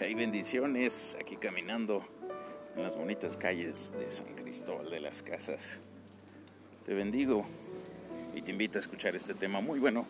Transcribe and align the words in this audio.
Hay 0.00 0.14
bendiciones 0.14 1.18
aquí 1.20 1.34
caminando 1.34 2.04
en 2.76 2.84
las 2.84 2.96
bonitas 2.96 3.36
calles 3.36 3.92
de 3.98 4.08
San 4.08 4.32
Cristóbal 4.36 4.88
de 4.90 5.00
las 5.00 5.24
Casas. 5.24 5.80
Te 6.86 6.94
bendigo 6.94 7.44
y 8.32 8.42
te 8.42 8.52
invito 8.52 8.78
a 8.78 8.80
escuchar 8.80 9.16
este 9.16 9.34
tema 9.34 9.60
muy 9.60 9.80
bueno 9.80 10.06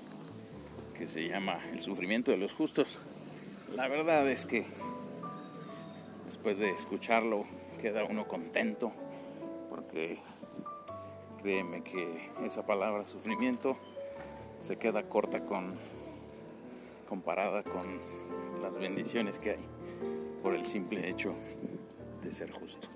que 0.93 1.09
se 1.09 1.27
llama 1.27 1.59
El 1.73 1.81
sufrimiento 1.81 2.31
de 2.31 2.37
los 2.37 2.53
justos. 2.53 2.99
La 3.75 3.89
verdad 3.89 4.29
es 4.29 4.45
que 4.45 4.67
después 6.27 6.59
de 6.59 6.69
escucharlo 6.69 7.47
queda 7.81 8.05
uno 8.05 8.29
contento 8.29 8.93
porque 9.71 10.19
créeme 11.41 11.83
que 11.83 12.31
esa 12.45 12.67
palabra 12.67 13.07
sufrimiento 13.07 13.79
se 14.61 14.77
queda 14.77 15.05
corta 15.05 15.47
con 15.47 15.79
comparada 17.09 17.63
con 17.63 18.01
las 18.61 18.77
bendiciones 18.77 19.39
que 19.39 19.53
hay 19.53 19.78
por 20.43 20.55
el 20.55 20.67
simple 20.67 21.09
hecho 21.09 21.35
de 22.23 22.33
ser 22.33 22.51
justo. 22.51 22.89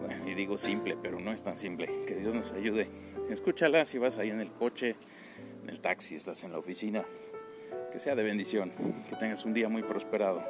Bueno, 0.00 0.28
y 0.28 0.34
digo 0.34 0.56
simple, 0.56 0.96
pero 1.00 1.20
no 1.20 1.32
es 1.32 1.42
tan 1.42 1.58
simple. 1.58 2.04
Que 2.06 2.16
Dios 2.16 2.34
nos 2.34 2.52
ayude. 2.52 2.88
Escúchala 3.30 3.84
si 3.84 3.98
vas 3.98 4.18
ahí 4.18 4.30
en 4.30 4.40
el 4.40 4.52
coche, 4.52 4.96
en 5.62 5.70
el 5.70 5.80
taxi, 5.80 6.14
estás 6.14 6.44
en 6.44 6.52
la 6.52 6.58
oficina. 6.58 7.04
Que 7.92 7.98
sea 7.98 8.14
de 8.14 8.22
bendición. 8.22 8.72
Que 9.08 9.16
tengas 9.16 9.44
un 9.44 9.54
día 9.54 9.68
muy 9.68 9.82
prosperado. 9.82 10.42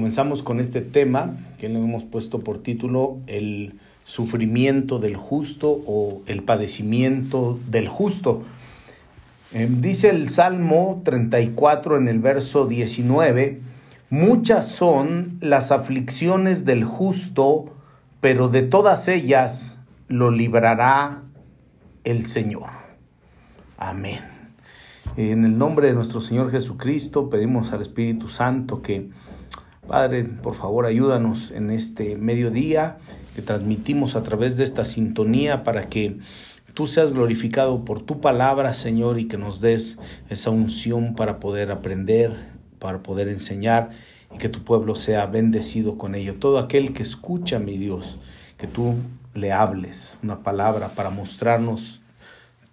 Comenzamos 0.00 0.42
con 0.42 0.60
este 0.60 0.80
tema 0.80 1.36
que 1.58 1.68
le 1.68 1.78
hemos 1.78 2.06
puesto 2.06 2.40
por 2.40 2.62
título 2.62 3.18
El 3.26 3.74
sufrimiento 4.04 4.98
del 4.98 5.14
justo 5.14 5.68
o 5.86 6.22
el 6.24 6.42
padecimiento 6.42 7.58
del 7.68 7.86
justo. 7.86 8.42
Eh, 9.52 9.68
dice 9.70 10.08
el 10.08 10.30
Salmo 10.30 11.02
34 11.04 11.98
en 11.98 12.08
el 12.08 12.18
verso 12.18 12.66
19, 12.66 13.60
muchas 14.08 14.68
son 14.68 15.36
las 15.42 15.70
aflicciones 15.70 16.64
del 16.64 16.82
justo, 16.84 17.66
pero 18.22 18.48
de 18.48 18.62
todas 18.62 19.06
ellas 19.06 19.80
lo 20.08 20.30
librará 20.30 21.24
el 22.04 22.24
Señor. 22.24 22.70
Amén. 23.76 24.20
En 25.18 25.44
el 25.44 25.58
nombre 25.58 25.88
de 25.88 25.92
nuestro 25.92 26.22
Señor 26.22 26.50
Jesucristo 26.50 27.28
pedimos 27.28 27.74
al 27.74 27.82
Espíritu 27.82 28.30
Santo 28.30 28.80
que 28.80 29.10
Padre, 29.90 30.22
por 30.22 30.54
favor, 30.54 30.86
ayúdanos 30.86 31.50
en 31.50 31.70
este 31.70 32.16
mediodía 32.16 32.98
que 33.34 33.42
transmitimos 33.42 34.14
a 34.14 34.22
través 34.22 34.56
de 34.56 34.62
esta 34.62 34.84
sintonía 34.84 35.64
para 35.64 35.88
que 35.88 36.20
tú 36.74 36.86
seas 36.86 37.12
glorificado 37.12 37.84
por 37.84 38.00
tu 38.00 38.20
palabra, 38.20 38.72
Señor, 38.72 39.18
y 39.18 39.26
que 39.26 39.36
nos 39.36 39.60
des 39.60 39.98
esa 40.28 40.50
unción 40.50 41.16
para 41.16 41.40
poder 41.40 41.72
aprender, 41.72 42.30
para 42.78 43.02
poder 43.02 43.26
enseñar 43.26 43.90
y 44.32 44.38
que 44.38 44.48
tu 44.48 44.62
pueblo 44.62 44.94
sea 44.94 45.26
bendecido 45.26 45.98
con 45.98 46.14
ello. 46.14 46.36
Todo 46.36 46.60
aquel 46.60 46.92
que 46.92 47.02
escucha, 47.02 47.58
mi 47.58 47.76
Dios, 47.76 48.20
que 48.58 48.68
tú 48.68 48.94
le 49.34 49.50
hables 49.50 50.18
una 50.22 50.44
palabra 50.44 50.90
para 50.90 51.10
mostrarnos 51.10 52.00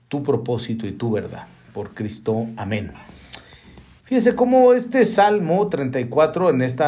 tu 0.07 0.21
propósito 0.21 0.85
y 0.85 0.91
tu 0.91 1.09
verdad. 1.09 1.47
Por 1.73 1.95
Cristo, 1.95 2.45
amén. 2.57 2.93
Fíjense 4.07 4.35
cómo 4.35 4.71
este 4.71 5.03
Salmo 5.03 5.67
34, 5.67 6.51
en 6.51 6.61
este 6.61 6.85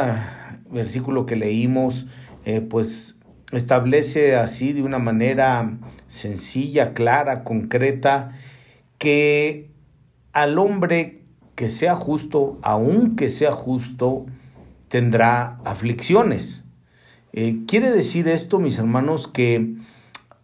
versículo 0.72 1.26
que 1.26 1.36
leímos, 1.36 2.06
eh, 2.46 2.62
pues 2.62 3.18
establece 3.52 4.38
así 4.38 4.72
de 4.72 4.84
una 4.84 5.00
manera 5.00 5.70
sencilla, 6.08 6.94
clara, 6.94 7.44
concreta, 7.44 8.32
que 8.98 9.70
al 10.32 10.58
hombre 10.60 11.24
que 11.56 11.68
sea 11.68 11.94
justo, 11.94 12.58
aunque 12.62 13.28
sea 13.28 13.52
justo, 13.52 14.26
tendrá 14.88 15.58
aflicciones. 15.66 16.64
Eh, 17.34 17.64
quiere 17.68 17.92
decir 17.92 18.30
esto, 18.30 18.60
mis 18.60 18.80
hermanos, 18.80 19.28
que 19.28 19.76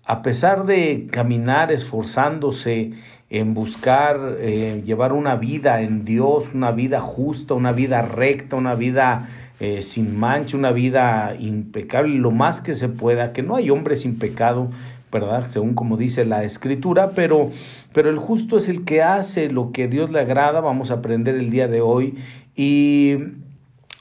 a 0.03 0.21
pesar 0.21 0.65
de 0.65 1.07
caminar 1.09 1.71
esforzándose 1.71 2.91
en 3.29 3.53
buscar 3.53 4.37
eh, 4.39 4.83
llevar 4.85 5.13
una 5.13 5.35
vida 5.35 5.81
en 5.81 6.05
Dios, 6.05 6.51
una 6.53 6.71
vida 6.71 6.99
justa, 6.99 7.53
una 7.53 7.71
vida 7.71 8.01
recta, 8.03 8.55
una 8.55 8.75
vida 8.75 9.27
eh, 9.59 9.81
sin 9.81 10.17
mancha, 10.17 10.57
una 10.57 10.71
vida 10.71 11.35
impecable, 11.39 12.17
lo 12.19 12.31
más 12.31 12.61
que 12.61 12.73
se 12.73 12.89
pueda, 12.89 13.33
que 13.33 13.41
no 13.41 13.55
hay 13.55 13.69
hombre 13.69 13.97
sin 13.97 14.19
pecado, 14.19 14.69
¿verdad? 15.11 15.47
Según 15.47 15.73
como 15.73 15.97
dice 15.97 16.25
la 16.25 16.43
escritura, 16.43 17.11
pero, 17.11 17.49
pero 17.93 18.09
el 18.09 18.17
justo 18.17 18.57
es 18.57 18.69
el 18.69 18.83
que 18.83 19.01
hace 19.01 19.49
lo 19.49 19.71
que 19.71 19.87
Dios 19.87 20.11
le 20.11 20.19
agrada, 20.19 20.59
vamos 20.59 20.91
a 20.91 20.95
aprender 20.95 21.35
el 21.35 21.49
día 21.49 21.67
de 21.67 21.81
hoy, 21.81 22.15
y 22.55 23.15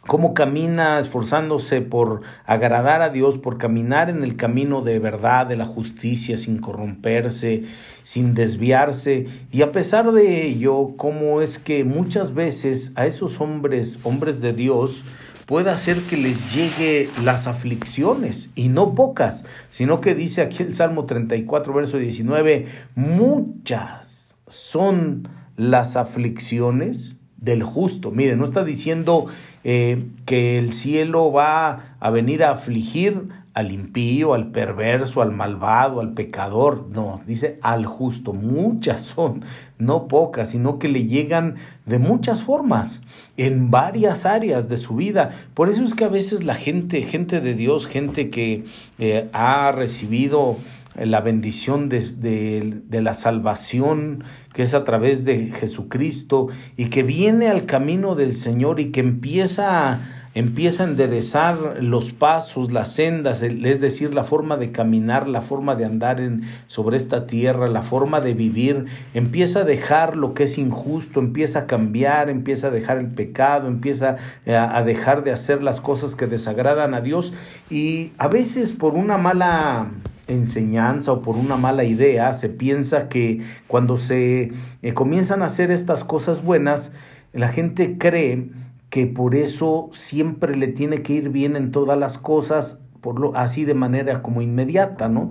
cómo 0.07 0.35
camina 0.35 0.99
esforzándose 0.99 1.81
por 1.81 2.23
agradar 2.45 3.03
a 3.03 3.11
Dios, 3.11 3.39
por 3.39 3.59
caminar 3.59 4.11
en 4.11 4.23
el 4.23 4.37
camino 4.37 4.83
de 4.83 4.99
verdad, 4.99 5.47
de 5.47 5.57
la 5.57 5.65
justicia, 5.65 6.37
sin 6.37 6.59
corromperse, 6.59 7.65
sin 8.03 8.35
desviarse. 8.35 9.27
Y 9.51 9.63
a 9.63 9.73
pesar 9.73 10.13
de 10.13 10.47
ello, 10.47 10.93
cómo 10.97 11.41
es 11.41 11.59
que 11.59 11.85
muchas 11.85 12.35
veces 12.35 12.93
a 12.97 13.07
esos 13.07 13.41
hombres, 13.41 13.99
hombres 14.05 14.41
de 14.41 14.53
Dios, 14.53 15.05
puede 15.47 15.71
hacer 15.71 16.01
que 16.03 16.17
les 16.17 16.55
llegue 16.55 17.09
las 17.23 17.47
aflicciones, 17.47 18.51
y 18.55 18.69
no 18.69 18.95
pocas, 18.95 19.45
sino 19.71 20.01
que 20.01 20.15
dice 20.15 20.41
aquí 20.43 20.63
el 20.63 20.75
Salmo 20.75 21.05
34, 21.05 21.73
verso 21.75 21.99
19, 21.99 22.67
muchas 22.95 24.39
son 24.49 25.29
las 25.57 25.97
aflicciones 25.97 27.17
del 27.45 27.63
justo. 27.63 28.11
Mire, 28.11 28.37
no 28.37 28.45
está 28.45 28.65
diciendo 28.65 29.27
eh, 29.63 30.07
que 30.25 30.59
el 30.59 30.73
cielo 30.73 31.31
va 31.31 31.97
a 32.01 32.11
venir 32.11 32.43
a 32.43 32.53
afligir 32.53 33.29
al 33.53 33.71
impío, 33.71 34.35
al 34.35 34.51
perverso, 34.51 35.23
al 35.23 35.31
malvado, 35.31 36.01
al 36.01 36.13
pecador. 36.13 36.89
No, 36.93 37.21
dice 37.25 37.59
al 37.63 37.87
justo. 37.87 38.33
Muchas 38.33 39.03
son, 39.03 39.45
no 39.79 40.09
pocas, 40.09 40.51
sino 40.51 40.79
que 40.79 40.89
le 40.89 41.07
llegan 41.07 41.55
de 41.87 42.01
muchas 42.01 42.43
formas, 42.43 43.01
en 43.37 43.71
varias 43.71 44.27
áreas 44.27 44.69
de 44.69 44.77
su 44.77 44.97
vida. 44.97 45.31
Por 45.55 45.69
eso 45.69 45.85
es 45.85 45.95
que 45.95 46.05
a 46.05 46.09
veces 46.09 46.43
la 46.43 46.57
gente, 46.57 47.03
gente 47.03 47.41
de 47.41 47.55
Dios, 47.55 47.87
gente 47.87 48.29
que 48.29 48.65
eh, 48.99 49.29
ha 49.33 49.71
recibido 49.71 50.57
la 50.97 51.21
bendición 51.21 51.89
de, 51.89 52.01
de, 52.01 53.03
la 53.03 53.15
salvación 53.15 54.25
que 54.53 54.63
es 54.63 54.75
a 54.75 54.85
través 54.85 55.25
de 55.25 55.51
Jesucristo 55.51 56.49
y 56.77 56.87
que 56.87 57.03
viene 57.03 57.49
al 57.49 57.67
camino 57.67 58.15
del 58.15 58.35
Señor 58.35 58.81
y 58.81 58.93
que 58.93 59.01
empieza 59.01 60.01
empieza 60.35 60.83
a 60.83 60.89
enderezar 60.89 61.77
los 61.81 62.13
pasos, 62.13 62.73
las 62.73 62.93
sendas, 62.93 63.41
es 63.43 63.81
decir, 63.81 64.13
la 64.13 64.25
forma 64.25 64.57
de 64.57 64.73
caminar, 64.73 65.29
la 65.29 65.43
forma 65.43 65.77
de 65.77 65.85
andar 65.85 66.21
sobre 66.67 66.97
esta 66.97 67.27
tierra, 67.27 67.69
la 67.69 67.83
forma 67.83 68.21
de 68.21 68.35
vivir, 68.35 68.87
empieza 69.15 69.61
a 69.61 69.65
dejar 69.65 70.17
lo 70.17 70.35
que 70.35 70.45
es 70.45 70.59
injusto, 70.59 71.21
empieza 71.21 71.61
a 71.61 71.67
cambiar, 71.67 72.31
empieza 72.31 72.67
a 72.67 72.71
dejar 72.71 72.99
el 72.99 73.07
pecado, 73.07 73.69
empieza 73.69 74.17
a, 74.47 74.77
a 74.77 74.83
dejar 74.83 75.23
de 75.23 75.31
hacer 75.31 75.63
las 75.63 75.81
cosas 75.81 76.17
que 76.17 76.27
desagradan 76.27 76.95
a 76.95 77.01
Dios 77.01 77.33
y 77.71 78.11
a 78.19 78.27
veces 78.27 78.73
por 78.73 78.95
una 78.95 79.19
mala 79.19 79.89
enseñanza 80.27 81.13
o 81.13 81.23
por 81.23 81.37
una 81.37 81.57
mala 81.57 81.85
idea, 81.85 82.33
se 82.35 82.49
piensa 82.49 83.09
que 83.09 83.43
cuando 83.67 83.97
se 83.97 84.53
eh, 84.83 84.95
comienzan 84.95 85.43
a 85.43 85.47
hacer 85.47 85.71
estas 85.71 86.05
cosas 86.05 86.43
buenas, 86.43 86.93
la 87.33 87.49
gente 87.49 87.99
cree 87.99 88.51
que 88.91 89.07
por 89.07 89.35
eso 89.35 89.91
siempre 89.93 90.57
le 90.57 90.69
tiene 90.69 91.03
que 91.03 91.15
ir 91.15 91.29
bien 91.31 91.57
en 91.57 91.73
todas 91.73 91.99
las 91.99 92.17
cosas, 92.17 92.81
por 93.01 93.19
lo, 93.19 93.37
así 93.37 93.65
de 93.65 93.75
manera 93.75 94.23
como 94.23 94.41
inmediata, 94.41 95.09
¿no? 95.09 95.31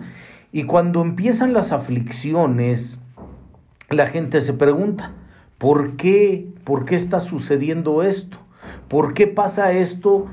Y 0.51 0.63
cuando 0.63 1.01
empiezan 1.01 1.54
las 1.54 1.72
aflicciones, 1.72 3.00
la 3.89 4.06
gente 4.06 4.42
se 4.42 4.54
pregunta, 4.54 5.13
¿por 5.57 5.96
qué? 5.96 6.48
¿Por 6.63 6.86
qué 6.86 6.96
está 6.96 7.19
sucediendo 7.19 8.04
esto? 8.04 8.38
¿Por 8.88 9.13
qué 9.13 9.28
pasa 9.28 9.72
esto 9.72 10.28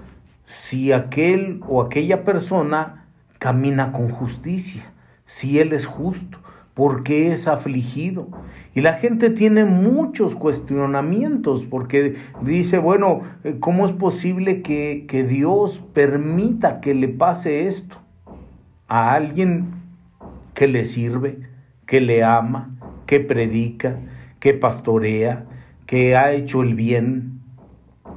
si 0.45 0.93
aquel 0.93 1.61
o 1.69 1.81
aquella 1.81 2.25
persona 2.25 3.00
camina 3.41 3.91
con 3.91 4.11
justicia, 4.11 4.93
si 5.25 5.59
Él 5.59 5.73
es 5.73 5.87
justo, 5.87 6.39
porque 6.75 7.33
es 7.33 7.49
afligido. 7.49 8.29
Y 8.75 8.83
la 8.83 8.93
gente 8.93 9.31
tiene 9.31 9.65
muchos 9.65 10.37
cuestionamientos 10.37 11.65
porque 11.65 12.15
dice, 12.43 12.79
bueno, 12.79 13.23
eh, 13.43 13.57
¿cómo 13.59 13.85
es 13.87 13.93
posible 13.93 14.63
que, 14.63 15.07
que 15.09 15.25
Dios 15.25 15.83
permita 15.93 16.81
que 16.81 16.95
le 16.95 17.09
pase 17.09 17.67
esto 17.67 17.97
a 18.87 19.15
alguien 19.15 19.75
que 20.55 20.69
le 20.69 20.85
sirve, 20.85 21.41
que 21.87 22.01
le 22.01 22.23
ama, 22.23 22.77
que 23.07 23.21
predica, 23.21 23.99
que 24.39 24.53
pastorea, 24.53 25.47
que 25.87 26.15
ha 26.15 26.33
hecho 26.33 26.63
el 26.63 26.75
bien, 26.75 27.41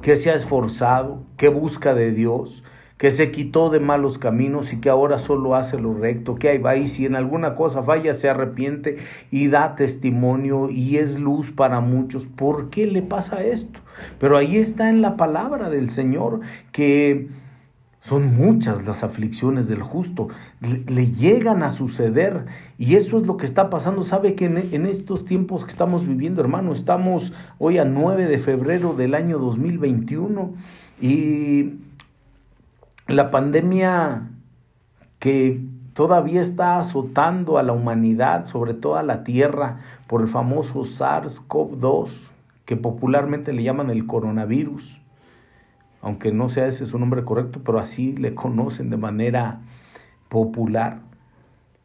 que 0.02 0.16
se 0.16 0.30
ha 0.30 0.34
esforzado, 0.34 1.24
que 1.36 1.48
busca 1.48 1.94
de 1.94 2.12
Dios, 2.12 2.62
que 3.04 3.10
se 3.10 3.30
quitó 3.30 3.68
de 3.68 3.80
malos 3.80 4.16
caminos 4.16 4.72
y 4.72 4.78
que 4.78 4.88
ahora 4.88 5.18
solo 5.18 5.54
hace 5.54 5.78
lo 5.78 5.92
recto, 5.92 6.36
que 6.36 6.48
ahí 6.48 6.56
va 6.56 6.76
y 6.76 6.88
si 6.88 7.04
en 7.04 7.16
alguna 7.16 7.54
cosa 7.54 7.82
falla 7.82 8.14
se 8.14 8.30
arrepiente 8.30 8.96
y 9.30 9.48
da 9.48 9.74
testimonio 9.74 10.70
y 10.70 10.96
es 10.96 11.18
luz 11.18 11.52
para 11.52 11.80
muchos. 11.80 12.24
¿Por 12.24 12.70
qué 12.70 12.86
le 12.86 13.02
pasa 13.02 13.44
esto? 13.44 13.80
Pero 14.18 14.38
ahí 14.38 14.56
está 14.56 14.88
en 14.88 15.02
la 15.02 15.18
palabra 15.18 15.68
del 15.68 15.90
Señor 15.90 16.40
que 16.72 17.28
son 18.00 18.36
muchas 18.38 18.86
las 18.86 19.04
aflicciones 19.04 19.68
del 19.68 19.82
justo, 19.82 20.28
le, 20.62 21.06
llegan 21.06 21.62
a 21.62 21.68
suceder 21.68 22.46
y 22.78 22.94
eso 22.94 23.18
es 23.18 23.26
lo 23.26 23.36
que 23.36 23.44
está 23.44 23.68
pasando. 23.68 24.02
Sabe 24.02 24.34
que 24.34 24.46
en, 24.46 24.86
estos 24.86 25.26
tiempos 25.26 25.66
que 25.66 25.70
estamos 25.70 26.08
viviendo, 26.08 26.40
hermano, 26.40 26.72
estamos 26.72 27.34
hoy 27.58 27.76
a 27.76 27.84
9 27.84 28.24
de 28.24 28.38
febrero 28.38 28.94
del 28.94 29.14
año 29.14 29.38
2021 29.38 30.54
y 31.02 31.83
la 33.06 33.30
pandemia 33.30 34.30
que 35.18 35.64
todavía 35.92 36.40
está 36.40 36.78
azotando 36.78 37.58
a 37.58 37.62
la 37.62 37.72
humanidad, 37.72 38.44
sobre 38.44 38.74
todo 38.74 38.96
a 38.96 39.02
la 39.02 39.24
Tierra, 39.24 39.78
por 40.06 40.20
el 40.20 40.28
famoso 40.28 40.80
SARS-CoV-2, 40.80 42.30
que 42.64 42.76
popularmente 42.76 43.52
le 43.52 43.62
llaman 43.62 43.90
el 43.90 44.06
coronavirus 44.06 45.00
aunque 46.04 46.32
no 46.32 46.50
sea 46.50 46.66
ese 46.66 46.84
su 46.84 46.98
nombre 46.98 47.24
correcto, 47.24 47.62
pero 47.64 47.78
así 47.78 48.14
le 48.14 48.34
conocen 48.34 48.90
de 48.90 48.98
manera 48.98 49.60
popular. 50.28 51.00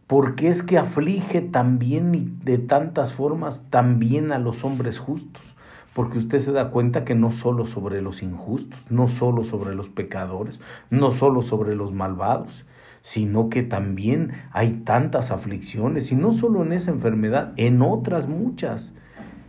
Porque 0.08 0.50
es 0.50 0.62
que 0.62 0.78
aflige 0.78 1.40
también 1.40 2.14
y 2.14 2.30
de 2.44 2.58
tantas 2.58 3.14
formas 3.14 3.68
también 3.70 4.34
a 4.34 4.38
los 4.38 4.66
hombres 4.66 5.00
justos. 5.00 5.56
Porque 6.00 6.18
usted 6.18 6.40
se 6.40 6.54
da 6.54 6.70
cuenta 6.70 7.04
que 7.04 7.14
no 7.14 7.30
solo 7.30 7.66
sobre 7.66 8.02
los 8.02 8.24
injustos, 8.24 8.90
no 8.90 9.10
solo 9.10 9.44
sobre 9.44 9.76
los 9.76 9.90
pecadores, 9.90 10.62
no 10.90 11.12
solo 11.12 11.42
sobre 11.42 11.76
los 11.76 11.92
malvados, 11.92 12.66
sino 13.02 13.50
que 13.50 13.64
también 13.64 14.32
hay 14.52 14.76
tantas 14.86 15.30
aflicciones, 15.30 16.10
y 16.14 16.16
no 16.16 16.32
solo 16.32 16.64
en 16.64 16.72
esa 16.72 16.92
enfermedad, 16.92 17.52
en 17.58 17.82
otras 17.82 18.30
muchas. 18.30 18.96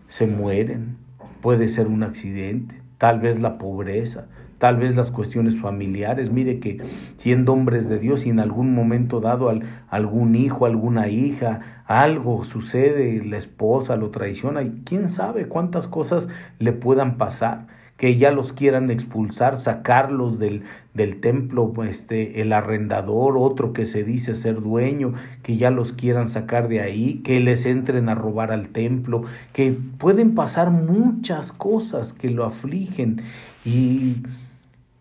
Se 0.09 0.27
mueren, 0.27 0.97
puede 1.41 1.69
ser 1.69 1.87
un 1.87 2.03
accidente, 2.03 2.83
tal 2.99 3.21
vez 3.21 3.39
la 3.39 3.57
pobreza, 3.57 4.27
tal 4.61 4.77
vez 4.77 4.95
las 4.95 5.11
cuestiones 5.11 5.59
familiares. 5.59 6.31
Mire 6.31 6.61
que 6.61 6.83
siendo 7.17 7.55
hombres 7.55 7.89
de 7.89 7.99
Dios 7.99 8.27
y 8.27 8.29
en 8.29 8.41
algún 8.41 8.75
momento 8.75 9.21
dado 9.21 9.49
al, 9.49 9.63
algún 9.89 10.37
hijo, 10.37 10.67
alguna 10.67 11.09
hija, 11.09 11.83
algo 11.87 12.45
sucede, 12.45 13.25
la 13.25 13.39
esposa 13.39 13.97
lo 13.97 14.11
traiciona 14.11 14.63
y 14.63 14.83
quién 14.85 15.09
sabe 15.09 15.49
cuántas 15.49 15.89
cosas 15.89 16.29
le 16.59 16.73
puedan 16.73 17.17
pasar 17.17 17.67
que 17.97 18.17
ya 18.17 18.33
los 18.33 18.55
quieran 18.55 18.91
expulsar, 18.91 19.59
sacarlos 19.59 20.39
del, 20.39 20.63
del 20.95 21.21
templo, 21.21 21.71
este, 21.85 22.41
el 22.41 22.55
arrendador, 22.55 23.37
otro 23.37 23.75
que 23.75 23.85
se 23.85 24.05
dice 24.05 24.35
ser 24.35 24.63
dueño, 24.63 25.13
que 25.43 25.59
ya 25.59 25.71
los 25.71 25.93
quieran 25.93 26.27
sacar 26.27 26.69
de 26.69 26.81
ahí, 26.81 27.21
que 27.23 27.41
les 27.41 27.67
entren 27.67 28.09
a 28.09 28.15
robar 28.15 28.53
al 28.53 28.69
templo, 28.69 29.25
que 29.53 29.77
pueden 29.99 30.35
pasar 30.35 30.71
muchas 30.71 31.53
cosas 31.53 32.15
que 32.15 32.31
lo 32.31 32.47
afligen 32.47 33.21
y 33.67 34.23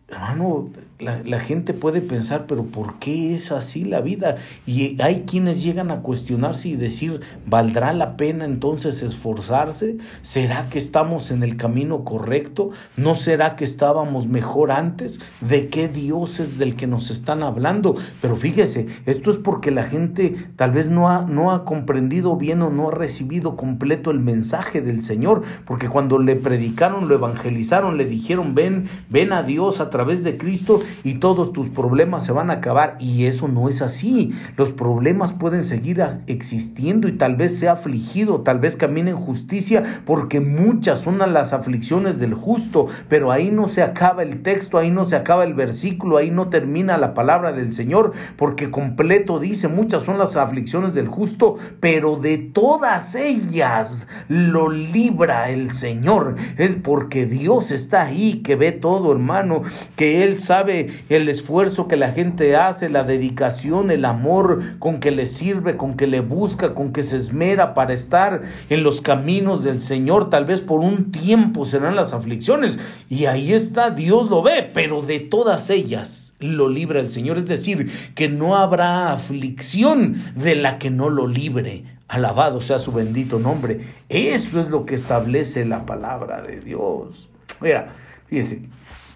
hermano, 0.10 0.70
la, 1.00 1.22
la, 1.24 1.40
gente 1.40 1.74
puede 1.74 2.02
pensar, 2.02 2.46
pero 2.46 2.66
¿por 2.66 3.00
qué 3.00 3.34
es 3.34 3.54
así 3.54 3.86
la 3.86 4.02
vida? 4.02 4.36
Y 4.66 5.02
hay 5.02 5.22
quienes 5.22 5.64
llegan 5.64 5.92
a 5.92 6.02
cuestionarse 6.02 6.68
y 6.68 6.76
decir, 6.76 7.22
¿valdrá 7.46 7.94
la 7.94 8.18
pena 8.18 8.44
entonces 8.44 9.02
esforzarse? 9.02 9.98
¿Será 10.22 10.70
que 10.70 10.78
estamos 10.78 11.32
en 11.32 11.42
el 11.42 11.56
camino 11.56 12.04
correcto? 12.04 12.72
¿No 12.98 13.16
será 13.16 13.56
que 13.56 13.64
estábamos 13.64 14.28
mejor 14.28 14.72
antes? 14.72 15.22
¿De 15.40 15.70
qué 15.70 15.88
Dios 15.88 16.42
es 16.42 16.58
del 16.58 16.76
que 16.76 16.86
nos 16.86 17.12
están 17.12 17.44
hablando? 17.44 17.96
Pero 18.22 18.36
fíjese, 18.36 18.88
esto 19.06 19.32
es 19.32 19.38
porque 19.38 19.72
la 19.72 19.84
gente 19.84 20.36
tal 20.58 20.72
vez 20.72 20.90
no 20.90 21.08
ha, 21.08 21.22
no 21.22 21.52
ha 21.52 21.64
comprendido 21.64 22.36
bien 22.36 22.62
o 22.62 22.70
no 22.70 22.90
ha 22.90 22.92
recibido 22.92 23.56
completo 23.56 24.12
el 24.12 24.20
mensaje 24.20 24.82
del 24.82 25.02
Señor, 25.02 25.44
porque 25.66 25.88
cuando 25.88 26.20
le 26.20 26.36
predicaron, 26.36 27.08
lo 27.08 27.16
evangelizaron, 27.16 27.96
le 27.96 28.06
dijeron, 28.06 28.54
ven, 28.54 28.90
ven 29.10 29.32
a 29.32 29.44
Dios 29.44 29.80
a 29.80 29.90
través 29.90 30.26
de 30.26 30.38
Cristo, 30.38 30.82
y 31.04 31.16
todos 31.16 31.54
tus 31.54 31.70
problemas 31.70 32.26
se 32.26 32.32
van 32.32 32.50
a 32.50 32.56
acabar. 32.56 32.98
Y 33.00 33.26
eso 33.26 33.48
no 33.48 33.70
es 33.70 33.82
así. 33.82 34.32
Los 34.58 34.72
problemas 34.72 35.34
pueden 35.34 35.64
seguir 35.64 36.04
existiendo 36.28 37.08
y 37.08 37.14
tal 37.14 37.36
vez 37.36 37.58
sea 37.58 37.74
afligido, 37.74 38.42
tal 38.42 38.60
vez 38.60 38.76
camine 38.76 39.12
en 39.12 39.18
justicia, 39.18 39.84
porque 40.06 40.40
muchas 40.40 41.02
son 41.02 41.20
las 41.20 41.54
aflicciones 41.54 42.20
del 42.20 42.34
justo. 42.34 42.88
Pero 43.08 43.32
ahí 43.32 43.52
no 43.52 43.68
se 43.68 43.82
acaba 43.82 44.24
el 44.24 44.42
texto, 44.42 44.78
ahí 44.78 44.92
no 44.92 45.06
se 45.06 45.16
acaba 45.16 45.44
el 45.44 45.54
versículo, 45.54 46.18
ahí 46.18 46.32
no 46.32 46.50
termina 46.50 46.98
la 46.98 47.14
palabra 47.14 47.52
del 47.52 47.74
Señor, 47.74 48.14
porque 48.38 48.72
completo 48.72 49.40
dice, 49.40 49.68
muchas 49.68 50.04
son 50.04 50.18
las 50.18 50.36
aflicciones 50.36 50.94
del 50.94 51.08
justo, 51.08 51.56
pero 51.80 52.16
de 52.16 52.38
todas 52.38 53.16
ellas 53.16 54.08
lo 54.28 54.70
libra 54.70 55.50
el 55.50 55.74
Señor. 55.74 56.36
Es 56.58 56.76
porque 56.76 57.26
Dios 57.26 57.72
está 57.72 58.04
ahí, 58.04 58.42
que 58.44 58.56
ve 58.56 58.72
todo, 58.72 59.12
hermano, 59.12 59.64
que 59.96 60.24
Él 60.24 60.38
sabe 60.38 60.79
el 61.10 61.30
esfuerzo 61.30 61.88
que 61.88 61.98
la 61.98 62.12
gente 62.12 62.56
hace, 62.56 62.90
la 62.90 63.04
dedicación, 63.04 63.92
el 63.92 64.06
amor 64.06 64.60
con 64.80 65.00
que 65.00 65.12
le 65.12 65.28
sirve, 65.28 65.78
con 65.78 65.96
que 65.96 66.08
le 66.08 66.22
busca, 66.22 66.74
con 66.74 66.92
que 66.92 67.04
se 67.04 67.18
esmera 67.18 67.74
para 67.74 67.94
estar 67.94 68.42
en 68.70 68.84
los 68.84 69.02
caminos 69.02 69.64
del 69.64 69.82
Señor. 69.82 70.30
Tal 70.30 70.46
vez 70.46 70.62
por 70.62 70.80
un 70.80 71.12
tiempo 71.12 71.66
serán 71.66 71.96
las 71.96 72.14
aflicciones 72.14 72.80
y 73.10 73.26
ahí 73.26 73.54
está, 73.54 73.90
Dios 73.90 74.30
lo 74.30 74.42
ve, 74.42 74.70
pero 74.74 75.02
de 75.02 75.20
todas 75.20 75.70
ellas 75.70 76.36
lo 76.40 76.70
libra 76.70 77.00
el 77.00 77.12
Señor. 77.12 77.38
Es 77.38 77.48
decir, 77.48 77.92
que 78.16 78.28
no 78.28 78.56
habrá 78.56 79.12
aflicción 79.12 80.16
de 80.36 80.56
la 80.56 80.80
que 80.80 80.90
no 80.90 81.10
lo 81.10 81.28
libre. 81.28 81.84
Alabado 82.08 82.60
sea 82.60 82.80
su 82.80 82.92
bendito 82.92 83.40
nombre. 83.40 83.82
Eso 84.10 84.60
es 84.60 84.70
lo 84.70 84.86
que 84.86 84.96
establece 84.96 85.64
la 85.66 85.86
palabra 85.86 86.42
de 86.42 86.60
Dios. 86.60 87.30
Mira, 87.62 87.94
fíjese, 88.28 88.64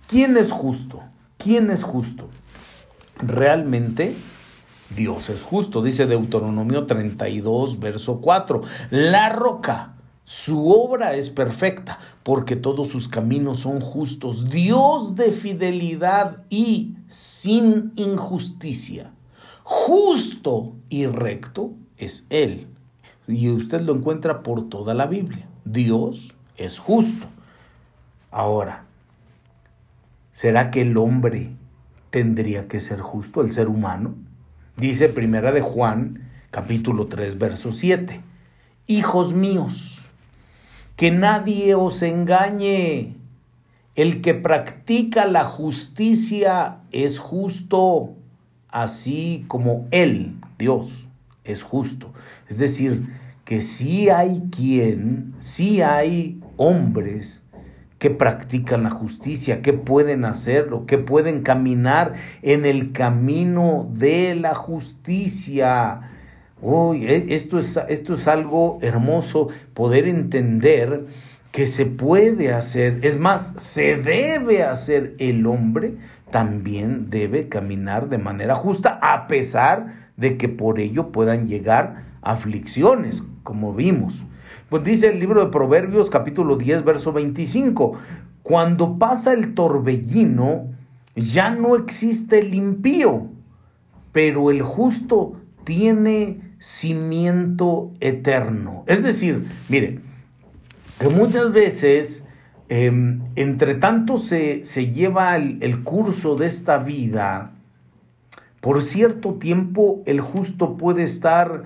¿quién 0.08 0.38
es 0.38 0.52
justo? 0.52 1.02
¿Quién 1.44 1.72
es 1.72 1.84
justo? 1.84 2.30
Realmente 3.18 4.16
Dios 4.96 5.30
es 5.30 5.42
justo, 5.42 5.84
dice 5.84 6.08
Deuteronomio 6.08 6.86
32, 6.86 7.80
verso 7.80 8.22
4. 8.22 8.62
La 8.92 9.28
roca, 9.28 9.96
su 10.24 10.70
obra 10.72 11.16
es 11.16 11.30
perfecta, 11.30 12.00
porque 12.24 12.56
todos 12.56 12.88
sus 12.88 13.10
caminos 13.10 13.60
son 13.60 13.82
justos. 13.82 14.50
Dios 14.50 15.16
de 15.16 15.34
fidelidad 15.34 16.44
y 16.50 16.96
sin 17.10 17.92
injusticia. 17.98 19.12
Justo 19.64 20.74
y 20.88 21.08
recto 21.08 21.72
es 21.98 22.26
Él. 22.30 22.68
Y 23.28 23.50
usted 23.50 23.82
lo 23.82 23.94
encuentra 23.94 24.44
por 24.44 24.70
toda 24.70 24.94
la 24.94 25.08
Biblia. 25.08 25.48
Dios 25.66 26.36
es 26.56 26.80
justo. 26.80 27.26
Ahora, 28.32 28.86
¿Será 30.34 30.72
que 30.72 30.82
el 30.82 30.98
hombre 30.98 31.52
tendría 32.10 32.68
que 32.68 32.80
ser 32.80 33.00
justo, 33.00 33.42
el 33.42 33.52
ser 33.52 33.68
humano? 33.68 34.16
Dice 34.78 35.08
Primera 35.08 35.52
de 35.52 35.62
Juan, 35.62 36.28
capítulo 36.50 37.06
3, 37.06 37.38
verso 37.38 37.72
7. 37.72 38.20
Hijos 38.88 39.36
míos, 39.36 40.02
que 40.96 41.12
nadie 41.12 41.76
os 41.76 42.02
engañe. 42.02 43.16
El 43.96 44.22
que 44.22 44.34
practica 44.34 45.28
la 45.28 45.46
justicia 45.46 46.80
es 46.92 47.20
justo, 47.20 48.16
así 48.70 49.46
como 49.48 49.88
Él, 49.92 50.38
Dios, 50.58 51.08
es 51.44 51.62
justo. 51.62 52.12
Es 52.50 52.58
decir, 52.58 53.08
que 53.46 53.62
sí 53.62 54.10
hay 54.10 54.42
quien, 54.50 55.36
sí 55.38 55.84
hay 55.84 56.42
hombres 56.58 57.43
que 58.04 58.10
practican 58.10 58.84
la 58.84 58.90
justicia, 58.90 59.62
que 59.62 59.72
pueden 59.72 60.26
hacerlo, 60.26 60.86
que 60.86 60.98
pueden 60.98 61.42
caminar 61.42 62.12
en 62.42 62.66
el 62.66 62.92
camino 62.92 63.90
de 63.94 64.36
la 64.36 64.56
justicia. 64.56 66.02
Uy, 66.62 67.06
e, 67.06 67.34
esto, 67.34 67.58
es, 67.58 67.80
esto 67.88 68.16
es 68.16 68.28
algo 68.28 68.78
hermoso, 68.82 69.48
poder 69.74 70.06
entender 70.10 71.06
que 71.54 71.66
se 71.66 71.86
puede 71.86 72.52
hacer, 72.52 73.00
es 73.04 73.22
más, 73.22 73.54
se 73.56 73.96
debe 73.96 74.64
hacer 74.64 75.16
el 75.20 75.46
hombre, 75.46 75.96
también 76.30 77.10
debe 77.10 77.48
caminar 77.48 78.10
de 78.10 78.18
manera 78.18 78.54
justa, 78.54 79.00
a 79.02 79.28
pesar 79.28 79.94
de 80.18 80.36
que 80.36 80.50
por 80.50 80.82
ello 80.82 81.14
puedan 81.14 81.48
llegar 81.48 82.04
aflicciones, 82.22 83.24
como 83.44 83.74
vimos. 83.74 84.26
Pues 84.74 84.86
dice 84.86 85.10
el 85.10 85.20
libro 85.20 85.46
de 85.46 85.52
Proverbios 85.52 86.10
capítulo 86.10 86.56
10, 86.56 86.84
verso 86.84 87.14
25, 87.14 87.94
cuando 88.42 88.98
pasa 88.98 89.32
el 89.32 89.54
torbellino, 89.54 90.72
ya 91.16 91.52
no 91.52 91.76
existe 91.76 92.40
el 92.40 92.56
impío, 92.56 93.28
pero 94.12 94.50
el 94.50 94.64
justo 94.64 95.40
tiene 95.64 96.56
cimiento 96.58 97.92
eterno. 98.00 98.84
Es 98.88 99.04
decir, 99.04 99.48
mire, 99.70 100.00
que 101.00 101.08
muchas 101.08 101.54
veces 101.54 102.26
em, 102.68 103.22
entre 103.36 103.76
tanto 103.76 104.18
se, 104.18 104.66
se 104.66 104.88
lleva 104.88 105.36
el, 105.36 105.62
el 105.62 105.84
curso 105.84 106.36
de 106.36 106.48
esta 106.48 106.80
vida, 106.80 107.52
por 108.60 108.82
cierto 108.82 109.36
tiempo 109.36 110.02
el 110.08 110.20
justo 110.20 110.78
puede 110.78 111.04
estar 111.04 111.62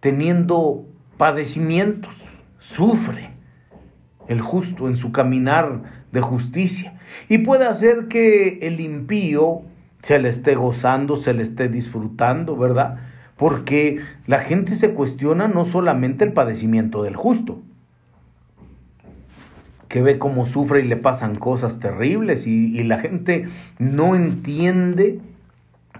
teniendo 0.00 0.86
padecimientos, 1.18 2.35
sufre 2.66 3.30
el 4.26 4.40
justo 4.40 4.88
en 4.88 4.96
su 4.96 5.12
caminar 5.12 5.82
de 6.10 6.20
justicia 6.20 6.98
y 7.28 7.38
puede 7.38 7.64
hacer 7.64 8.08
que 8.08 8.58
el 8.62 8.80
impío 8.80 9.62
se 10.02 10.18
le 10.18 10.28
esté 10.28 10.56
gozando, 10.56 11.14
se 11.14 11.32
le 11.32 11.44
esté 11.44 11.68
disfrutando, 11.68 12.56
¿verdad? 12.56 12.98
Porque 13.36 14.00
la 14.26 14.40
gente 14.40 14.74
se 14.74 14.94
cuestiona 14.94 15.46
no 15.46 15.64
solamente 15.64 16.24
el 16.24 16.32
padecimiento 16.32 17.04
del 17.04 17.14
justo, 17.14 17.62
que 19.86 20.02
ve 20.02 20.18
cómo 20.18 20.44
sufre 20.44 20.80
y 20.80 20.88
le 20.88 20.96
pasan 20.96 21.36
cosas 21.36 21.78
terribles 21.78 22.48
y, 22.48 22.76
y 22.76 22.82
la 22.82 22.98
gente 22.98 23.46
no 23.78 24.16
entiende 24.16 25.20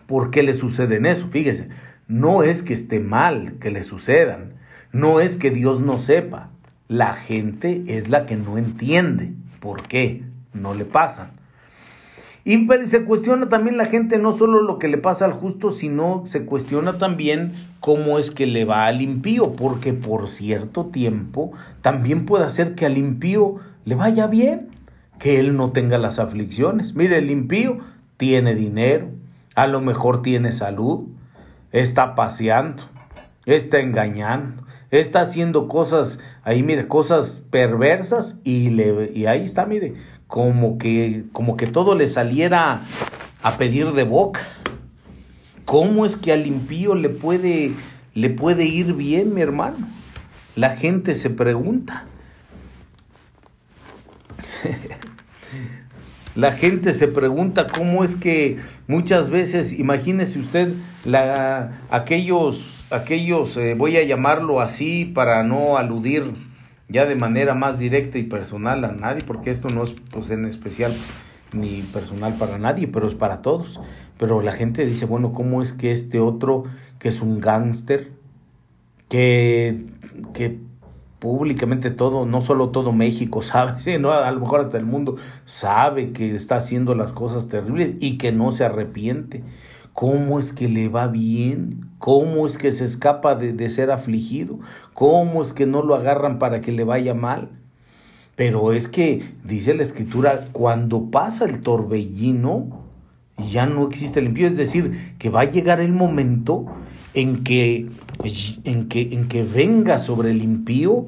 por 0.06 0.30
qué 0.30 0.42
le 0.42 0.54
suceden 0.54 1.06
eso. 1.06 1.28
Fíjese, 1.28 1.68
no 2.08 2.42
es 2.42 2.64
que 2.64 2.74
esté 2.74 2.98
mal 2.98 3.54
que 3.60 3.70
le 3.70 3.84
sucedan, 3.84 4.54
no 4.90 5.20
es 5.20 5.36
que 5.36 5.50
Dios 5.52 5.80
no 5.80 5.98
sepa, 5.98 6.50
la 6.88 7.14
gente 7.14 7.84
es 7.88 8.08
la 8.08 8.26
que 8.26 8.36
no 8.36 8.58
entiende 8.58 9.32
por 9.60 9.82
qué 9.82 10.22
no 10.52 10.74
le 10.74 10.84
pasan. 10.84 11.30
Y 12.44 12.68
se 12.86 13.02
cuestiona 13.02 13.48
también 13.48 13.76
la 13.76 13.86
gente 13.86 14.18
no 14.18 14.32
solo 14.32 14.62
lo 14.62 14.78
que 14.78 14.86
le 14.86 14.98
pasa 14.98 15.24
al 15.24 15.32
justo, 15.32 15.72
sino 15.72 16.22
se 16.26 16.44
cuestiona 16.44 16.96
también 16.96 17.54
cómo 17.80 18.20
es 18.20 18.30
que 18.30 18.46
le 18.46 18.64
va 18.64 18.86
al 18.86 19.02
impío, 19.02 19.56
porque 19.56 19.92
por 19.92 20.28
cierto 20.28 20.86
tiempo 20.86 21.50
también 21.82 22.24
puede 22.24 22.44
hacer 22.44 22.76
que 22.76 22.86
al 22.86 22.98
impío 22.98 23.56
le 23.84 23.96
vaya 23.96 24.28
bien, 24.28 24.68
que 25.18 25.40
él 25.40 25.56
no 25.56 25.72
tenga 25.72 25.98
las 25.98 26.20
aflicciones. 26.20 26.94
Mire, 26.94 27.18
el 27.18 27.30
impío 27.30 27.78
tiene 28.16 28.54
dinero, 28.54 29.08
a 29.56 29.66
lo 29.66 29.80
mejor 29.80 30.22
tiene 30.22 30.52
salud, 30.52 31.08
está 31.72 32.14
paseando, 32.14 32.84
está 33.44 33.80
engañando, 33.80 34.62
está 34.90 35.20
haciendo 35.20 35.68
cosas, 35.68 36.18
ahí 36.42 36.62
mire, 36.62 36.88
cosas 36.88 37.42
perversas 37.50 38.38
y, 38.44 38.70
le, 38.70 39.12
y 39.14 39.26
ahí 39.26 39.42
está, 39.42 39.66
mire, 39.66 39.94
como 40.26 40.78
que, 40.78 41.24
como 41.32 41.56
que 41.56 41.66
todo 41.66 41.94
le 41.94 42.08
saliera 42.08 42.82
a 43.42 43.56
pedir 43.58 43.92
de 43.92 44.04
boca. 44.04 44.40
¿Cómo 45.64 46.06
es 46.06 46.16
que 46.16 46.32
al 46.32 46.46
impío 46.46 46.94
le 46.94 47.08
puede, 47.08 47.72
le 48.14 48.30
puede 48.30 48.66
ir 48.66 48.94
bien, 48.94 49.34
mi 49.34 49.42
hermano? 49.42 49.88
La 50.54 50.70
gente 50.70 51.14
se 51.14 51.30
pregunta. 51.30 52.04
La 56.36 56.52
gente 56.52 56.92
se 56.92 57.08
pregunta 57.08 57.66
cómo 57.66 58.04
es 58.04 58.14
que 58.14 58.58
muchas 58.86 59.30
veces, 59.30 59.72
imagínese 59.72 60.38
usted, 60.38 60.74
la, 61.06 61.80
aquellos, 61.88 62.75
aquellos 62.90 63.56
eh, 63.56 63.74
voy 63.74 63.96
a 63.96 64.04
llamarlo 64.04 64.60
así 64.60 65.04
para 65.04 65.42
no 65.42 65.76
aludir 65.76 66.32
ya 66.88 67.04
de 67.04 67.16
manera 67.16 67.54
más 67.54 67.78
directa 67.78 68.18
y 68.18 68.22
personal 68.22 68.84
a 68.84 68.92
nadie, 68.92 69.22
porque 69.26 69.50
esto 69.50 69.68
no 69.68 69.84
es 69.84 69.94
pues, 70.10 70.30
en 70.30 70.44
especial 70.44 70.92
ni 71.52 71.82
personal 71.82 72.34
para 72.34 72.58
nadie, 72.58 72.86
pero 72.86 73.06
es 73.06 73.14
para 73.14 73.42
todos. 73.42 73.80
Pero 74.18 74.40
la 74.40 74.52
gente 74.52 74.86
dice, 74.86 75.06
bueno, 75.06 75.32
¿cómo 75.32 75.62
es 75.62 75.72
que 75.72 75.90
este 75.90 76.20
otro, 76.20 76.64
que 76.98 77.08
es 77.08 77.22
un 77.22 77.40
gángster, 77.40 78.12
que, 79.08 79.86
que 80.32 80.58
públicamente 81.18 81.90
todo, 81.90 82.26
no 82.26 82.40
solo 82.40 82.70
todo 82.70 82.92
México 82.92 83.42
sabe, 83.42 83.80
sino 83.80 84.12
a 84.12 84.30
lo 84.30 84.40
mejor 84.40 84.60
hasta 84.60 84.78
el 84.78 84.84
mundo 84.84 85.16
sabe 85.44 86.12
que 86.12 86.34
está 86.34 86.56
haciendo 86.56 86.94
las 86.94 87.12
cosas 87.12 87.48
terribles 87.48 87.94
y 88.00 88.18
que 88.18 88.32
no 88.32 88.52
se 88.52 88.64
arrepiente. 88.64 89.42
¿Cómo 89.96 90.38
es 90.38 90.52
que 90.52 90.68
le 90.68 90.90
va 90.90 91.06
bien? 91.06 91.88
¿Cómo 91.98 92.44
es 92.44 92.58
que 92.58 92.70
se 92.70 92.84
escapa 92.84 93.34
de, 93.34 93.54
de 93.54 93.70
ser 93.70 93.90
afligido? 93.90 94.58
¿Cómo 94.92 95.40
es 95.40 95.54
que 95.54 95.64
no 95.64 95.82
lo 95.82 95.94
agarran 95.94 96.38
para 96.38 96.60
que 96.60 96.70
le 96.70 96.84
vaya 96.84 97.14
mal? 97.14 97.48
Pero 98.34 98.74
es 98.74 98.88
que, 98.88 99.24
dice 99.42 99.72
la 99.72 99.82
escritura, 99.82 100.48
cuando 100.52 101.10
pasa 101.10 101.46
el 101.46 101.62
torbellino, 101.62 102.84
ya 103.50 103.64
no 103.64 103.88
existe 103.88 104.20
el 104.20 104.26
impío. 104.26 104.46
Es 104.46 104.58
decir, 104.58 105.14
que 105.18 105.30
va 105.30 105.40
a 105.40 105.50
llegar 105.50 105.80
el 105.80 105.94
momento 105.94 106.66
en 107.14 107.42
que, 107.42 107.88
en 108.64 108.88
que, 108.88 109.14
en 109.14 109.28
que 109.28 109.44
venga 109.44 109.98
sobre 109.98 110.30
el 110.30 110.42
impío 110.42 111.06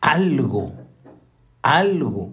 algo, 0.00 0.72
algo 1.62 2.32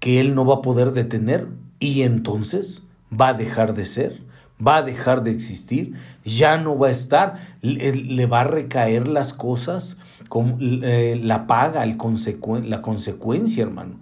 que 0.00 0.18
él 0.18 0.34
no 0.34 0.44
va 0.44 0.56
a 0.56 0.62
poder 0.62 0.90
detener 0.90 1.46
y 1.78 2.02
entonces 2.02 2.88
va 3.08 3.28
a 3.28 3.34
dejar 3.34 3.72
de 3.74 3.84
ser, 3.84 4.25
va 4.64 4.78
a 4.78 4.82
dejar 4.82 5.22
de 5.22 5.30
existir, 5.30 5.94
ya 6.24 6.56
no 6.56 6.78
va 6.78 6.88
a 6.88 6.90
estar, 6.90 7.56
le, 7.60 8.26
va 8.26 8.42
a 8.42 8.44
recaer 8.44 9.08
las 9.08 9.32
cosas, 9.32 9.96
con, 10.28 10.58
eh, 10.60 11.20
la 11.22 11.46
paga, 11.46 11.84
el 11.84 11.96
la 12.64 12.82
consecuencia, 12.82 13.62
hermano, 13.62 13.96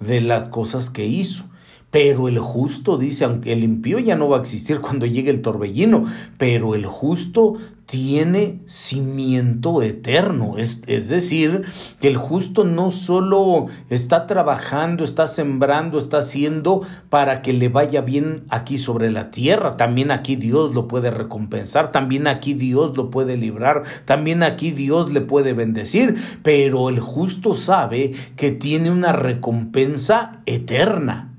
de 0.00 0.20
las 0.20 0.48
cosas 0.48 0.90
que 0.90 1.06
hizo. 1.06 1.44
Pero 1.90 2.28
el 2.28 2.38
justo 2.38 2.98
dice, 2.98 3.24
aunque 3.24 3.52
el 3.52 3.64
impío 3.64 3.98
ya 3.98 4.14
no 4.14 4.28
va 4.28 4.38
a 4.38 4.40
existir 4.40 4.80
cuando 4.80 5.06
llegue 5.06 5.30
el 5.30 5.42
torbellino, 5.42 6.04
pero 6.38 6.74
el 6.74 6.86
justo 6.86 7.56
tiene 7.90 8.60
cimiento 8.66 9.82
eterno. 9.82 10.58
Es, 10.58 10.80
es, 10.86 11.08
decir, 11.08 11.64
que 12.00 12.06
el 12.06 12.16
justo 12.16 12.62
no 12.62 12.92
solo 12.92 13.66
está 13.88 14.26
trabajando, 14.26 15.02
está 15.02 15.26
sembrando, 15.26 15.98
está 15.98 16.18
haciendo 16.18 16.82
para 17.08 17.42
que 17.42 17.52
le 17.52 17.68
vaya 17.68 18.00
bien 18.00 18.44
aquí 18.48 18.78
sobre 18.78 19.10
la 19.10 19.32
tierra. 19.32 19.76
También 19.76 20.12
aquí 20.12 20.36
Dios 20.36 20.72
lo 20.72 20.86
puede 20.86 21.10
recompensar, 21.10 21.90
también 21.90 22.28
aquí 22.28 22.54
Dios 22.54 22.96
lo 22.96 23.10
puede 23.10 23.36
librar, 23.36 23.82
también 24.04 24.44
aquí 24.44 24.70
Dios 24.70 25.10
le 25.10 25.22
puede 25.22 25.52
bendecir. 25.52 26.14
Pero 26.44 26.90
el 26.90 27.00
justo 27.00 27.54
sabe 27.54 28.12
que 28.36 28.52
tiene 28.52 28.92
una 28.92 29.12
recompensa 29.12 30.42
eterna 30.46 31.34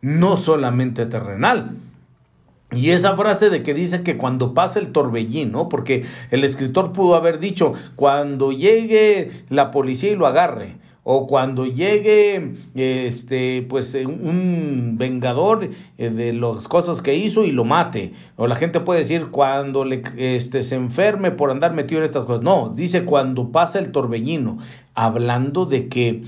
no 0.00 0.38
solamente 0.38 1.04
terrenal. 1.04 1.76
Y 2.72 2.90
esa 2.90 3.16
frase 3.16 3.50
de 3.50 3.62
que 3.62 3.74
dice 3.74 4.02
que 4.02 4.16
cuando 4.16 4.54
pasa 4.54 4.78
el 4.78 4.92
torbellino, 4.92 5.68
porque 5.68 6.04
el 6.30 6.44
escritor 6.44 6.92
pudo 6.92 7.16
haber 7.16 7.40
dicho, 7.40 7.72
cuando 7.96 8.52
llegue 8.52 9.30
la 9.48 9.70
policía 9.70 10.12
y 10.12 10.16
lo 10.16 10.26
agarre, 10.26 10.76
o 11.02 11.26
cuando 11.26 11.66
llegue 11.66 12.54
este 12.74 13.62
pues 13.68 13.94
un 13.94 14.96
vengador 14.98 15.70
eh, 15.96 16.10
de 16.10 16.32
las 16.32 16.68
cosas 16.68 17.00
que 17.00 17.14
hizo 17.14 17.44
y 17.44 17.52
lo 17.52 17.64
mate 17.64 18.12
o 18.36 18.46
la 18.46 18.54
gente 18.54 18.80
puede 18.80 19.00
decir 19.00 19.28
cuando 19.30 19.84
le 19.84 20.02
este 20.16 20.62
se 20.62 20.74
enferme 20.74 21.30
por 21.30 21.50
andar 21.50 21.72
metido 21.72 22.00
en 22.00 22.04
estas 22.04 22.26
cosas 22.26 22.44
no 22.44 22.72
dice 22.76 23.04
cuando 23.04 23.50
pasa 23.50 23.78
el 23.78 23.92
torbellino 23.92 24.58
hablando 24.94 25.64
de 25.64 25.88
que 25.88 26.22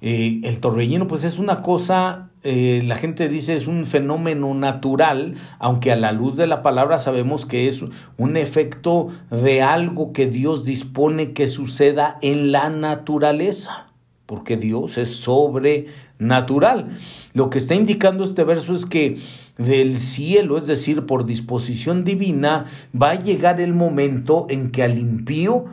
eh, 0.00 0.40
el 0.44 0.60
torbellino 0.60 1.08
pues 1.08 1.24
es 1.24 1.38
una 1.38 1.62
cosa 1.62 2.30
eh, 2.48 2.80
la 2.84 2.94
gente 2.94 3.28
dice 3.28 3.56
es 3.56 3.66
un 3.66 3.86
fenómeno 3.86 4.54
natural, 4.54 5.34
aunque 5.58 5.90
a 5.90 5.96
la 5.96 6.12
luz 6.12 6.36
de 6.36 6.46
la 6.46 6.62
palabra 6.62 7.00
sabemos 7.00 7.44
que 7.44 7.66
es 7.66 7.84
un 8.18 8.36
efecto 8.36 9.08
de 9.32 9.62
algo 9.62 10.12
que 10.12 10.26
Dios 10.26 10.64
dispone 10.64 11.32
que 11.32 11.48
suceda 11.48 12.18
en 12.22 12.52
la 12.52 12.68
naturaleza, 12.68 13.88
porque 14.26 14.56
Dios 14.56 14.96
es 14.96 15.10
sobrenatural. 15.16 16.96
Lo 17.34 17.50
que 17.50 17.58
está 17.58 17.74
indicando 17.74 18.22
este 18.22 18.44
verso 18.44 18.74
es 18.74 18.86
que 18.86 19.18
del 19.58 19.98
cielo, 19.98 20.56
es 20.56 20.68
decir, 20.68 21.04
por 21.04 21.26
disposición 21.26 22.04
divina, 22.04 22.66
va 22.94 23.10
a 23.10 23.18
llegar 23.18 23.60
el 23.60 23.74
momento 23.74 24.46
en 24.50 24.70
que 24.70 24.84
al 24.84 24.98
impío 24.98 25.64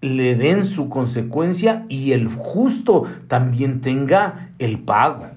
le 0.00 0.36
den 0.36 0.64
su 0.64 0.88
consecuencia 0.88 1.86
y 1.88 2.12
el 2.12 2.28
justo 2.28 3.02
también 3.26 3.80
tenga 3.80 4.52
el 4.60 4.78
pago 4.78 5.33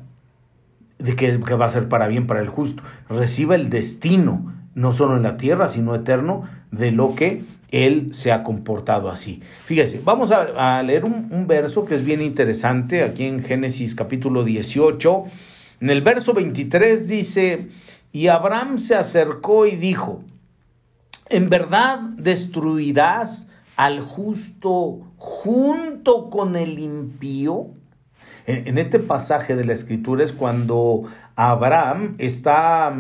de 1.00 1.16
que, 1.16 1.38
va 1.38 1.66
a 1.66 1.70
ser 1.70 1.90
para 1.90 2.08
bien 2.08 2.28
para 2.28 2.42
el 2.42 2.50
justo. 2.50 2.84
Reciba 3.10 3.56
el 3.56 3.70
destino, 3.70 4.54
no 4.74 4.94
solo 4.94 5.18
en 5.18 5.24
la 5.24 5.38
tierra, 5.38 5.68
sino 5.68 5.96
eterno, 5.96 6.44
de 6.72 6.92
lo 6.92 7.16
que 7.16 7.44
él 7.70 8.10
se 8.12 8.32
ha 8.32 8.44
comportado 8.44 9.10
así. 9.10 9.42
Fíjese, 9.64 10.02
vamos 10.04 10.32
a, 10.32 10.82
leer 10.84 11.06
un, 11.06 11.28
un, 11.32 11.48
verso 11.48 11.86
que 11.86 11.96
es 11.96 12.06
bien 12.06 12.22
interesante 12.22 13.04
aquí 13.04 13.26
en 13.26 13.44
Génesis 13.44 13.96
capítulo 13.96 14.44
18. 14.44 15.24
En 15.82 15.90
el 15.90 16.02
verso 16.02 16.34
23 16.34 17.08
dice, 17.08 17.68
y 18.12 18.28
Abraham 18.28 18.78
se 18.78 18.96
acercó 18.96 19.66
y 19.66 19.76
dijo, 19.76 20.24
¿en 21.30 21.50
verdad 21.50 22.00
destruirás 22.00 23.48
al 23.76 24.00
justo 24.00 25.02
junto 25.18 26.30
con 26.30 26.56
el 26.56 26.80
impío? 26.80 27.77
En, 28.48 28.78
este 28.78 29.00
pasaje 29.00 29.58
de 29.58 29.66
la 29.66 29.74
escritura 29.74 30.24
es 30.24 30.32
cuando 30.32 31.04
Abraham 31.36 32.16
está 32.18 32.96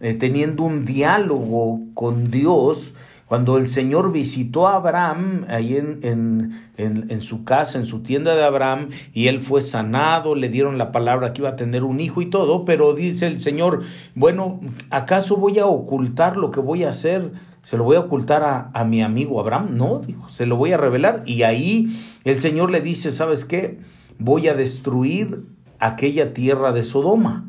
eh, 0.00 0.12
teniendo 0.12 0.62
un 0.62 0.84
diálogo 0.84 1.80
con 1.94 2.30
Dios 2.30 2.92
cuando 3.30 3.58
el 3.58 3.68
Señor 3.68 4.10
visitó 4.10 4.66
a 4.66 4.74
Abraham 4.74 5.46
ahí 5.48 5.76
en, 5.76 6.00
en, 6.02 7.06
en, 7.08 7.20
su 7.20 7.44
casa, 7.44 7.78
en 7.78 7.86
su 7.86 8.00
tienda 8.02 8.34
de 8.34 8.42
Abraham, 8.42 8.88
y 9.14 9.28
él 9.28 9.38
fue 9.38 9.62
sanado, 9.62 10.34
le 10.34 10.48
dieron 10.48 10.78
la 10.78 10.90
palabra 10.90 11.32
que 11.32 11.42
iba 11.42 11.50
a 11.50 11.54
tener 11.54 11.84
un 11.84 12.00
hijo 12.00 12.22
y 12.22 12.26
todo, 12.26 12.64
pero 12.64 12.92
dice 12.92 13.28
el 13.28 13.38
Señor, 13.38 13.82
bueno, 14.16 14.58
¿acaso 14.90 15.36
voy 15.36 15.60
a 15.60 15.66
ocultar 15.66 16.36
lo 16.36 16.50
que 16.50 16.58
voy 16.58 16.82
a 16.82 16.88
hacer? 16.88 17.30
¿Se 17.62 17.76
lo 17.76 17.84
voy 17.84 17.94
a 17.94 18.00
ocultar 18.00 18.42
a, 18.42 18.72
a 18.74 18.84
mi 18.84 19.00
amigo 19.00 19.38
Abraham? 19.38 19.76
No, 19.76 20.00
dijo, 20.00 20.28
se 20.28 20.44
lo 20.44 20.56
voy 20.56 20.72
a 20.72 20.76
revelar. 20.76 21.22
Y 21.24 21.44
ahí 21.44 21.86
el 22.24 22.40
Señor 22.40 22.72
le 22.72 22.80
dice, 22.80 23.12
¿sabes 23.12 23.44
qué? 23.44 23.78
Voy 24.20 24.46
a 24.48 24.54
destruir 24.54 25.44
aquella 25.80 26.32
tierra 26.32 26.72
de 26.72 26.84
Sodoma. 26.84 27.48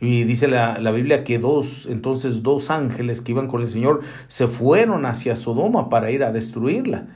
Y 0.00 0.24
dice 0.24 0.48
la, 0.48 0.90
Biblia 0.90 1.24
que 1.24 1.38
dos, 1.38 1.86
entonces 1.86 2.42
dos 2.42 2.70
ángeles 2.70 3.20
que 3.20 3.32
iban 3.32 3.46
con 3.46 3.62
el 3.62 3.68
Señor 3.68 4.00
se 4.26 4.46
fueron 4.46 5.06
hacia 5.06 5.36
Sodoma 5.36 5.88
para 5.88 6.10
ir 6.10 6.24
a 6.24 6.32
destruirla. 6.32 7.06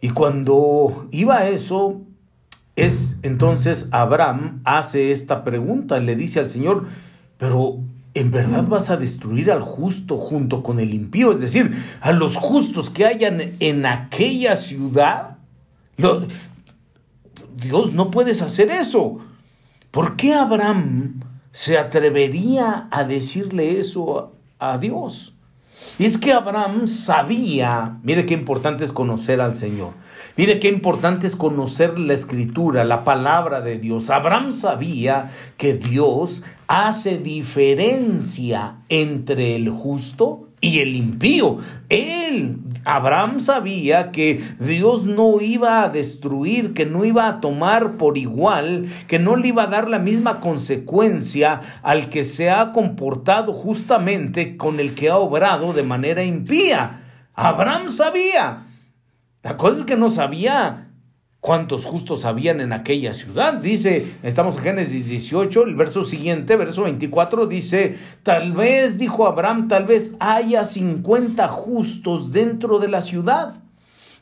Y 0.00 0.10
cuando 0.10 1.08
iba 1.10 1.48
eso, 1.48 2.02
es 2.76 3.18
entonces 3.22 3.88
Abraham 3.90 4.60
hace 4.64 5.12
esta 5.12 5.44
pregunta, 5.44 5.98
le 6.00 6.16
dice 6.16 6.40
al 6.40 6.48
Señor, 6.48 6.86
pero 7.38 7.78
¿en 8.14 8.30
verdad 8.30 8.66
vas 8.66 8.90
a 8.90 8.96
destruir 8.96 9.50
al 9.50 9.62
justo 9.62 10.18
junto 10.18 10.62
con 10.62 10.78
el 10.80 10.94
impío? 10.94 11.32
Es 11.32 11.40
decir, 11.40 11.72
a 12.00 12.12
los 12.12 12.36
justos 12.36 12.90
que 12.90 13.06
hayan 13.06 13.52
en 13.60 13.86
aquella 13.86 14.56
ciudad. 14.56 15.38
Dios, 17.54 17.92
no 17.92 18.10
puedes 18.10 18.42
hacer 18.42 18.70
eso. 18.70 19.18
¿Por 19.90 20.16
qué 20.16 20.34
Abraham 20.34 21.20
se 21.50 21.76
atrevería 21.76 22.88
a 22.90 23.04
decirle 23.04 23.78
eso 23.78 24.32
a, 24.58 24.78
Dios? 24.78 25.34
Y 25.98 26.06
es 26.06 26.16
que 26.16 26.32
Abraham 26.32 26.86
sabía, 26.86 27.98
mire 28.02 28.24
qué 28.24 28.34
importante 28.34 28.84
es 28.84 28.92
conocer 28.92 29.40
al 29.40 29.54
Señor, 29.54 29.92
mire 30.36 30.60
qué 30.60 30.68
importante 30.68 31.26
es 31.26 31.36
conocer 31.36 31.98
la 31.98 32.14
escritura, 32.14 32.84
la 32.84 33.04
palabra 33.04 33.60
de 33.60 33.78
Dios. 33.78 34.08
Abraham 34.08 34.52
sabía 34.52 35.30
que 35.56 35.74
Dios 35.74 36.44
hace 36.68 37.18
diferencia 37.18 38.76
entre 38.88 39.56
el 39.56 39.68
justo 39.68 40.48
y 40.62 40.78
el 40.78 40.96
impío. 40.96 41.58
Él, 41.90 42.60
Abraham 42.84 43.40
sabía 43.40 44.10
que 44.10 44.42
Dios 44.58 45.04
no 45.04 45.40
iba 45.40 45.82
a 45.82 45.88
destruir, 45.88 46.74
que 46.74 46.86
no 46.86 47.04
iba 47.04 47.28
a 47.28 47.40
tomar 47.40 47.96
por 47.96 48.18
igual, 48.18 48.86
que 49.06 49.18
no 49.18 49.36
le 49.36 49.48
iba 49.48 49.64
a 49.64 49.68
dar 49.68 49.88
la 49.88 49.98
misma 49.98 50.40
consecuencia 50.40 51.60
al 51.82 52.08
que 52.08 52.24
se 52.24 52.50
ha 52.50 52.72
comportado 52.72 53.52
justamente 53.52 54.56
con 54.56 54.80
el 54.80 54.94
que 54.94 55.10
ha 55.10 55.16
obrado 55.16 55.72
de 55.72 55.82
manera 55.82 56.24
impía. 56.24 57.00
Abraham 57.34 57.88
sabía. 57.88 58.66
La 59.42 59.56
cosa 59.56 59.80
es 59.80 59.86
que 59.86 59.96
no 59.96 60.10
sabía 60.10 60.91
cuántos 61.42 61.84
justos 61.84 62.24
habían 62.24 62.60
en 62.60 62.72
aquella 62.72 63.14
ciudad. 63.14 63.54
Dice, 63.54 64.14
estamos 64.22 64.56
en 64.58 64.62
Génesis 64.62 65.08
18, 65.08 65.64
el 65.64 65.74
verso 65.74 66.04
siguiente, 66.04 66.54
verso 66.54 66.84
24, 66.84 67.48
dice, 67.48 67.98
tal 68.22 68.52
vez, 68.52 68.96
dijo 68.96 69.26
Abraham, 69.26 69.66
tal 69.66 69.84
vez 69.84 70.14
haya 70.20 70.64
50 70.64 71.48
justos 71.48 72.32
dentro 72.32 72.78
de 72.78 72.88
la 72.88 73.02
ciudad. 73.02 73.54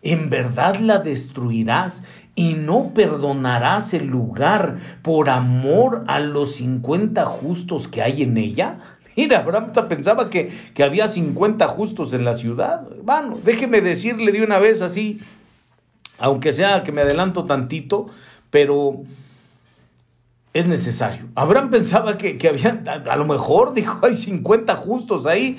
¿En 0.03 0.31
verdad 0.31 0.77
la 0.77 1.01
destruirás 1.01 2.05
y 2.35 2.55
no 2.55 2.95
perdonarás 2.95 3.93
el 3.93 4.07
lugar 4.07 4.79
por 5.03 5.29
amor 5.29 6.05
a 6.07 6.21
los 6.21 6.53
50 6.53 7.27
justos 7.27 7.87
que 7.87 8.01
hay 8.01 8.23
en 8.23 8.39
ella? 8.39 8.79
Mira, 9.15 9.41
Abraham 9.41 9.73
pensaba 9.91 10.31
que, 10.31 10.51
que 10.73 10.85
había 10.85 11.07
50 11.07 11.69
justos 11.69 12.15
en 12.15 12.25
la 12.25 12.35
ciudad. 12.35 12.89
Bueno, 13.05 13.39
déjeme 13.45 13.83
decirle 13.83 14.33
de 14.33 14.43
una 14.43 14.59
vez 14.59 14.81
así, 14.81 15.21
aunque 16.21 16.53
sea 16.53 16.85
que 16.85 16.93
me 16.93 17.01
adelanto 17.01 17.45
tantito, 17.45 18.07
pero 18.51 19.03
es 20.53 20.67
necesario. 20.67 21.29
Abraham 21.35 21.71
pensaba 21.71 22.19
que, 22.19 22.39
había, 22.49 22.83
a, 23.11 23.17
lo 23.17 23.25
mejor, 23.25 23.73
dijo, 23.75 23.99
hay 24.03 24.15
50 24.15 24.77
justos 24.77 25.27
ahí. 25.27 25.59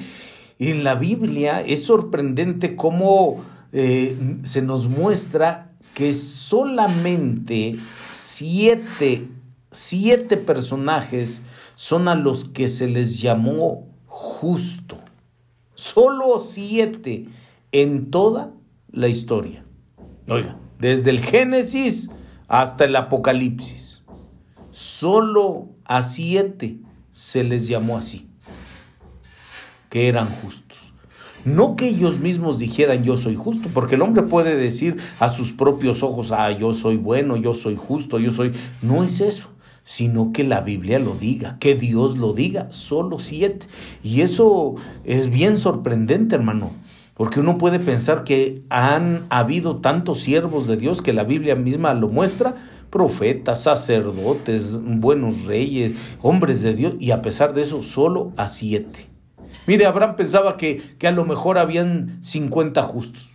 Y 0.60 0.70
en 0.70 0.84
la 0.84 0.96
Biblia 0.96 1.62
es 1.62 1.84
sorprendente 1.86 2.76
cómo 2.76 3.44
eh, 3.74 4.16
se 4.44 4.62
nos 4.62 4.88
muestra 4.88 5.72
que 5.96 6.14
solamente 6.14 7.78
siete, 8.04 9.28
siete 9.72 10.38
personajes 10.38 11.42
son 11.76 12.08
a 12.08 12.16
los 12.16 12.46
que 12.46 12.68
se 12.68 12.88
les 12.88 13.20
llamó 13.20 13.88
justo. 14.06 15.00
Solo 15.74 16.38
siete 16.38 17.26
en 17.72 18.12
toda 18.12 18.52
la 18.92 19.08
historia. 19.08 19.66
Oiga, 20.32 20.56
desde 20.80 21.10
el 21.10 21.20
Génesis 21.20 22.10
hasta 22.48 22.86
el 22.86 22.96
Apocalipsis, 22.96 24.02
solo 24.72 25.68
a 25.84 26.04
siete 26.04 26.78
se 27.12 27.44
les 27.44 27.68
llamó 27.68 27.98
así, 27.98 28.30
que 29.90 30.08
eran 30.08 30.30
justos. 30.30 30.94
No 31.44 31.76
que 31.76 31.90
ellos 31.90 32.22
mismos 32.22 32.60
dijeran 32.60 33.04
yo 33.04 33.18
soy 33.18 33.36
justo, 33.36 33.68
porque 33.74 33.96
el 33.96 34.04
hombre 34.04 34.24
puede 34.24 34.56
decir 34.56 35.02
a 35.20 35.28
sus 35.28 35.52
propios 35.52 36.02
ojos, 36.02 36.32
ah, 36.32 36.50
yo 36.52 36.74
soy 36.74 36.96
bueno, 36.96 37.36
yo 37.36 37.54
soy 37.54 37.76
justo, 37.76 38.18
yo 38.18 38.32
soy... 38.32 38.54
No 38.82 39.04
es 39.04 39.20
eso, 39.20 39.50
sino 39.84 40.32
que 40.32 40.46
la 40.46 40.62
Biblia 40.62 41.00
lo 41.00 41.16
diga, 41.16 41.58
que 41.60 41.76
Dios 41.76 42.18
lo 42.18 42.34
diga, 42.34 42.72
solo 42.72 43.20
siete. 43.20 43.66
Y 44.02 44.22
eso 44.22 44.76
es 45.04 45.30
bien 45.30 45.58
sorprendente, 45.58 46.36
hermano. 46.36 46.72
Porque 47.22 47.40
uno 47.40 47.60
puede 47.60 47.78
pensar 47.78 48.24
que 48.24 48.64
han 48.72 49.28
habido 49.30 49.78
tantos 49.78 50.22
siervos 50.22 50.66
de 50.66 50.76
Dios 50.76 51.04
que 51.04 51.14
la 51.14 51.24
Biblia 51.24 51.56
misma 51.56 51.94
lo 51.94 52.10
muestra, 52.10 52.56
profetas, 52.90 53.62
sacerdotes, 53.62 54.80
buenos 54.82 55.46
reyes, 55.46 56.16
hombres 56.24 56.64
de 56.64 56.74
Dios, 56.74 56.96
y 57.00 57.12
a 57.12 57.22
pesar 57.22 57.54
de 57.54 57.62
eso, 57.62 57.84
solo 57.84 58.34
a 58.38 58.48
siete. 58.48 59.08
Mire, 59.68 59.86
Abraham 59.86 60.16
pensaba 60.16 60.58
que, 60.58 60.82
que 60.98 61.08
a 61.08 61.12
lo 61.12 61.24
mejor 61.24 61.60
habían 61.60 62.18
50 62.24 62.82
justos. 62.82 63.30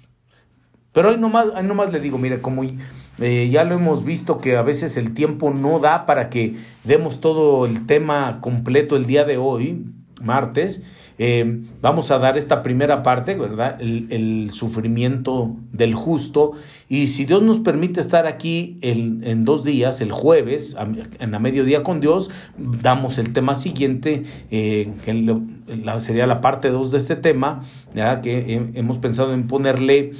Pero 0.90 1.10
ahí 1.10 1.16
nomás, 1.16 1.46
ahí 1.54 1.64
nomás 1.64 1.92
le 1.92 2.00
digo, 2.00 2.18
mire, 2.18 2.40
como 2.40 2.64
eh, 2.64 3.48
ya 3.52 3.62
lo 3.62 3.76
hemos 3.76 4.04
visto 4.04 4.40
que 4.40 4.56
a 4.56 4.62
veces 4.62 4.96
el 4.96 5.14
tiempo 5.14 5.52
no 5.52 5.78
da 5.78 6.06
para 6.06 6.28
que 6.28 6.56
demos 6.82 7.20
todo 7.20 7.66
el 7.66 7.86
tema 7.86 8.40
completo 8.40 8.96
el 8.96 9.06
día 9.06 9.24
de 9.24 9.36
hoy, 9.36 9.84
martes, 10.22 10.82
eh, 11.18 11.62
vamos 11.80 12.10
a 12.10 12.18
dar 12.18 12.36
esta 12.36 12.62
primera 12.62 13.02
parte, 13.02 13.36
¿verdad? 13.36 13.80
El, 13.80 14.50
sufrimiento 14.52 15.56
del 15.72 15.94
justo. 15.94 16.52
Y 16.88 17.08
si 17.08 17.24
Dios 17.24 17.42
nos 17.42 17.58
permite 17.58 18.00
estar 18.00 18.26
aquí 18.26 18.78
en 18.82 19.44
dos 19.44 19.64
días, 19.64 20.00
el 20.00 20.12
jueves, 20.12 20.76
en 21.18 21.30
la 21.30 21.38
mediodía 21.38 21.82
con 21.82 22.00
Dios, 22.00 22.30
damos 22.56 23.18
el 23.18 23.32
tema 23.32 23.54
siguiente, 23.54 24.24
eh, 24.50 24.92
que 25.04 25.36
sería 26.00 26.26
la 26.26 26.40
parte 26.40 26.70
2 26.70 26.92
de 26.92 26.98
este 26.98 27.16
tema, 27.16 27.62
¿verdad? 27.94 28.20
que 28.20 28.70
hemos 28.74 28.98
pensado 28.98 29.34
en 29.34 29.46
ponerle 29.46 30.12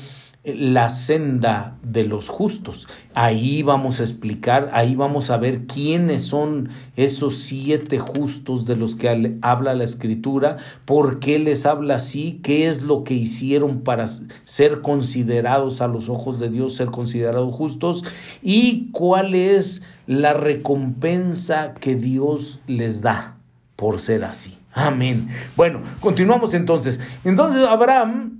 la 0.54 0.90
senda 0.90 1.76
de 1.82 2.04
los 2.04 2.28
justos. 2.28 2.86
Ahí 3.14 3.62
vamos 3.62 3.98
a 3.98 4.04
explicar, 4.04 4.70
ahí 4.72 4.94
vamos 4.94 5.30
a 5.30 5.38
ver 5.38 5.66
quiénes 5.66 6.22
son 6.22 6.68
esos 6.94 7.38
siete 7.38 7.98
justos 7.98 8.64
de 8.64 8.76
los 8.76 8.94
que 8.94 9.38
habla 9.42 9.74
la 9.74 9.84
escritura, 9.84 10.58
por 10.84 11.18
qué 11.18 11.40
les 11.40 11.66
habla 11.66 11.96
así, 11.96 12.40
qué 12.44 12.68
es 12.68 12.82
lo 12.82 13.02
que 13.02 13.14
hicieron 13.14 13.80
para 13.80 14.06
ser 14.44 14.82
considerados 14.82 15.80
a 15.80 15.88
los 15.88 16.08
ojos 16.08 16.38
de 16.38 16.48
Dios, 16.48 16.76
ser 16.76 16.88
considerados 16.88 17.52
justos 17.52 18.04
y 18.40 18.90
cuál 18.92 19.34
es 19.34 19.82
la 20.06 20.32
recompensa 20.32 21.74
que 21.74 21.96
Dios 21.96 22.60
les 22.68 23.02
da 23.02 23.36
por 23.74 24.00
ser 24.00 24.24
así. 24.24 24.58
Amén. 24.72 25.28
Bueno, 25.56 25.80
continuamos 26.00 26.54
entonces. 26.54 27.00
Entonces 27.24 27.62
Abraham 27.66 28.35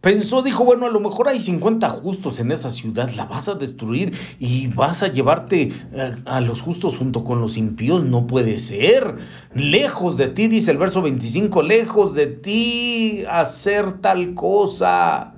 Pensó, 0.00 0.42
dijo, 0.42 0.64
bueno, 0.64 0.86
a 0.86 0.90
lo 0.90 0.98
mejor 0.98 1.28
hay 1.28 1.40
50 1.40 1.88
justos 1.90 2.40
en 2.40 2.52
esa 2.52 2.70
ciudad, 2.70 3.10
la 3.10 3.26
vas 3.26 3.48
a 3.48 3.54
destruir 3.54 4.14
y 4.38 4.68
vas 4.68 5.02
a 5.02 5.08
llevarte 5.08 5.72
eh, 5.92 6.16
a, 6.24 6.40
los 6.40 6.62
justos 6.62 6.96
junto 6.96 7.22
con 7.22 7.42
los 7.42 7.58
impíos, 7.58 8.02
no 8.02 8.26
puede 8.26 8.58
ser. 8.58 9.16
Lejos 9.52 10.16
de 10.16 10.28
ti, 10.28 10.48
dice 10.48 10.70
el 10.70 10.78
verso 10.78 11.02
25, 11.02 11.62
lejos 11.62 12.14
de 12.14 12.28
ti 12.28 13.24
hacer 13.28 14.00
tal 14.00 14.32
cosa 14.34 15.34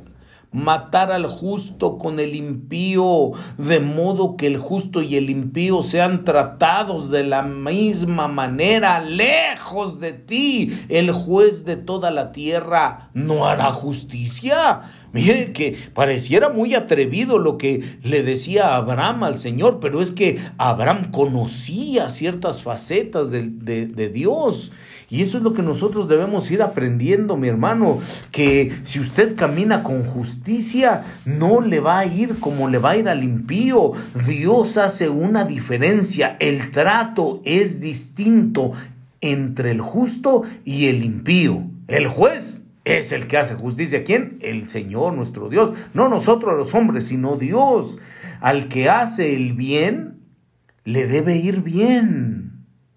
matar 0.52 1.10
al 1.10 1.26
justo 1.26 1.98
con 1.98 2.20
el 2.20 2.34
impío, 2.34 3.32
de 3.58 3.80
modo 3.80 4.36
que 4.36 4.46
el 4.46 4.58
justo 4.58 5.02
y 5.02 5.16
el 5.16 5.30
impío 5.30 5.82
sean 5.82 6.24
tratados 6.24 7.10
de 7.10 7.24
la 7.24 7.42
misma 7.42 8.28
manera, 8.28 9.00
lejos 9.00 9.98
de 9.98 10.12
ti. 10.12 10.72
El 10.88 11.10
juez 11.10 11.64
de 11.64 11.76
toda 11.76 12.10
la 12.10 12.32
tierra 12.32 13.10
no 13.14 13.46
hará 13.46 13.70
justicia. 13.70 14.82
Mire 15.12 15.52
que 15.52 15.76
pareciera 15.92 16.48
muy 16.48 16.74
atrevido 16.74 17.38
lo 17.38 17.58
que 17.58 17.98
le 18.02 18.22
decía 18.22 18.76
Abraham 18.76 19.24
al 19.24 19.38
Señor, 19.38 19.78
pero 19.78 20.00
es 20.00 20.10
que 20.10 20.38
Abraham 20.56 21.10
conocía 21.10 22.08
ciertas 22.08 22.62
facetas 22.62 23.30
de, 23.30 23.42
de, 23.42 24.08
Dios. 24.08 24.72
Y 25.12 25.20
eso 25.20 25.36
es 25.36 25.44
lo 25.44 25.52
que 25.52 25.60
nosotros 25.60 26.08
debemos 26.08 26.50
ir 26.50 26.62
aprendiendo, 26.62 27.36
mi 27.36 27.46
hermano, 27.46 28.00
que 28.30 28.72
si 28.84 28.98
usted 28.98 29.36
camina 29.36 29.82
con 29.82 30.04
justicia, 30.04 31.04
no 31.26 31.60
le 31.60 31.80
va 31.80 31.98
a 31.98 32.06
ir 32.06 32.40
como 32.40 32.66
le 32.66 32.78
va 32.78 32.92
a 32.92 32.96
ir 32.96 33.10
al 33.10 33.22
impío. 33.22 33.92
Dios 34.26 34.78
hace 34.78 35.10
una 35.10 35.44
diferencia, 35.44 36.38
el 36.40 36.70
trato 36.70 37.42
es 37.44 37.82
distinto 37.82 38.72
entre 39.20 39.72
el 39.72 39.82
justo 39.82 40.44
y 40.64 40.86
el 40.86 41.04
impío. 41.04 41.62
El 41.88 42.08
juez 42.08 42.64
es 42.86 43.12
el 43.12 43.26
que 43.26 43.36
hace 43.36 43.54
justicia. 43.54 44.04
¿Quién? 44.04 44.38
El 44.40 44.70
Señor 44.70 45.12
nuestro 45.12 45.50
Dios. 45.50 45.74
No 45.92 46.08
nosotros 46.08 46.56
los 46.56 46.74
hombres, 46.74 47.04
sino 47.04 47.36
Dios. 47.36 47.98
Al 48.40 48.68
que 48.68 48.88
hace 48.88 49.34
el 49.34 49.52
bien, 49.52 50.22
le 50.84 51.06
debe 51.06 51.36
ir 51.36 51.60
bien. 51.60 52.51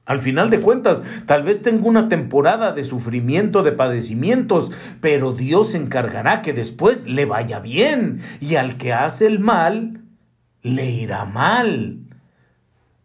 Al 0.06 0.20
final 0.20 0.52
de 0.52 0.62
cuentas, 0.62 1.02
tal 1.26 1.42
vez 1.42 1.64
tenga 1.64 1.88
una 1.88 2.08
temporada 2.08 2.72
de 2.72 2.84
sufrimiento, 2.84 3.64
de 3.64 3.72
padecimientos, 3.72 4.72
pero 5.02 5.34
Dios 5.34 5.72
se 5.72 5.78
encargará 5.78 6.44
que 6.44 6.54
después 6.54 7.08
le 7.08 7.26
vaya 7.26 7.60
bien. 7.60 8.22
Y 8.40 8.56
al 8.56 8.78
que 8.78 8.94
hace 8.94 9.26
el 9.26 9.40
mal, 9.40 10.02
le 10.62 10.92
irá 10.92 11.26
mal. 11.26 12.02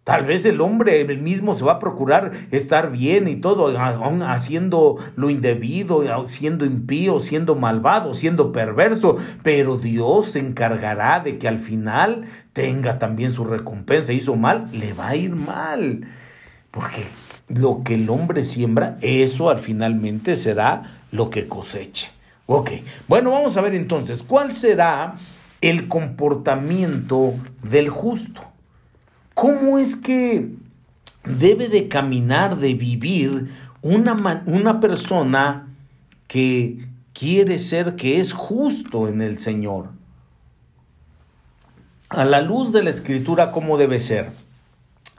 Tal 0.05 0.25
vez 0.25 0.45
el 0.45 0.61
hombre 0.61 1.05
mismo 1.17 1.55
se 1.55 1.65
va 1.65 1.73
a 1.73 1.79
procurar 1.79 2.33
estar 2.51 2.91
bien 2.91 3.29
y 3.29 3.37
todo, 3.37 3.73
haciendo 4.27 4.97
lo 5.15 5.31
indebido, 5.31 6.03
siendo 6.27 6.65
impío, 6.67 7.21
siendo 7.21 7.55
malvado, 7.55 8.15
siendo 8.15 8.51
perverso, 8.51 9.17
pero 9.43 9.79
Dios 9.79 10.33
se 10.33 10.41
encargará 10.41 11.21
de 11.21 11.39
que 11.39 11.49
al 11.49 11.59
final 11.59 12.25
tenga 12.53 12.99
también 12.99 13.31
su 13.31 13.45
recompensa. 13.45 14.13
Hizo 14.13 14.37
mal, 14.37 14.67
le 14.73 14.93
va 14.95 15.11
a 15.11 15.17
ir 15.17 15.37
mal. 15.37 16.09
Porque 16.71 17.07
lo 17.49 17.83
que 17.83 17.95
el 17.95 18.09
hombre 18.11 18.45
siembra, 18.45 18.99
eso 19.01 19.51
al 19.51 19.59
finalmente 19.59 20.37
será 20.37 21.03
lo 21.11 21.31
que 21.31 21.49
coseche. 21.49 22.09
Ok, 22.47 22.71
bueno, 23.09 23.31
vamos 23.31 23.57
a 23.57 23.61
ver 23.61 23.75
entonces, 23.75 24.23
¿cuál 24.23 24.55
será 24.55 25.15
el 25.61 25.89
comportamiento 25.89 27.35
del 27.63 27.91
justo? 27.91 28.43
¿Cómo 29.35 29.79
es 29.79 29.97
que 29.97 30.51
debe 31.25 31.69
de 31.69 31.89
caminar, 31.89 32.57
de 32.57 32.75
vivir 32.75 33.51
una, 33.83 34.43
una 34.47 34.81
persona 34.81 35.69
que 36.27 36.89
quiere 37.13 37.59
ser, 37.59 37.97
que 37.97 38.21
es 38.21 38.33
justo 38.33 39.09
en 39.09 39.23
el 39.23 39.39
Señor? 39.39 39.91
A 42.09 42.25
la 42.25 42.41
luz 42.41 42.73
de 42.73 42.83
la 42.83 42.91
escritura, 42.91 43.53
¿cómo 43.53 43.79
debe 43.79 44.01
ser? 44.01 44.33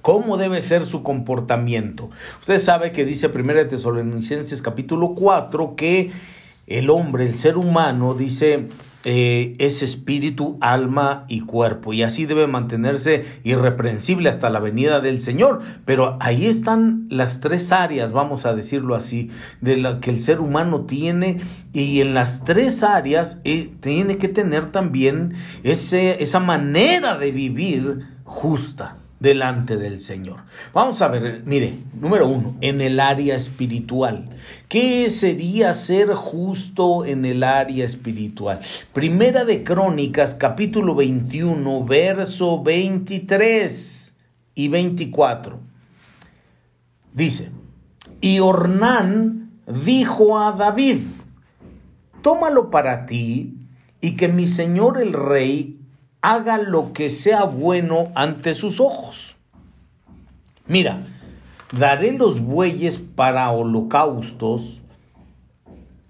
¿Cómo 0.01 0.37
debe 0.37 0.61
ser 0.61 0.83
su 0.83 1.03
comportamiento? 1.03 2.09
Usted 2.39 2.57
sabe 2.57 2.91
que 2.91 3.05
dice 3.05 3.27
1 3.27 3.67
Tesalonicenses 3.67 4.61
capítulo 4.61 5.13
4 5.13 5.75
que 5.75 6.11
el 6.65 6.89
hombre, 6.89 7.25
el 7.25 7.35
ser 7.35 7.57
humano, 7.57 8.15
dice, 8.15 8.67
eh, 9.03 9.55
es 9.59 9.83
espíritu, 9.83 10.57
alma 10.59 11.25
y 11.27 11.41
cuerpo. 11.41 11.93
Y 11.93 12.01
así 12.01 12.25
debe 12.25 12.47
mantenerse 12.47 13.25
irreprensible 13.43 14.29
hasta 14.29 14.49
la 14.49 14.59
venida 14.59 15.01
del 15.01 15.21
Señor. 15.21 15.61
Pero 15.85 16.17
ahí 16.19 16.47
están 16.47 17.05
las 17.09 17.39
tres 17.39 17.71
áreas, 17.71 18.11
vamos 18.11 18.47
a 18.47 18.55
decirlo 18.55 18.95
así, 18.95 19.29
de 19.59 19.77
la 19.77 19.99
que 19.99 20.09
el 20.09 20.19
ser 20.19 20.39
humano 20.39 20.85
tiene. 20.85 21.41
Y 21.73 22.01
en 22.01 22.15
las 22.15 22.43
tres 22.43 22.81
áreas 22.81 23.41
eh, 23.43 23.71
tiene 23.81 24.17
que 24.17 24.29
tener 24.29 24.71
también 24.71 25.33
ese, 25.63 26.23
esa 26.23 26.39
manera 26.39 27.17
de 27.17 27.31
vivir 27.31 28.07
justa 28.23 28.95
delante 29.21 29.77
del 29.77 30.01
Señor. 30.01 30.37
Vamos 30.73 31.01
a 31.03 31.07
ver, 31.07 31.43
mire, 31.45 31.75
número 31.93 32.27
uno, 32.27 32.55
en 32.59 32.81
el 32.81 32.99
área 32.99 33.35
espiritual. 33.35 34.25
¿Qué 34.67 35.09
sería 35.11 35.73
ser 35.75 36.09
justo 36.15 37.05
en 37.05 37.23
el 37.25 37.43
área 37.43 37.85
espiritual? 37.85 38.59
Primera 38.93 39.45
de 39.45 39.63
Crónicas, 39.63 40.33
capítulo 40.33 40.95
21, 40.95 41.85
verso 41.85 42.63
23 42.63 44.15
y 44.55 44.67
24. 44.67 45.59
Dice, 47.13 47.51
y 48.21 48.39
Ornán 48.39 49.51
dijo 49.85 50.39
a 50.39 50.51
David, 50.53 50.97
tómalo 52.23 52.71
para 52.71 53.05
ti 53.05 53.67
y 54.01 54.15
que 54.15 54.29
mi 54.29 54.47
señor 54.47 54.99
el 54.99 55.13
rey 55.13 55.80
haga 56.21 56.57
lo 56.59 56.93
que 56.93 57.09
sea 57.09 57.43
bueno 57.43 58.11
ante 58.15 58.53
sus 58.53 58.79
ojos. 58.79 59.37
Mira, 60.67 61.03
daré 61.71 62.13
los 62.13 62.39
bueyes 62.39 62.99
para 62.99 63.51
holocaustos 63.51 64.81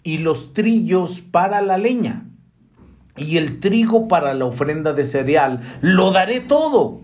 y 0.04 0.18
los 0.20 0.54
trillos 0.54 1.22
para 1.22 1.62
la 1.62 1.78
leña 1.78 2.26
y 3.16 3.38
el 3.38 3.60
trigo 3.60 4.08
para 4.08 4.34
la 4.34 4.46
ofrenda 4.46 4.94
de 4.94 5.06
cereal. 5.06 5.62
Lo 5.82 6.12
daré 6.12 6.42
todo. 6.42 7.02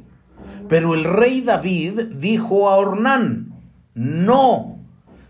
Pero 0.67 0.93
el 0.93 1.05
rey 1.05 1.41
David 1.41 2.01
dijo 2.17 2.69
a 2.69 2.75
Ornán, 2.75 3.53
no, 3.93 4.77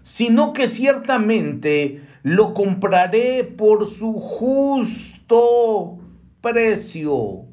sino 0.02 0.52
que 0.52 0.68
ciertamente 0.68 2.02
lo 2.24 2.56
compraré 2.56 3.44
por 3.44 3.86
su 3.86 4.14
justo 4.14 6.00
precio 6.42 7.47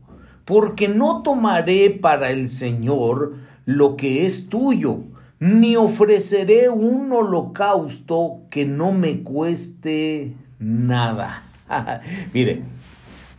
porque 0.45 0.89
no 0.89 1.23
tomaré 1.23 1.91
para 1.91 2.31
el 2.31 2.49
Señor 2.49 3.35
lo 3.65 3.97
que 3.97 4.27
es 4.27 4.49
tuyo, 4.49 5.01
ni 5.39 5.77
ofreceré 5.77 6.69
un 6.69 7.13
holocausto 7.13 8.43
que 8.51 8.65
no 8.65 8.93
me 8.93 9.23
cueste 9.23 10.35
nada. 10.59 11.43
Mire, 12.33 12.63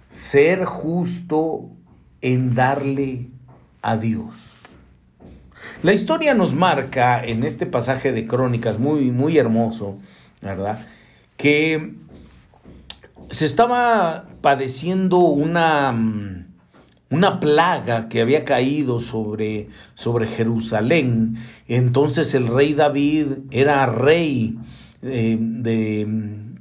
ser 0.09 0.65
justo 0.65 1.69
en 2.21 2.55
darle 2.55 3.27
a 3.81 3.97
Dios. 3.97 4.63
La 5.83 5.93
historia 5.93 6.33
nos 6.33 6.53
marca 6.53 7.23
en 7.23 7.43
este 7.43 7.65
pasaje 7.65 8.11
de 8.11 8.27
Crónicas 8.27 8.79
muy 8.79 9.11
muy 9.11 9.37
hermoso, 9.37 9.97
¿verdad? 10.41 10.79
Que 11.37 11.93
se 13.29 13.45
estaba 13.45 14.25
padeciendo 14.41 15.19
una 15.19 15.91
mm, 15.91 16.44
una 17.09 17.39
plaga 17.39 18.09
que 18.09 18.21
había 18.21 18.43
caído 18.43 18.99
sobre, 18.99 19.69
sobre 19.93 20.27
Jerusalén. 20.27 21.37
Entonces 21.67 22.33
el 22.33 22.47
rey 22.47 22.73
David 22.73 23.27
era 23.51 23.85
rey 23.85 24.57
eh, 25.01 25.37
de 25.39 26.07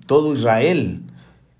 todo 0.06 0.34
Israel 0.34 1.00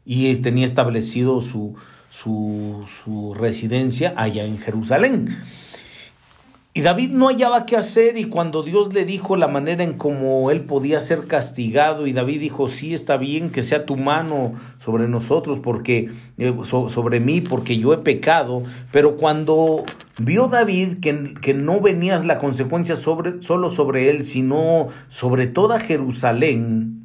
y 0.04 0.34
tenía 0.36 0.66
establecido 0.66 1.40
su, 1.40 1.74
su, 2.10 2.84
su 3.02 3.34
residencia 3.34 4.12
allá 4.16 4.44
en 4.44 4.58
Jerusalén. 4.58 5.38
Y 6.76 6.82
David 6.82 7.10
no 7.10 7.28
hallaba 7.28 7.66
qué 7.66 7.76
hacer 7.76 8.18
y 8.18 8.24
cuando 8.24 8.64
Dios 8.64 8.92
le 8.92 9.04
dijo 9.04 9.37
la 9.37 9.46
manera 9.46 9.84
en 9.84 9.92
cómo 9.92 10.50
él 10.50 10.62
podía 10.62 10.98
ser 10.98 11.28
castigado 11.28 12.08
y 12.08 12.12
David 12.12 12.40
dijo, 12.40 12.66
sí 12.66 12.94
está 12.94 13.16
bien 13.16 13.50
que 13.50 13.62
sea 13.62 13.87
tu 13.87 13.96
mano 13.96 14.54
sobre 14.78 15.06
nosotros 15.06 15.60
porque 15.60 16.10
eh, 16.37 16.52
sobre 16.64 17.20
mí 17.20 17.40
porque 17.40 17.78
yo 17.78 17.94
he 17.94 17.98
pecado, 17.98 18.64
pero 18.90 19.16
cuando 19.16 19.84
vio 20.18 20.48
David 20.48 20.98
que, 21.00 21.34
que 21.40 21.54
no 21.54 21.80
venía 21.80 22.18
la 22.18 22.38
consecuencia 22.38 22.96
sobre, 22.96 23.40
solo 23.40 23.70
sobre 23.70 24.10
él, 24.10 24.24
sino 24.24 24.88
sobre 25.06 25.46
toda 25.46 25.78
Jerusalén, 25.78 27.03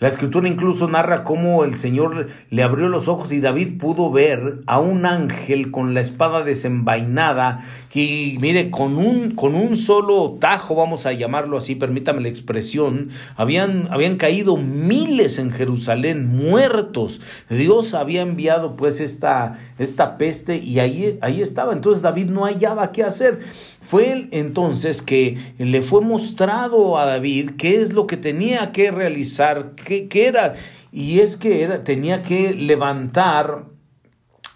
la 0.00 0.08
escritura 0.08 0.48
incluso 0.48 0.88
narra 0.88 1.24
cómo 1.24 1.64
el 1.64 1.76
Señor 1.76 2.28
le 2.50 2.62
abrió 2.62 2.88
los 2.88 3.08
ojos 3.08 3.32
y 3.32 3.40
David 3.40 3.78
pudo 3.78 4.10
ver 4.10 4.60
a 4.66 4.78
un 4.78 5.06
ángel 5.06 5.70
con 5.70 5.94
la 5.94 6.00
espada 6.00 6.42
desenvainada 6.44 7.64
y 7.98 8.38
mire, 8.40 8.70
con 8.70 8.96
un, 8.96 9.32
con 9.32 9.56
un 9.56 9.76
solo 9.76 10.36
tajo, 10.40 10.76
vamos 10.76 11.04
a 11.04 11.12
llamarlo 11.12 11.58
así, 11.58 11.74
permítame 11.74 12.20
la 12.20 12.28
expresión, 12.28 13.08
habían, 13.34 13.88
habían 13.90 14.16
caído 14.16 14.56
miles 14.56 15.40
en 15.40 15.50
Jerusalén 15.50 16.28
muertos. 16.28 17.20
Dios 17.50 17.94
había 17.94 18.22
enviado 18.22 18.76
pues 18.76 19.00
esta, 19.00 19.58
esta 19.80 20.16
peste 20.16 20.58
y 20.58 20.78
ahí, 20.78 21.18
ahí 21.22 21.42
estaba. 21.42 21.72
Entonces 21.72 22.00
David 22.00 22.26
no 22.26 22.44
hallaba 22.44 22.92
qué 22.92 23.02
hacer. 23.02 23.40
Fue 23.88 24.28
entonces 24.32 25.00
que 25.00 25.38
le 25.56 25.80
fue 25.80 26.02
mostrado 26.02 26.98
a 26.98 27.06
David 27.06 27.52
qué 27.56 27.80
es 27.80 27.94
lo 27.94 28.06
que 28.06 28.18
tenía 28.18 28.70
que 28.70 28.90
realizar, 28.90 29.72
qué, 29.76 30.08
qué 30.08 30.26
era. 30.26 30.52
Y 30.92 31.20
es 31.20 31.38
que 31.38 31.62
era, 31.62 31.84
tenía 31.84 32.22
que 32.22 32.52
levantar 32.52 33.64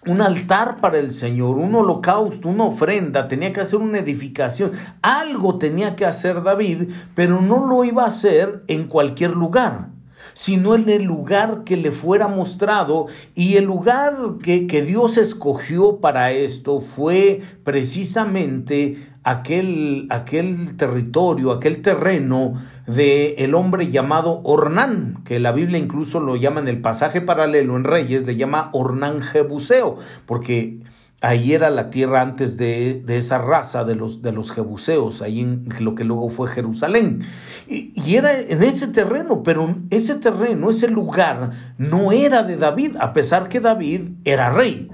un 0.04 0.20
altar 0.20 0.82
para 0.82 0.98
el 0.98 1.12
Señor, 1.12 1.56
un 1.56 1.74
holocausto, 1.74 2.46
una 2.46 2.64
ofrenda, 2.64 3.26
tenía 3.26 3.54
que 3.54 3.62
hacer 3.62 3.78
una 3.78 4.00
edificación, 4.00 4.72
algo 5.00 5.56
tenía 5.56 5.96
que 5.96 6.04
hacer 6.04 6.42
David, 6.42 6.90
pero 7.14 7.40
no 7.40 7.66
lo 7.66 7.84
iba 7.84 8.04
a 8.04 8.08
hacer 8.08 8.64
en 8.68 8.84
cualquier 8.84 9.30
lugar. 9.30 9.88
sino 10.34 10.74
en 10.74 10.88
el 10.88 11.02
lugar 11.02 11.62
que 11.64 11.76
le 11.76 11.90
fuera 11.90 12.28
mostrado. 12.28 13.06
Y 13.34 13.56
el 13.56 13.64
lugar 13.64 14.16
que, 14.42 14.66
que 14.66 14.82
Dios 14.82 15.16
escogió 15.18 15.98
para 15.98 16.30
esto 16.30 16.80
fue 16.80 17.40
precisamente 17.64 19.11
aquel, 19.24 20.06
aquel 20.10 20.76
territorio, 20.76 21.52
aquel 21.52 21.82
terreno 21.82 22.54
de 22.86 23.34
el 23.38 23.54
hombre 23.54 23.88
llamado 23.88 24.40
Ornán, 24.44 25.22
que 25.24 25.38
la 25.38 25.52
Biblia 25.52 25.78
incluso 25.78 26.20
lo 26.20 26.36
llama 26.36 26.60
en 26.60 26.68
el 26.68 26.80
pasaje 26.80 27.20
paralelo 27.20 27.76
en 27.76 27.84
Reyes, 27.84 28.26
le 28.26 28.36
llama 28.36 28.70
Ornán 28.72 29.22
Jebuseo, 29.22 29.96
porque 30.26 30.80
ahí 31.20 31.52
era 31.52 31.70
la 31.70 31.88
tierra 31.88 32.20
antes 32.20 32.56
de, 32.56 33.00
de, 33.04 33.16
esa 33.16 33.38
raza 33.38 33.84
de 33.84 33.94
los, 33.94 34.22
de 34.22 34.32
los 34.32 34.50
jebuseos, 34.50 35.22
ahí 35.22 35.40
en 35.40 35.68
lo 35.78 35.94
que 35.94 36.02
luego 36.02 36.28
fue 36.28 36.48
Jerusalén. 36.48 37.22
Y, 37.68 37.92
y, 37.94 38.16
era 38.16 38.38
en 38.40 38.62
ese 38.62 38.88
terreno, 38.88 39.44
pero 39.44 39.72
ese 39.90 40.16
terreno, 40.16 40.68
ese 40.68 40.88
lugar, 40.88 41.52
no 41.78 42.10
era 42.10 42.42
de 42.42 42.56
David, 42.56 42.96
a 42.98 43.12
pesar 43.12 43.48
que 43.48 43.60
David 43.60 44.10
era 44.24 44.50
rey. 44.50 44.90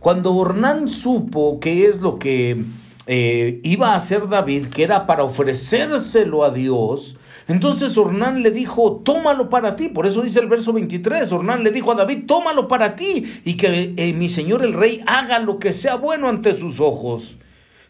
Cuando 0.00 0.34
Ornán 0.34 0.88
supo 0.88 1.60
qué 1.60 1.86
es 1.86 2.00
lo 2.00 2.18
que 2.18 2.64
eh, 3.06 3.60
iba 3.62 3.92
a 3.92 3.96
hacer 3.96 4.28
David, 4.28 4.68
que 4.68 4.82
era 4.82 5.04
para 5.04 5.24
ofrecérselo 5.24 6.42
a 6.42 6.50
Dios, 6.50 7.16
entonces 7.48 7.98
Ornán 7.98 8.42
le 8.42 8.50
dijo, 8.50 9.02
tómalo 9.04 9.50
para 9.50 9.76
ti. 9.76 9.88
Por 9.88 10.06
eso 10.06 10.22
dice 10.22 10.40
el 10.40 10.48
verso 10.48 10.72
23, 10.72 11.30
Ornán 11.32 11.62
le 11.62 11.70
dijo 11.70 11.92
a 11.92 11.96
David, 11.96 12.24
tómalo 12.26 12.66
para 12.66 12.96
ti 12.96 13.24
y 13.44 13.58
que 13.58 13.92
eh, 13.96 14.12
mi 14.14 14.30
señor 14.30 14.62
el 14.62 14.72
rey 14.72 15.02
haga 15.06 15.38
lo 15.38 15.58
que 15.58 15.74
sea 15.74 15.96
bueno 15.96 16.28
ante 16.28 16.54
sus 16.54 16.80
ojos. 16.80 17.36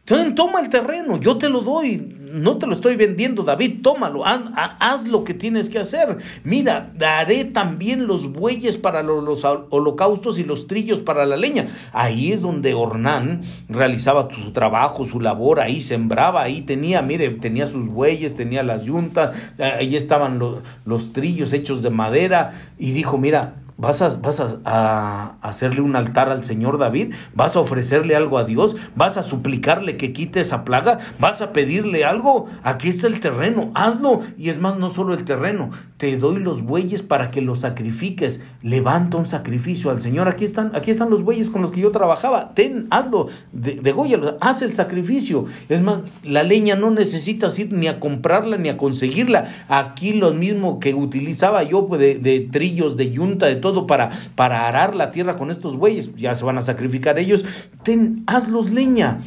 Entonces 0.01 0.35
toma 0.35 0.61
el 0.61 0.69
terreno, 0.69 1.21
yo 1.21 1.39
te 1.39 1.49
lo 1.49 1.61
doy, 1.61 2.17
no 2.33 2.59
te 2.59 2.67
lo 2.67 2.73
estoy 2.73 2.97
vendiendo, 2.97 3.43
David, 3.43 3.81
tómalo, 3.83 4.23
haz, 4.25 5.07
lo 5.07 5.25
que 5.25 5.35
tienes 5.35 5.71
que 5.71 5.79
hacer. 5.79 6.19
Mira, 6.45 6.93
daré 6.95 7.45
también 7.45 8.07
los 8.07 8.33
bueyes 8.33 8.77
para 8.77 9.03
los, 9.03 9.45
holocaustos 9.45 10.39
y 10.39 10.45
los 10.45 10.67
trillos 10.67 11.01
para 11.01 11.27
la 11.27 11.37
leña. 11.37 11.69
Ahí 11.93 12.33
es 12.33 12.41
donde 12.41 12.75
Ornán 12.75 13.43
realizaba 13.69 14.29
su 14.35 14.53
trabajo, 14.53 15.05
su 15.05 15.21
labor, 15.21 15.61
ahí 15.61 15.81
sembraba, 15.81 16.43
ahí 16.43 16.63
tenía, 16.63 17.03
mire, 17.03 17.31
tenía 17.31 17.69
sus 17.69 17.89
bueyes, 17.89 18.37
tenía 18.37 18.63
las 18.63 18.85
yuntas, 18.85 19.37
ahí 19.59 19.97
estaban 19.97 20.41
los 20.85 21.13
trillos 21.13 21.53
hechos 21.53 21.83
de 21.83 21.91
madera 21.91 22.53
y 22.79 22.93
dijo, 22.93 23.19
mira, 23.19 23.55
¿Vas, 23.81 24.03
a, 24.03 24.15
vas 24.19 24.41
a, 24.41 25.37
hacerle 25.41 25.81
un 25.81 25.97
altar 25.97 26.29
al 26.29 26.45
Señor 26.45 26.77
David? 26.77 27.15
¿Vas 27.35 27.57
a 27.57 27.61
ofrecerle 27.61 28.15
algo 28.15 28.37
a 28.37 28.45
Dios? 28.45 28.77
¿Vas 28.95 29.17
a 29.17 29.23
suplicarle 29.23 29.97
que 29.97 30.13
quite 30.13 30.41
esa 30.41 30.67
plaga? 30.67 30.99
¿Vas 31.19 31.41
a 31.41 31.55
pedirle 31.55 32.05
algo? 32.05 32.47
Aquí 32.63 32.91
está 32.91 33.07
el 33.07 33.21
terreno, 33.21 33.71
hazlo. 33.75 34.21
Y 34.37 34.51
es 34.51 34.61
más, 34.61 34.77
no 34.77 34.91
solo 34.91 35.15
el 35.15 35.25
terreno, 35.25 35.71
te 35.97 36.19
doy 36.19 36.41
los 36.41 36.61
bueyes 36.63 37.01
para 37.01 37.31
que 37.31 37.41
los 37.41 37.61
sacrifiques. 37.61 38.43
Levanta 38.63 39.17
un 39.17 39.25
sacrificio 39.25 39.91
al 39.91 40.03
Señor. 40.03 40.29
Aquí 40.29 40.45
están, 40.45 40.77
aquí 40.77 40.91
están 40.91 41.09
los 41.09 41.23
bueyes 41.23 41.49
con 41.49 41.63
los 41.63 41.71
que 41.71 41.81
yo 41.81 41.91
trabajaba. 41.91 42.53
Ten, 42.53 42.87
hazlo, 42.91 43.29
de, 43.53 43.77
de 43.77 44.37
haz 44.43 44.61
el 44.61 44.75
sacrificio. 44.75 45.47
Es 45.71 45.81
más, 45.81 46.03
la 46.23 46.43
leña 46.43 46.75
no 46.75 46.91
necesitas 46.91 47.59
ir 47.59 47.73
ni 47.73 47.89
a 47.89 47.99
comprarla 47.99 48.59
ni 48.59 48.69
a 48.69 48.77
conseguirla. 48.77 49.49
Aquí 49.69 50.13
lo 50.13 50.33
mismo 50.35 50.81
que 50.81 50.93
utilizaba 50.93 51.63
yo 51.63 51.87
pues, 51.87 51.99
de, 51.99 52.19
de 52.19 52.41
trillos, 52.41 52.99
de 52.99 53.11
yunta, 53.11 53.47
de 53.47 53.57
todo 53.57 53.70
para, 53.87 54.11
para 54.35 54.67
arar 54.67 54.95
la 54.95 55.11
tierra 55.11 55.37
con 55.37 55.51
estos 55.51 55.77
bueyes. 55.77 56.15
Ya 56.17 56.35
se 56.35 56.45
van 56.45 56.59
a 56.59 56.63
sacrificar 56.63 57.19
ellos. 57.19 57.45
Ten, 57.83 58.25
hazlos 58.27 58.71
leña. 58.71 59.19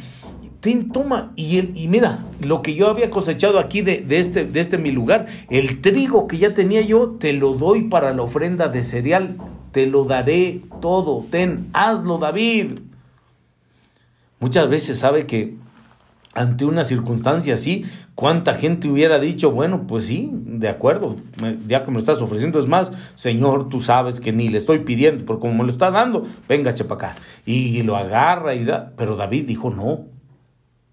Ten, 0.60 0.90
toma. 0.90 1.32
Y, 1.36 1.58
el, 1.58 1.76
y 1.76 1.88
mira, 1.88 2.20
lo 2.40 2.62
que 2.62 2.74
yo 2.74 2.88
había 2.88 3.10
cosechado 3.10 3.58
aquí 3.58 3.82
de, 3.82 4.00
de, 4.00 4.18
este, 4.18 4.44
de 4.44 4.60
este 4.60 4.78
mi 4.78 4.92
lugar, 4.92 5.26
el 5.50 5.80
trigo 5.80 6.26
que 6.26 6.38
ya 6.38 6.54
tenía 6.54 6.80
yo, 6.80 7.16
te 7.18 7.32
lo 7.32 7.54
doy 7.54 7.84
para 7.84 8.14
la 8.14 8.22
ofrenda 8.22 8.68
de 8.68 8.84
cereal. 8.84 9.36
Te 9.72 9.86
lo 9.86 10.04
daré 10.04 10.62
todo. 10.80 11.26
Ten, 11.30 11.68
hazlo, 11.72 12.18
David. 12.18 12.78
Muchas 14.40 14.68
veces 14.68 14.98
sabe 14.98 15.26
que 15.26 15.56
ante 16.34 16.64
una 16.64 16.84
circunstancia 16.84 17.54
así, 17.54 17.84
¿cuánta 18.14 18.54
gente 18.54 18.88
hubiera 18.88 19.18
dicho, 19.18 19.52
bueno, 19.52 19.86
pues 19.86 20.06
sí, 20.06 20.30
de 20.32 20.68
acuerdo, 20.68 21.16
ya 21.66 21.84
que 21.84 21.90
me 21.90 21.94
lo 21.94 22.00
estás 22.00 22.20
ofreciendo, 22.20 22.58
es 22.58 22.66
más, 22.66 22.90
Señor, 23.14 23.68
tú 23.68 23.80
sabes 23.80 24.20
que 24.20 24.32
ni 24.32 24.48
le 24.48 24.58
estoy 24.58 24.80
pidiendo, 24.80 25.24
porque 25.24 25.42
como 25.42 25.54
me 25.54 25.64
lo 25.64 25.72
está 25.72 25.90
dando, 25.90 26.26
venga, 26.48 26.74
chepa 26.74 26.96
acá. 26.96 27.16
Y 27.46 27.82
lo 27.82 27.96
agarra 27.96 28.54
y 28.54 28.64
da, 28.64 28.92
pero 28.96 29.16
David 29.16 29.46
dijo, 29.46 29.70
no. 29.70 30.06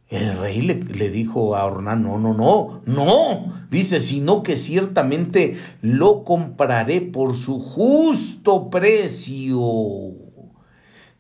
El 0.10 0.38
rey 0.38 0.62
le, 0.62 0.76
le 0.76 1.10
dijo 1.10 1.56
a 1.56 1.66
Ornán, 1.66 2.04
no, 2.04 2.20
no, 2.20 2.34
no, 2.34 2.82
no. 2.86 3.54
Dice, 3.70 4.02
sino 4.02 4.44
que 4.44 4.58
ciertamente 4.58 5.56
lo 5.82 6.26
compraré 6.26 7.00
por 7.00 7.34
su 7.34 7.60
justo 7.60 8.70
precio. 8.70 9.70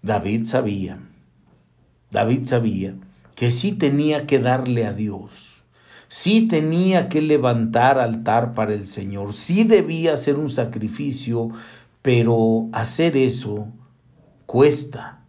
David 0.02 0.44
sabía, 0.44 1.00
David 2.12 2.46
sabía 2.46 2.96
que 3.42 3.50
sí 3.50 3.72
tenía 3.72 4.28
que 4.28 4.38
darle 4.38 4.86
a 4.86 4.94
Dios, 4.94 5.64
sí 6.10 6.48
tenía 6.48 7.10
que 7.10 7.24
levantar 7.24 7.98
altar 7.98 8.54
para 8.54 8.76
el 8.76 8.86
Señor, 8.86 9.34
sí 9.34 9.64
debía 9.64 10.14
hacer 10.14 10.38
un 10.38 10.52
sacrificio, 10.52 11.50
pero 12.04 12.70
hacer 12.72 13.18
eso 13.18 13.68
cuesta. 14.46 15.24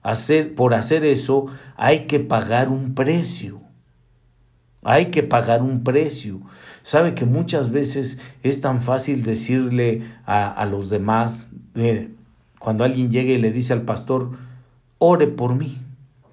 Hacer, 0.00 0.54
por 0.54 0.74
hacer 0.74 1.04
eso 1.04 1.46
hay 1.74 2.06
que 2.06 2.20
pagar 2.20 2.68
un 2.68 2.94
precio. 2.94 3.60
Hay 4.84 5.06
que 5.06 5.24
pagar 5.24 5.60
un 5.60 5.82
precio. 5.82 6.42
Sabe 6.84 7.14
que 7.14 7.24
muchas 7.24 7.72
veces 7.72 8.18
es 8.44 8.60
tan 8.60 8.80
fácil 8.80 9.24
decirle 9.24 10.04
a, 10.24 10.64
los 10.66 10.88
demás, 10.88 11.50
cuando 12.60 12.84
alguien 12.84 13.10
llega 13.10 13.32
y 13.32 13.38
le 13.38 13.50
dice 13.50 13.72
al 13.72 13.82
pastor, 13.82 14.38
ore 14.98 15.26
por 15.26 15.56
mí, 15.56 15.78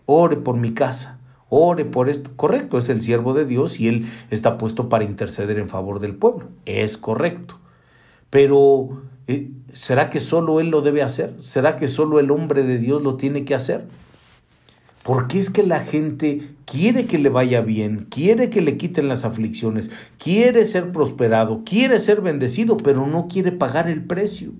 ore 0.05 0.37
por 0.37 0.57
mi 0.57 0.75
casa 0.75 1.12
ore 1.53 1.85
por 1.85 2.09
esto. 2.09 2.31
Correcto, 2.35 2.77
es 2.77 2.89
el 2.89 3.01
siervo 3.01 3.33
de 3.33 3.45
Dios 3.45 3.79
y 3.79 3.87
él 3.87 4.05
está 4.31 4.57
puesto 4.57 4.89
para 4.89 5.03
interceder 5.03 5.59
en 5.59 5.69
favor 5.69 5.99
del 5.99 6.15
pueblo. 6.15 6.49
Es 6.65 6.97
correcto. 6.97 7.59
Pero, 8.29 9.03
eh, 9.27 9.51
¿será 9.71 10.09
que 10.09 10.19
solo 10.19 10.59
él 10.59 10.69
lo 10.69 10.81
debe 10.81 11.03
hacer? 11.03 11.35
¿Será 11.37 11.75
que 11.75 11.87
solo 11.87 12.19
el 12.19 12.31
hombre 12.31 12.63
de 12.63 12.79
Dios 12.79 13.03
lo 13.03 13.15
tiene 13.15 13.45
que 13.45 13.53
hacer? 13.53 13.85
Porque 15.03 15.37
es 15.37 15.49
que 15.49 15.63
la 15.63 15.81
gente 15.81 16.49
quiere 16.65 17.05
que 17.05 17.17
le 17.17 17.29
vaya 17.29 17.61
bien, 17.61 18.07
quiere 18.09 18.49
que 18.49 18.61
le 18.61 18.77
quiten 18.77 19.09
las 19.09 19.25
aflicciones, 19.25 19.91
quiere 20.17 20.65
ser 20.65 20.91
prosperado, 20.91 21.63
quiere 21.65 21.99
ser 21.99 22.21
bendecido, 22.21 22.77
pero 22.77 23.05
no 23.05 23.27
quiere 23.27 23.51
pagar 23.51 23.89
el 23.89 24.03
precio. 24.03 24.51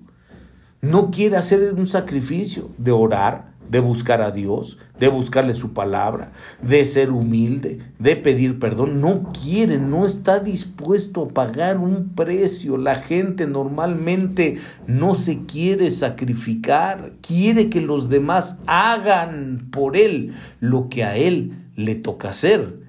No 0.82 1.12
quiere 1.12 1.38
hacer 1.38 1.73
un 1.75 1.88
sacrificio 1.88 2.69
de 2.77 2.91
orar, 2.91 3.53
de 3.69 3.80
buscar 3.80 4.21
a 4.21 4.32
Dios, 4.32 4.78
de 4.99 5.08
buscarle 5.08 5.54
su 5.54 5.73
palabra, 5.73 6.32
de 6.62 6.86
ser 6.86 7.12
humilde, 7.12 7.80
de 7.99 8.15
pedir 8.15 8.60
perdón. 8.60 9.02
No 9.02 9.32
quiere, 9.32 9.78
no 9.78 10.06
está 10.06 10.39
dispuesto 10.39 11.23
a 11.23 11.28
pagar 11.30 11.78
un 11.78 12.10
precio. 12.15 12.78
La 12.78 12.95
gente 12.95 13.47
normalmente 13.47 14.58
no 14.88 15.15
se 15.15 15.45
quiere 15.45 15.89
sacrificar, 15.91 17.13
quiere 17.21 17.69
que 17.69 17.82
los 17.82 18.10
demás 18.10 18.60
hagan 18.65 19.69
por 19.71 19.97
él 19.97 20.34
lo 20.60 20.89
que 20.89 21.04
a 21.04 21.17
él 21.17 21.54
le 21.76 21.95
toca 21.95 22.30
hacer, 22.30 22.80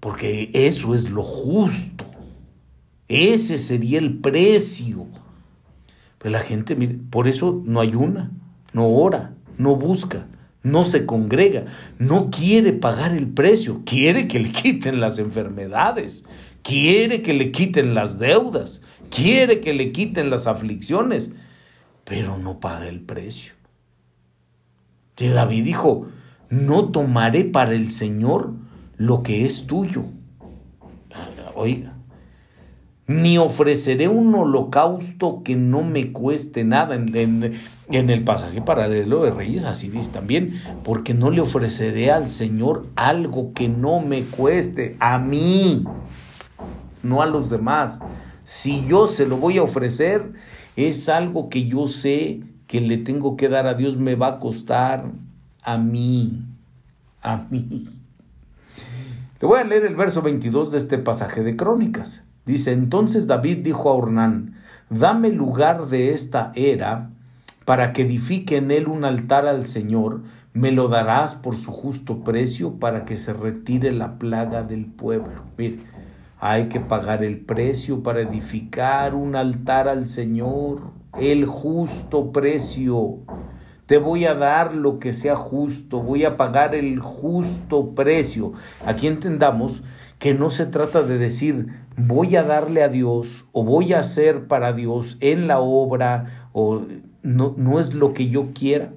porque 0.00 0.50
eso 0.54 0.94
es 0.94 1.10
lo 1.10 1.22
justo. 1.22 2.04
Ese 3.08 3.58
sería 3.58 3.98
el 3.98 4.18
precio. 4.18 5.06
Pero 6.18 6.32
la 6.32 6.40
gente, 6.40 6.76
mire, 6.76 6.98
por 7.10 7.28
eso 7.28 7.62
no 7.64 7.80
ayuna, 7.80 8.30
no 8.72 8.88
ora, 8.88 9.34
no 9.60 9.76
busca, 9.76 10.26
no 10.62 10.84
se 10.84 11.06
congrega, 11.06 11.66
no 11.98 12.30
quiere 12.30 12.72
pagar 12.72 13.14
el 13.14 13.28
precio, 13.28 13.82
quiere 13.84 14.26
que 14.26 14.40
le 14.40 14.50
quiten 14.52 15.00
las 15.00 15.18
enfermedades, 15.18 16.24
quiere 16.62 17.22
que 17.22 17.34
le 17.34 17.52
quiten 17.52 17.94
las 17.94 18.18
deudas, 18.18 18.82
quiere 19.10 19.60
que 19.60 19.74
le 19.74 19.92
quiten 19.92 20.30
las 20.30 20.46
aflicciones, 20.46 21.32
pero 22.04 22.38
no 22.38 22.58
paga 22.58 22.88
el 22.88 23.00
precio. 23.00 23.54
Y 25.18 25.28
David 25.28 25.64
dijo, 25.64 26.08
no 26.48 26.90
tomaré 26.90 27.44
para 27.44 27.74
el 27.74 27.90
Señor 27.90 28.54
lo 28.96 29.22
que 29.22 29.44
es 29.44 29.66
tuyo. 29.66 30.04
Oiga, 31.54 31.92
ni 33.10 33.38
ofreceré 33.38 34.06
un 34.06 34.32
holocausto 34.36 35.42
que 35.42 35.56
no 35.56 35.82
me 35.82 36.12
cueste 36.12 36.62
nada. 36.62 36.94
En, 36.94 37.52
el 37.88 38.22
pasaje 38.22 38.62
paralelo 38.62 39.24
de 39.24 39.32
Reyes 39.32 39.64
así 39.64 39.88
dice 39.88 40.12
también, 40.12 40.62
porque 40.84 41.12
no 41.12 41.32
le 41.32 41.40
ofreceré 41.40 42.12
al 42.12 42.30
Señor 42.30 42.86
algo 42.94 43.52
que 43.52 43.68
no 43.68 43.98
me 43.98 44.22
cueste, 44.22 44.96
a 45.00 45.18
mí, 45.18 45.84
no 47.02 47.20
a 47.20 47.26
los 47.26 47.50
demás. 47.50 47.98
Si 48.44 48.86
yo 48.86 49.08
se 49.08 49.26
lo 49.26 49.38
voy 49.38 49.58
a 49.58 49.64
ofrecer, 49.64 50.30
es 50.76 51.08
algo 51.08 51.48
que 51.48 51.64
yo 51.64 51.88
sé 51.88 52.42
que 52.68 52.80
le 52.80 52.96
tengo 52.96 53.36
que 53.36 53.48
dar 53.48 53.66
a 53.66 53.74
Dios, 53.74 53.96
me 53.96 54.14
va 54.14 54.28
a 54.28 54.38
costar 54.38 55.10
a 55.64 55.78
mí, 55.78 56.44
a 57.22 57.44
mí. 57.50 57.88
Le 59.40 59.48
voy 59.48 59.58
a 59.58 59.64
leer 59.64 59.84
el 59.86 59.96
verso 59.96 60.22
22 60.22 60.70
de 60.70 60.78
este 60.78 60.98
pasaje 60.98 61.42
de 61.42 61.56
Crónicas. 61.56 62.22
Dice, 62.50 62.72
entonces 62.72 63.28
David 63.28 63.58
dijo 63.58 63.88
a 63.88 63.94
Ornán, 63.94 64.56
dame 64.88 65.30
lugar 65.30 65.86
de 65.86 66.12
esta 66.12 66.50
era 66.56 67.10
para 67.64 67.92
que 67.92 68.02
edifique 68.02 68.56
en 68.56 68.72
él 68.72 68.88
un 68.88 69.04
altar 69.04 69.46
al 69.46 69.68
Señor, 69.68 70.22
me 70.52 70.72
lo 70.72 70.88
darás 70.88 71.36
por 71.36 71.54
su 71.54 71.70
justo 71.70 72.24
precio 72.24 72.72
para 72.80 73.04
que 73.04 73.18
se 73.18 73.34
retire 73.34 73.92
la 73.92 74.18
plaga 74.18 74.64
del 74.64 74.86
pueblo. 74.86 75.44
Mire, 75.56 75.78
hay 76.40 76.66
que 76.66 76.80
pagar 76.80 77.22
el 77.22 77.38
precio 77.38 78.02
para 78.02 78.22
edificar 78.22 79.14
un 79.14 79.36
altar 79.36 79.86
al 79.86 80.08
Señor, 80.08 80.90
el 81.20 81.46
justo 81.46 82.32
precio. 82.32 83.18
Te 83.86 83.98
voy 83.98 84.24
a 84.24 84.34
dar 84.34 84.74
lo 84.74 84.98
que 84.98 85.12
sea 85.12 85.36
justo, 85.36 86.02
voy 86.02 86.24
a 86.24 86.36
pagar 86.36 86.74
el 86.74 86.98
justo 86.98 87.94
precio. 87.94 88.54
Aquí 88.84 89.06
entendamos 89.06 89.84
que 90.20 90.34
no 90.34 90.50
se 90.50 90.66
trata 90.66 91.02
de 91.02 91.18
decir 91.18 91.66
voy 91.96 92.36
a 92.36 92.44
darle 92.44 92.84
a 92.84 92.88
Dios 92.88 93.46
o 93.52 93.64
voy 93.64 93.94
a 93.94 94.00
hacer 94.00 94.46
para 94.46 94.72
Dios 94.72 95.16
en 95.20 95.48
la 95.48 95.58
obra 95.58 96.48
o 96.52 96.82
no, 97.22 97.54
no 97.56 97.80
es 97.80 97.94
lo 97.94 98.12
que 98.12 98.28
yo 98.28 98.52
quiera, 98.52 98.92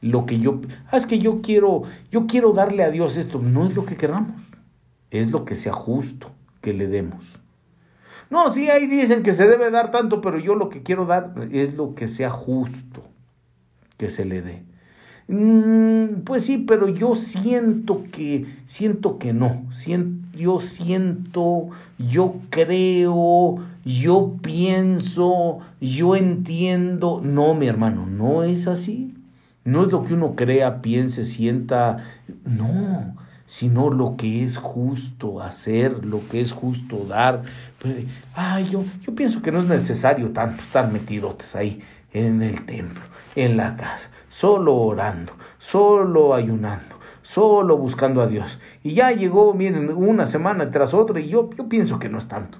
lo 0.00 0.26
que 0.26 0.40
yo, 0.40 0.60
ah, 0.90 0.96
es 0.96 1.06
que 1.06 1.18
yo 1.18 1.42
quiero, 1.42 1.82
yo 2.10 2.26
quiero 2.26 2.52
darle 2.52 2.84
a 2.84 2.90
Dios 2.90 3.18
esto, 3.18 3.38
no 3.38 3.64
es 3.64 3.76
lo 3.76 3.84
que 3.84 3.96
queramos, 3.96 4.42
es 5.10 5.30
lo 5.30 5.44
que 5.44 5.56
sea 5.56 5.74
justo 5.74 6.32
que 6.62 6.72
le 6.72 6.88
demos. 6.88 7.38
No, 8.30 8.48
sí, 8.48 8.68
ahí 8.70 8.86
dicen 8.86 9.22
que 9.22 9.34
se 9.34 9.46
debe 9.46 9.70
dar 9.70 9.90
tanto, 9.90 10.22
pero 10.22 10.38
yo 10.38 10.54
lo 10.54 10.70
que 10.70 10.82
quiero 10.82 11.04
dar 11.04 11.34
es 11.52 11.74
lo 11.74 11.94
que 11.94 12.08
sea 12.08 12.30
justo 12.30 13.04
que 13.98 14.08
se 14.10 14.24
le 14.24 14.40
dé. 14.40 14.64
Mm, 15.28 16.20
pues 16.24 16.44
sí, 16.44 16.58
pero 16.58 16.88
yo 16.88 17.14
siento 17.14 18.04
que, 18.12 18.46
siento 18.66 19.18
que 19.18 19.32
no. 19.32 19.64
yo 20.32 20.60
siento, 20.60 21.68
yo 21.98 22.36
creo, 22.50 23.56
yo 23.84 24.36
pienso, 24.42 25.58
yo 25.80 26.16
entiendo. 26.16 27.20
No, 27.24 27.54
mi 27.54 27.66
hermano, 27.66 28.06
no 28.06 28.42
es 28.44 28.68
así. 28.68 29.14
No 29.64 29.82
es 29.82 29.90
lo 29.90 30.04
que 30.04 30.14
uno 30.14 30.36
crea, 30.36 30.80
piense, 30.80 31.24
sienta. 31.24 31.98
No, 32.44 33.16
sino 33.46 33.90
lo 33.90 34.16
que 34.16 34.44
es 34.44 34.58
justo 34.58 35.40
hacer, 35.40 36.04
lo 36.04 36.26
que 36.28 36.40
es 36.40 36.52
justo 36.52 37.04
dar. 37.08 37.42
Ay, 38.34 38.68
yo, 38.70 38.84
yo 39.02 39.14
pienso 39.14 39.42
que 39.42 39.50
no 39.50 39.60
es 39.60 39.66
necesario 39.66 40.30
tanto 40.30 40.62
estar 40.62 40.92
metidotes 40.92 41.56
ahí 41.56 41.80
en 42.12 42.42
el 42.42 42.64
templo, 42.64 43.02
en 43.36 43.56
la 43.56 43.76
casa, 43.76 44.10
solo 44.28 44.74
orando, 44.74 45.32
solo 45.58 46.34
ayunando, 46.34 46.98
solo 47.22 47.76
buscando 47.76 48.20
a 48.20 48.26
Dios. 48.26 48.58
Y 48.82 48.94
ya 48.94 49.12
llegó, 49.12 49.54
miren, 49.54 49.90
una 49.90 50.26
semana 50.26 50.70
tras 50.70 50.94
otra 50.94 51.20
y 51.20 51.28
yo, 51.28 51.50
yo 51.56 51.68
pienso 51.68 51.98
que 51.98 52.08
no 52.08 52.18
es 52.18 52.26
tanto. 52.26 52.58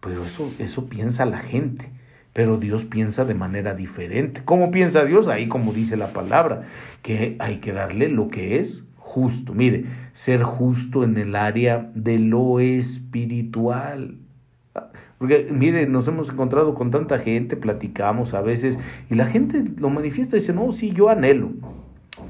Pero 0.00 0.24
eso, 0.24 0.48
eso 0.58 0.86
piensa 0.86 1.24
la 1.24 1.40
gente. 1.40 1.90
Pero 2.32 2.58
Dios 2.58 2.84
piensa 2.84 3.24
de 3.24 3.34
manera 3.34 3.74
diferente. 3.74 4.42
¿Cómo 4.44 4.70
piensa 4.70 5.06
Dios? 5.06 5.26
Ahí 5.26 5.48
como 5.48 5.72
dice 5.72 5.96
la 5.96 6.12
palabra, 6.12 6.62
que 7.00 7.34
hay 7.38 7.56
que 7.56 7.72
darle 7.72 8.10
lo 8.10 8.28
que 8.28 8.58
es 8.58 8.84
justo. 8.98 9.54
Mire, 9.54 9.86
ser 10.12 10.42
justo 10.42 11.02
en 11.02 11.16
el 11.16 11.34
área 11.34 11.90
de 11.94 12.18
lo 12.18 12.60
espiritual. 12.60 14.18
Porque, 15.18 15.48
mire, 15.50 15.86
nos 15.86 16.06
hemos 16.08 16.28
encontrado 16.28 16.74
con 16.74 16.90
tanta 16.90 17.18
gente, 17.18 17.56
platicamos 17.56 18.34
a 18.34 18.42
veces, 18.42 18.78
y 19.10 19.14
la 19.14 19.26
gente 19.26 19.64
lo 19.78 19.88
manifiesta 19.88 20.36
y 20.36 20.40
dice, 20.40 20.52
no, 20.52 20.72
sí, 20.72 20.92
yo 20.92 21.08
anhelo. 21.08 21.52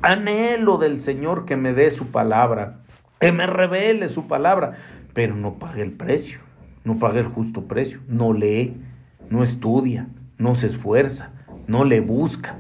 Anhelo 0.03 0.79
del 0.79 1.01
Señor 1.01 1.45
que 1.45 1.57
me 1.57 1.73
dé 1.73 1.91
su 1.91 2.09
palabra, 2.09 2.81
que 3.21 3.33
me 3.33 3.47
revele 3.47 4.09
su 4.09 4.29
palabra, 4.29 4.73
pero 5.15 5.35
no 5.35 5.59
pague 5.59 5.83
el 5.83 5.93
precio, 5.93 6.41
no 6.85 6.99
pague 6.99 7.21
el 7.21 7.27
justo 7.27 7.67
precio, 7.67 8.01
no 8.09 8.33
lee, 8.33 8.77
no 9.31 9.43
estudia, 9.43 10.09
no 10.39 10.55
se 10.55 10.69
esfuerza, 10.69 11.33
no 11.67 11.85
le 11.85 12.01
busca. 12.01 12.59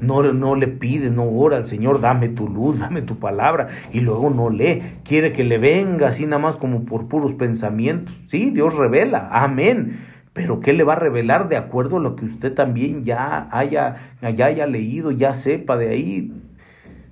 No, 0.00 0.22
no 0.32 0.54
le 0.54 0.68
pide, 0.68 1.10
no 1.10 1.24
ora 1.24 1.56
al 1.56 1.66
Señor, 1.66 2.00
dame 2.00 2.28
tu 2.28 2.48
luz, 2.48 2.80
dame 2.80 3.02
tu 3.02 3.18
palabra, 3.18 3.68
y 3.92 4.00
luego 4.00 4.30
no 4.30 4.50
lee, 4.50 4.82
quiere 5.04 5.32
que 5.32 5.44
le 5.44 5.58
venga 5.58 6.08
así 6.08 6.26
nada 6.26 6.38
más 6.38 6.56
como 6.56 6.84
por 6.84 7.08
puros 7.08 7.34
pensamientos. 7.34 8.14
Sí, 8.26 8.50
Dios 8.50 8.76
revela, 8.76 9.28
amén. 9.30 9.98
Pero 10.32 10.58
¿qué 10.58 10.72
le 10.72 10.82
va 10.82 10.94
a 10.94 10.96
revelar 10.96 11.48
de 11.48 11.56
acuerdo 11.56 11.98
a 11.98 12.00
lo 12.00 12.16
que 12.16 12.24
usted 12.24 12.52
también 12.52 13.04
ya 13.04 13.48
haya, 13.52 13.94
ya 14.20 14.46
haya 14.46 14.66
leído, 14.66 15.12
ya 15.12 15.32
sepa 15.32 15.76
de 15.76 15.90
ahí? 15.90 16.32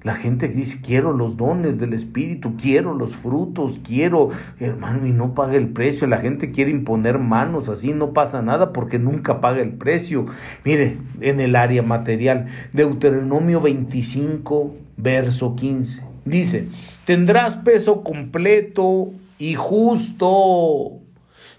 La 0.02 0.14
gente 0.14 0.48
dice, 0.48 0.80
quiero 0.80 1.12
los 1.12 1.36
dones 1.36 1.78
del 1.78 1.92
Espíritu, 1.92 2.56
quiero 2.56 2.92
los 2.94 3.14
frutos, 3.14 3.80
quiero, 3.84 4.30
hermano, 4.58 5.06
y 5.06 5.12
no 5.12 5.34
paga 5.34 5.54
el 5.54 5.68
precio. 5.68 6.08
La 6.08 6.16
gente 6.16 6.50
quiere 6.50 6.72
imponer 6.72 7.18
manos, 7.18 7.68
así 7.68 7.92
no 7.92 8.12
pasa 8.12 8.42
nada 8.42 8.72
porque 8.72 8.98
nunca 8.98 9.40
paga 9.40 9.62
el 9.62 9.74
precio. 9.74 10.26
Mire, 10.64 10.98
en 11.20 11.40
el 11.40 11.54
área 11.54 11.82
material, 11.82 12.48
Deuteronomio 12.72 13.60
25, 13.60 14.74
verso 14.96 15.54
15, 15.54 16.02
dice, 16.24 16.68
tendrás 17.04 17.56
peso 17.56 18.02
completo 18.02 19.12
y 19.38 19.54
justo, 19.54 20.98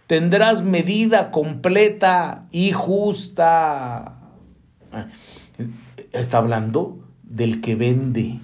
tendrás 0.05 0.63
medida 0.63 1.31
completa 1.31 2.47
y 2.51 2.73
justa. 2.73 4.19
Ah, 4.91 5.07
está 6.11 6.39
hablando 6.39 7.02
del 7.33 7.61
que 7.61 7.75
vende, 7.75 8.39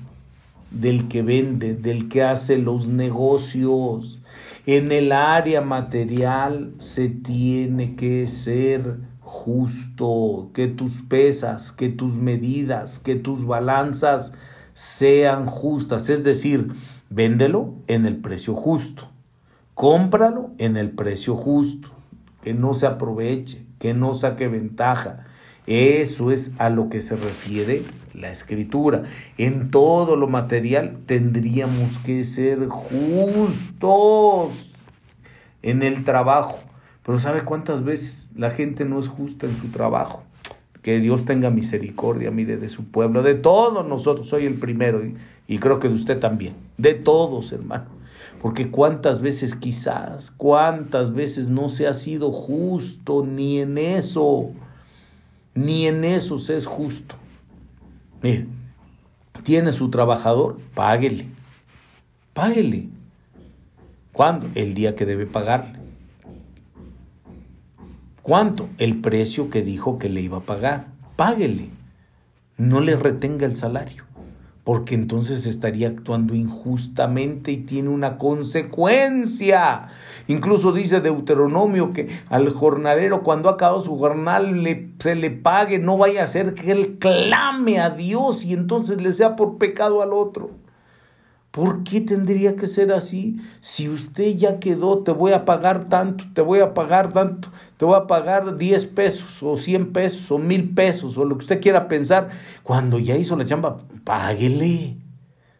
del 0.71 1.07
que 1.07 1.21
vende, 1.21 1.75
del 1.75 2.09
que 2.09 2.23
hace 2.23 2.57
los 2.57 2.87
negocios. 2.87 4.19
En 4.65 4.91
el 4.91 5.11
área 5.11 5.61
material 5.61 6.73
se 6.79 7.09
tiene 7.09 7.95
que 7.95 8.25
ser 8.25 8.97
justo, 9.21 10.49
que 10.53 10.67
tus 10.67 11.03
pesas, 11.03 11.71
que 11.71 11.89
tus 11.89 12.17
medidas, 12.17 12.97
que 12.97 13.15
tus 13.15 13.45
balanzas 13.45 14.33
sean 14.73 15.45
justas, 15.45 16.09
es 16.09 16.23
decir, 16.23 16.71
véndelo 17.11 17.75
en 17.87 18.07
el 18.07 18.17
precio 18.17 18.55
justo, 18.55 19.07
cómpralo 19.75 20.49
en 20.57 20.77
el 20.77 20.89
precio 20.89 21.35
justo, 21.35 21.89
que 22.41 22.55
no 22.55 22.73
se 22.73 22.87
aproveche, 22.87 23.65
que 23.77 23.93
no 23.93 24.15
saque 24.15 24.47
ventaja. 24.47 25.25
Eso 25.67 26.31
es 26.31 26.53
a 26.57 26.69
lo 26.71 26.89
que 26.89 27.01
se 27.01 27.15
refiere 27.15 27.83
la 28.19 28.31
escritura. 28.31 29.03
En 29.37 29.71
todo 29.71 30.15
lo 30.15 30.27
material 30.27 30.97
tendríamos 31.05 31.97
que 31.99 32.23
ser 32.23 32.67
justos 32.67 34.49
en 35.61 35.83
el 35.83 36.03
trabajo. 36.03 36.59
Pero 37.05 37.19
¿sabe 37.19 37.41
cuántas 37.41 37.83
veces 37.83 38.29
la 38.35 38.51
gente 38.51 38.85
no 38.85 38.99
es 38.99 39.07
justa 39.07 39.47
en 39.47 39.55
su 39.55 39.69
trabajo? 39.69 40.23
Que 40.81 40.99
Dios 40.99 41.25
tenga 41.25 41.49
misericordia, 41.49 42.31
mire, 42.31 42.57
de 42.57 42.69
su 42.69 42.85
pueblo, 42.85 43.23
de 43.23 43.35
todos 43.35 43.87
nosotros, 43.87 44.27
soy 44.27 44.45
el 44.45 44.55
primero 44.55 45.01
y, 45.47 45.57
creo 45.57 45.79
que 45.79 45.89
de 45.89 45.95
usted 45.95 46.19
también, 46.19 46.53
de 46.77 46.93
todos, 46.93 47.51
hermano. 47.51 47.97
Porque 48.41 48.69
cuántas 48.69 49.21
veces 49.21 49.55
quizás, 49.55 50.31
cuántas 50.31 51.13
veces 51.13 51.49
no 51.49 51.69
se 51.69 51.87
ha 51.87 51.93
sido 51.93 52.31
justo 52.31 53.25
ni 53.25 53.59
en 53.59 53.77
eso, 53.77 54.51
ni 55.53 55.87
en 55.87 56.05
eso 56.05 56.39
se 56.39 56.55
es 56.55 56.65
justo. 56.65 57.15
Mire, 58.21 58.47
tiene 59.43 59.71
su 59.71 59.89
trabajador, 59.89 60.59
páguele. 60.73 61.27
Páguele. 62.33 62.89
¿Cuándo? 64.11 64.49
El 64.55 64.73
día 64.73 64.95
que 64.95 65.05
debe 65.05 65.25
pagarle. 65.25 65.79
¿Cuánto? 68.21 68.69
El 68.77 68.99
precio 68.99 69.49
que 69.49 69.61
dijo 69.61 69.97
que 69.97 70.09
le 70.09 70.21
iba 70.21 70.39
a 70.39 70.41
pagar. 70.41 70.87
Páguele. 71.15 71.69
No 72.57 72.81
le 72.81 72.95
retenga 72.95 73.45
el 73.45 73.55
salario 73.55 74.08
porque 74.69 74.93
entonces 74.93 75.47
estaría 75.47 75.87
actuando 75.87 76.35
injustamente 76.35 77.51
y 77.51 77.57
tiene 77.57 77.89
una 77.89 78.19
consecuencia. 78.19 79.87
Incluso 80.27 80.71
dice 80.71 81.01
Deuteronomio 81.01 81.91
que 81.91 82.07
al 82.29 82.51
jornalero 82.51 83.23
cuando 83.23 83.49
ha 83.49 83.53
acabado 83.53 83.81
su 83.81 83.97
jornal 83.97 84.61
le, 84.61 84.91
se 84.99 85.15
le 85.15 85.31
pague, 85.31 85.79
no 85.79 85.97
vaya 85.97 86.21
a 86.21 86.27
ser 86.27 86.53
que 86.53 86.71
él 86.71 86.99
clame 86.99 87.79
a 87.79 87.89
Dios 87.89 88.45
y 88.45 88.53
entonces 88.53 89.01
le 89.01 89.11
sea 89.11 89.35
por 89.35 89.57
pecado 89.57 90.03
al 90.03 90.13
otro. 90.13 90.51
¿Por 91.59 91.83
qué 91.83 91.99
tendría 91.99 92.55
que 92.55 92.67
ser 92.67 92.93
así? 92.93 93.35
Si 93.59 93.89
usted 93.89 94.33
ya 94.37 94.61
quedó, 94.61 94.99
te 94.99 95.11
voy 95.11 95.33
a 95.33 95.43
pagar 95.43 95.89
tanto, 95.89 96.23
te 96.33 96.39
voy 96.39 96.61
a 96.61 96.73
pagar 96.73 97.11
tanto, 97.11 97.49
te 97.75 97.83
voy 97.83 97.97
a 97.97 98.07
pagar 98.07 98.55
10 98.55 98.85
pesos 98.85 99.43
o 99.43 99.57
100 99.57 99.91
pesos 99.91 100.31
o 100.31 100.37
1000 100.37 100.73
pesos 100.73 101.17
o 101.17 101.25
lo 101.25 101.37
que 101.37 101.43
usted 101.43 101.59
quiera 101.59 101.89
pensar. 101.89 102.29
Cuando 102.63 102.97
ya 102.97 103.17
hizo 103.17 103.35
la 103.35 103.43
chamba, 103.43 103.75
páguele. 104.05 104.99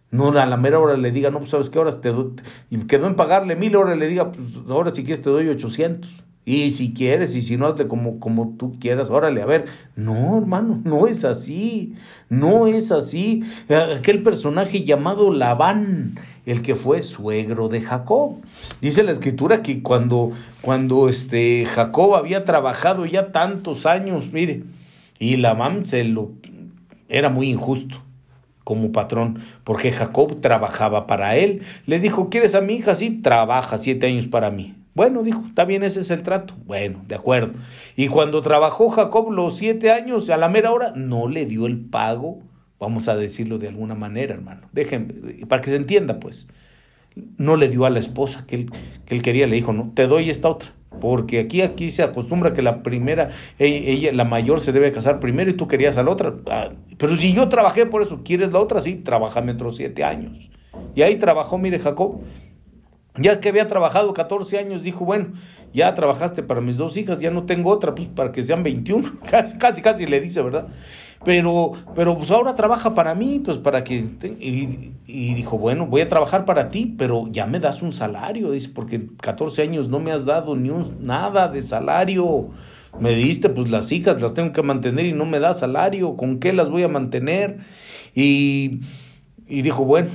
No 0.10 0.30
a 0.30 0.46
la 0.46 0.56
mera 0.56 0.80
hora 0.80 0.96
le 0.96 1.12
diga, 1.12 1.32
no, 1.32 1.40
pues 1.40 1.50
sabes 1.50 1.70
qué 1.70 1.80
horas 1.80 2.00
te 2.00 2.14
doy. 2.14 2.32
Y 2.70 2.78
quedó 2.88 3.08
en 3.08 3.18
pagarle 3.18 3.58
mil, 3.58 3.76
horas 3.76 3.98
le 3.98 4.08
diga, 4.08 4.32
pues 4.32 4.48
ahora 4.70 4.96
si 4.96 5.04
quieres 5.04 5.22
te 5.22 5.30
doy 5.30 5.50
800. 5.50 6.10
Y 6.50 6.72
si 6.72 6.94
quieres, 6.94 7.36
y 7.36 7.44
si 7.44 7.58
no, 7.58 7.68
hazle 7.68 7.88
como, 7.88 8.20
como 8.20 8.56
tú 8.58 8.80
quieras, 8.80 9.12
órale, 9.12 9.44
a 9.44 9.46
ver. 9.46 9.66
No, 9.96 10.36
hermano, 10.36 10.82
no 10.84 11.06
es 11.06 11.24
así. 11.24 11.94
No 12.28 12.66
es 12.66 12.92
así. 12.92 13.44
Aquel 13.70 14.24
personaje 14.24 14.84
llamado 14.84 15.32
Labán, 15.32 16.16
el 16.48 16.64
que 16.64 16.76
fue 16.76 17.04
suegro 17.04 17.70
de 17.70 17.82
Jacob. 17.82 18.38
Dice 18.82 19.04
la 19.04 19.12
escritura 19.12 19.62
que 19.62 19.84
cuando, 19.84 20.32
cuando 20.62 21.08
este 21.08 21.68
Jacob 21.68 22.16
había 22.16 22.46
trabajado 22.46 23.06
ya 23.06 23.32
tantos 23.32 23.86
años, 23.86 24.34
mire, 24.34 24.64
y 25.20 25.38
Labán 25.38 25.86
se 25.86 26.04
lo 26.04 26.32
era 27.10 27.30
muy 27.30 27.50
injusto 27.52 28.02
como 28.64 28.92
patrón, 28.92 29.44
porque 29.64 29.92
Jacob 29.92 30.42
trabajaba 30.42 31.06
para 31.06 31.36
él. 31.36 31.62
Le 31.86 32.00
dijo, 32.00 32.30
¿quieres 32.30 32.56
a 32.56 32.62
mi 32.62 32.74
hija? 32.74 32.96
Sí, 32.96 33.12
trabaja 33.22 33.78
siete 33.78 34.08
años 34.08 34.28
para 34.28 34.50
mí. 34.50 34.79
Bueno, 34.96 35.24
dijo, 35.24 35.44
está 35.48 35.66
bien, 35.66 35.84
ese 35.84 36.02
es 36.02 36.10
el 36.10 36.24
trato. 36.24 36.56
Bueno, 36.66 37.04
de 37.08 37.16
acuerdo. 37.16 37.54
Y 37.96 38.08
cuando 38.08 38.42
trabajó 38.42 38.90
Jacob 38.90 39.32
los 39.32 39.56
siete 39.56 39.92
años, 39.92 40.30
a 40.30 40.38
la 40.38 40.50
mera 40.50 40.72
hora, 40.72 40.94
no 40.96 41.28
le 41.28 41.46
dio 41.46 41.68
el 41.68 41.80
pago, 41.80 42.40
vamos 42.80 43.08
a 43.08 43.16
decirlo 43.16 43.58
de 43.58 43.68
alguna 43.68 43.96
manera, 43.96 44.34
hermano. 44.34 44.68
Déjenme, 44.72 45.46
para 45.48 45.62
que 45.62 45.70
se 45.70 45.76
entienda, 45.76 46.20
pues. 46.20 46.48
No 47.38 47.56
le 47.56 47.70
dio 47.70 47.86
a 47.86 47.90
la 47.90 48.00
esposa 48.00 48.46
que 48.46 48.56
él, 48.56 48.72
que 49.06 49.16
él 49.16 49.22
quería, 49.22 49.48
le 49.48 49.56
dijo, 49.56 49.74
no, 49.74 49.92
te 49.94 50.08
doy 50.08 50.30
esta 50.30 50.50
otra. 50.50 50.74
Porque 51.00 51.40
aquí, 51.40 51.62
aquí 51.62 51.92
se 51.92 52.04
acostumbra 52.04 52.54
que 52.54 52.62
la 52.62 52.84
primera, 52.84 53.30
ella, 53.58 54.12
la 54.12 54.26
mayor 54.26 54.60
se 54.60 54.72
debe 54.72 54.92
casar 54.92 55.20
primero 55.20 55.50
y 55.50 55.54
tú 55.54 55.68
querías 55.68 55.98
a 55.98 56.04
la 56.04 56.12
otra. 56.12 56.34
Ah, 56.50 56.72
pero 56.98 57.16
si 57.16 57.34
yo 57.34 57.48
trabajé 57.48 57.86
por 57.86 58.02
eso, 58.02 58.22
¿quieres 58.24 58.52
la 58.52 58.60
otra? 58.60 58.82
Sí, 58.82 58.96
trabajame 58.96 59.54
otros 59.54 59.78
siete 59.78 60.04
años. 60.04 60.50
Y 60.96 61.04
ahí 61.04 61.16
trabajó, 61.18 61.58
mire, 61.58 61.80
Jacob. 61.80 62.22
Ya 63.16 63.40
que 63.40 63.50
había 63.50 63.68
trabajado 63.68 64.14
14 64.14 64.60
años, 64.60 64.84
dijo, 64.84 65.04
bueno, 65.04 65.34
ya 65.74 65.94
trabajaste 65.94 66.44
para 66.44 66.62
mis 66.62 66.78
dos 66.78 66.96
hijas, 66.96 67.20
ya 67.20 67.32
no 67.32 67.44
tengo 67.44 67.70
otra, 67.70 67.96
pues 67.96 68.08
para 68.08 68.32
que 68.32 68.44
sean 68.44 68.64
21. 68.64 69.12
Casi, 69.60 69.82
casi, 69.82 70.06
le 70.06 70.22
dice, 70.22 70.42
¿verdad? 70.42 70.68
pero, 71.26 71.74
pero 71.96 72.18
pues 72.18 72.32
ahora 72.32 72.56
trabaja 72.56 72.94
para 72.94 73.14
mí, 73.14 73.42
pues 73.44 73.58
para 73.58 73.84
que... 73.84 74.06
Y, 74.40 74.94
y, 75.06 75.34
dijo, 75.34 75.58
bueno, 75.58 75.86
voy 75.86 76.02
a 76.02 76.08
trabajar 76.08 76.46
para 76.46 76.70
ti, 76.70 76.96
pero 76.98 77.28
ya 77.30 77.46
me 77.46 77.60
das 77.60 77.82
un 77.82 77.92
salario, 77.92 78.52
dice, 78.52 78.70
porque 78.70 79.08
14 79.22 79.62
años 79.64 79.90
no 79.90 80.00
me 80.00 80.12
has 80.12 80.26
dado 80.26 80.56
ni 80.56 80.70
un, 80.70 80.98
nada 81.02 81.50
de 81.50 81.62
salario. 81.62 82.50
Me 83.00 83.14
diste, 83.16 83.50
pues 83.50 83.70
las 83.70 83.92
hijas 83.92 84.22
las 84.22 84.34
tengo 84.34 84.54
que 84.54 84.64
mantener 84.64 85.06
y 85.06 85.14
no 85.14 85.26
me 85.26 85.40
da 85.40 85.54
salario, 85.54 86.16
¿con 86.16 86.40
qué 86.40 86.54
las 86.54 86.70
voy 86.70 86.84
a 86.84 86.88
mantener? 86.88 87.60
Y, 88.16 88.80
y 89.48 89.62
dijo, 89.62 89.84
bueno, 89.84 90.10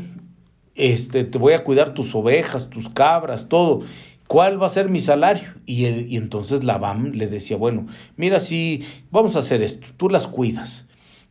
este, 0.74 1.24
te 1.24 1.38
voy 1.38 1.52
a 1.52 1.64
cuidar 1.64 1.94
tus 1.94 2.14
ovejas, 2.14 2.70
tus 2.70 2.88
cabras, 2.88 3.48
todo. 3.48 3.82
¿Cuál 4.26 4.60
va 4.60 4.66
a 4.66 4.70
ser 4.70 4.88
mi 4.88 5.00
salario? 5.00 5.54
Y, 5.66 5.86
y 5.86 6.16
entonces 6.16 6.64
Labán 6.64 7.16
le 7.16 7.26
decía, 7.26 7.56
bueno, 7.56 7.86
mira, 8.16 8.40
si 8.40 8.84
vamos 9.10 9.36
a 9.36 9.40
hacer 9.40 9.62
esto, 9.62 9.86
tú 9.96 10.08
las 10.08 10.26
cuidas 10.26 10.86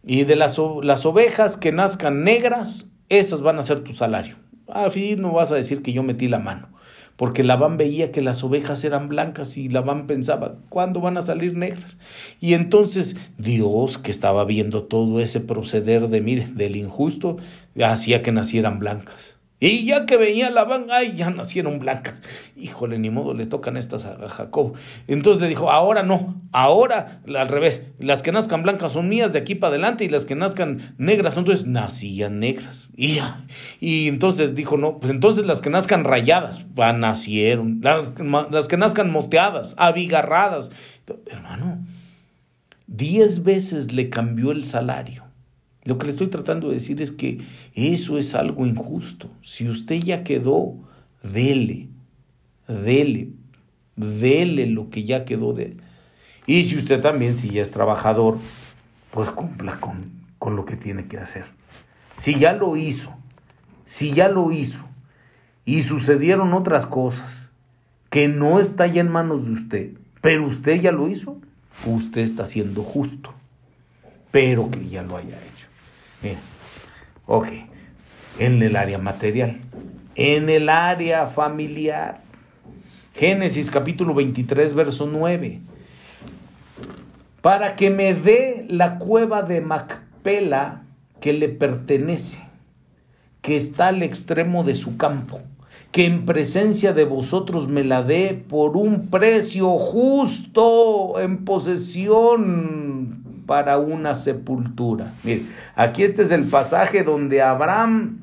y 0.05 0.25
de 0.25 0.35
las, 0.35 0.59
las 0.81 1.05
ovejas 1.05 1.57
que 1.57 1.71
nazcan 1.71 2.23
negras, 2.23 2.87
esas 3.09 3.41
van 3.41 3.57
a 3.57 3.63
ser 3.63 3.81
tu 3.83 3.93
salario. 3.93 4.35
A 4.67 4.89
fin 4.91 5.21
no 5.21 5.33
vas 5.33 5.51
a 5.51 5.55
decir 5.55 5.81
que 5.81 5.93
yo 5.93 6.03
metí 6.03 6.27
la 6.27 6.39
mano, 6.39 6.69
porque 7.15 7.43
Labán 7.43 7.77
veía 7.77 8.11
que 8.11 8.21
las 8.21 8.43
ovejas 8.43 8.83
eran 8.83 9.07
blancas 9.07 9.57
y 9.57 9.69
Labán 9.69 10.07
pensaba, 10.07 10.55
¿cuándo 10.69 10.99
van 10.99 11.17
a 11.17 11.21
salir 11.21 11.55
negras? 11.55 11.97
Y 12.41 12.53
entonces 12.53 13.15
Dios, 13.37 13.97
que 13.97 14.11
estaba 14.11 14.45
viendo 14.45 14.83
todo 14.83 15.19
ese 15.19 15.39
proceder 15.39 16.09
de, 16.09 16.21
mire, 16.21 16.47
del 16.47 16.75
injusto, 16.75 17.37
hacía 17.81 18.21
que 18.21 18.31
nacieran 18.31 18.79
blancas. 18.79 19.32
Y 19.63 19.85
ya 19.85 20.05
que 20.05 20.17
veía 20.17 20.49
la 20.49 20.65
van, 20.65 20.87
ay, 20.91 21.13
ya 21.15 21.29
nacieron 21.29 21.79
blancas. 21.79 22.21
Híjole, 22.57 22.99
ni 22.99 23.09
modo 23.09 23.33
le 23.33 23.45
tocan 23.45 23.77
estas 23.77 24.03
a 24.05 24.27
Jacob. 24.27 24.73
Entonces 25.07 25.41
le 25.41 25.47
dijo, 25.47 25.71
ahora 25.71 26.03
no, 26.03 26.41
ahora 26.51 27.21
al 27.33 27.47
revés. 27.47 27.83
Las 27.97 28.23
que 28.23 28.33
nazcan 28.33 28.63
blancas 28.63 28.91
son 28.91 29.07
mías 29.07 29.31
de 29.31 29.39
aquí 29.39 29.55
para 29.55 29.69
adelante 29.69 30.03
y 30.03 30.09
las 30.09 30.25
que 30.25 30.35
nazcan 30.35 30.95
negras 30.97 31.35
son 31.35 31.43
entonces 31.43 31.65
nacían 31.65 32.39
negras. 32.39 32.89
Y 32.97 33.15
ya. 33.15 33.45
Y 33.79 34.09
entonces 34.09 34.53
dijo, 34.53 34.75
no, 34.75 34.99
pues 34.99 35.11
entonces 35.13 35.45
las 35.45 35.61
que 35.61 35.69
nazcan 35.69 36.03
rayadas, 36.03 36.65
va, 36.77 36.91
nacieron. 36.91 37.79
Las, 37.81 38.09
las 38.51 38.67
que 38.67 38.75
nazcan 38.75 39.11
moteadas, 39.11 39.75
abigarradas. 39.77 40.71
Hermano, 41.27 41.79
diez 42.87 43.43
veces 43.43 43.93
le 43.93 44.09
cambió 44.09 44.51
el 44.51 44.65
salario 44.65 45.22
lo 45.85 45.97
que 45.97 46.05
le 46.05 46.11
estoy 46.11 46.27
tratando 46.27 46.69
de 46.69 46.75
decir 46.75 47.01
es 47.01 47.11
que 47.11 47.41
eso 47.75 48.17
es 48.17 48.35
algo 48.35 48.65
injusto. 48.65 49.29
Si 49.41 49.67
usted 49.67 49.95
ya 49.95 50.23
quedó, 50.23 50.75
dele, 51.21 51.89
dele, 52.67 53.29
dele 53.95 54.67
lo 54.67 54.89
que 54.89 55.03
ya 55.03 55.25
quedó 55.25 55.53
de 55.53 55.63
él. 55.65 55.81
Y 56.45 56.63
si 56.63 56.77
usted 56.77 57.01
también, 57.01 57.37
si 57.37 57.49
ya 57.49 57.61
es 57.61 57.71
trabajador, 57.71 58.37
pues 59.11 59.29
cumpla 59.29 59.79
con, 59.79 60.11
con 60.39 60.55
lo 60.55 60.65
que 60.65 60.75
tiene 60.75 61.07
que 61.07 61.17
hacer. 61.17 61.45
Si 62.17 62.35
ya 62.35 62.53
lo 62.53 62.77
hizo, 62.77 63.13
si 63.85 64.11
ya 64.11 64.29
lo 64.29 64.51
hizo 64.51 64.79
y 65.65 65.81
sucedieron 65.81 66.53
otras 66.53 66.85
cosas 66.85 67.51
que 68.09 68.27
no 68.27 68.59
está 68.59 68.87
ya 68.87 69.01
en 69.01 69.11
manos 69.11 69.45
de 69.45 69.51
usted, 69.51 69.91
pero 70.21 70.45
usted 70.45 70.79
ya 70.79 70.91
lo 70.91 71.09
hizo, 71.09 71.39
usted 71.85 72.21
está 72.21 72.45
siendo 72.45 72.83
justo, 72.83 73.33
pero 74.31 74.69
que 74.69 74.87
ya 74.87 75.01
lo 75.01 75.17
haya 75.17 75.37
hecho. 75.37 75.52
Bien. 76.23 76.37
Ok. 77.27 77.47
En 78.39 78.63
el 78.63 78.77
área 78.77 78.97
material. 78.97 79.59
En 80.15 80.49
el 80.49 80.69
área 80.69 81.27
familiar. 81.27 82.21
Génesis 83.13 83.69
capítulo 83.69 84.13
23, 84.13 84.73
verso 84.73 85.05
9. 85.05 85.59
Para 87.41 87.75
que 87.75 87.89
me 87.89 88.13
dé 88.13 88.65
la 88.69 88.97
cueva 88.99 89.43
de 89.43 89.59
Macpela 89.59 90.83
que 91.19 91.33
le 91.33 91.49
pertenece, 91.49 92.39
que 93.41 93.57
está 93.57 93.89
al 93.89 94.01
extremo 94.01 94.63
de 94.63 94.75
su 94.75 94.95
campo, 94.95 95.41
que 95.91 96.05
en 96.05 96.25
presencia 96.25 96.93
de 96.93 97.03
vosotros 97.03 97.67
me 97.67 97.83
la 97.83 98.01
dé 98.01 98.33
por 98.47 98.77
un 98.77 99.09
precio 99.09 99.77
justo 99.77 101.19
en 101.19 101.43
posesión 101.43 103.22
para 103.45 103.77
una 103.77 104.15
sepultura. 104.15 105.13
Mire, 105.23 105.43
aquí 105.75 106.03
este 106.03 106.23
es 106.23 106.31
el 106.31 106.45
pasaje 106.45 107.03
donde 107.03 107.41
Abraham 107.41 108.19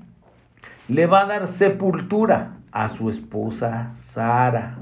le 0.88 1.06
va 1.06 1.22
a 1.22 1.26
dar 1.26 1.46
sepultura 1.46 2.56
a 2.72 2.88
su 2.88 3.08
esposa 3.08 3.90
Sara 3.92 4.76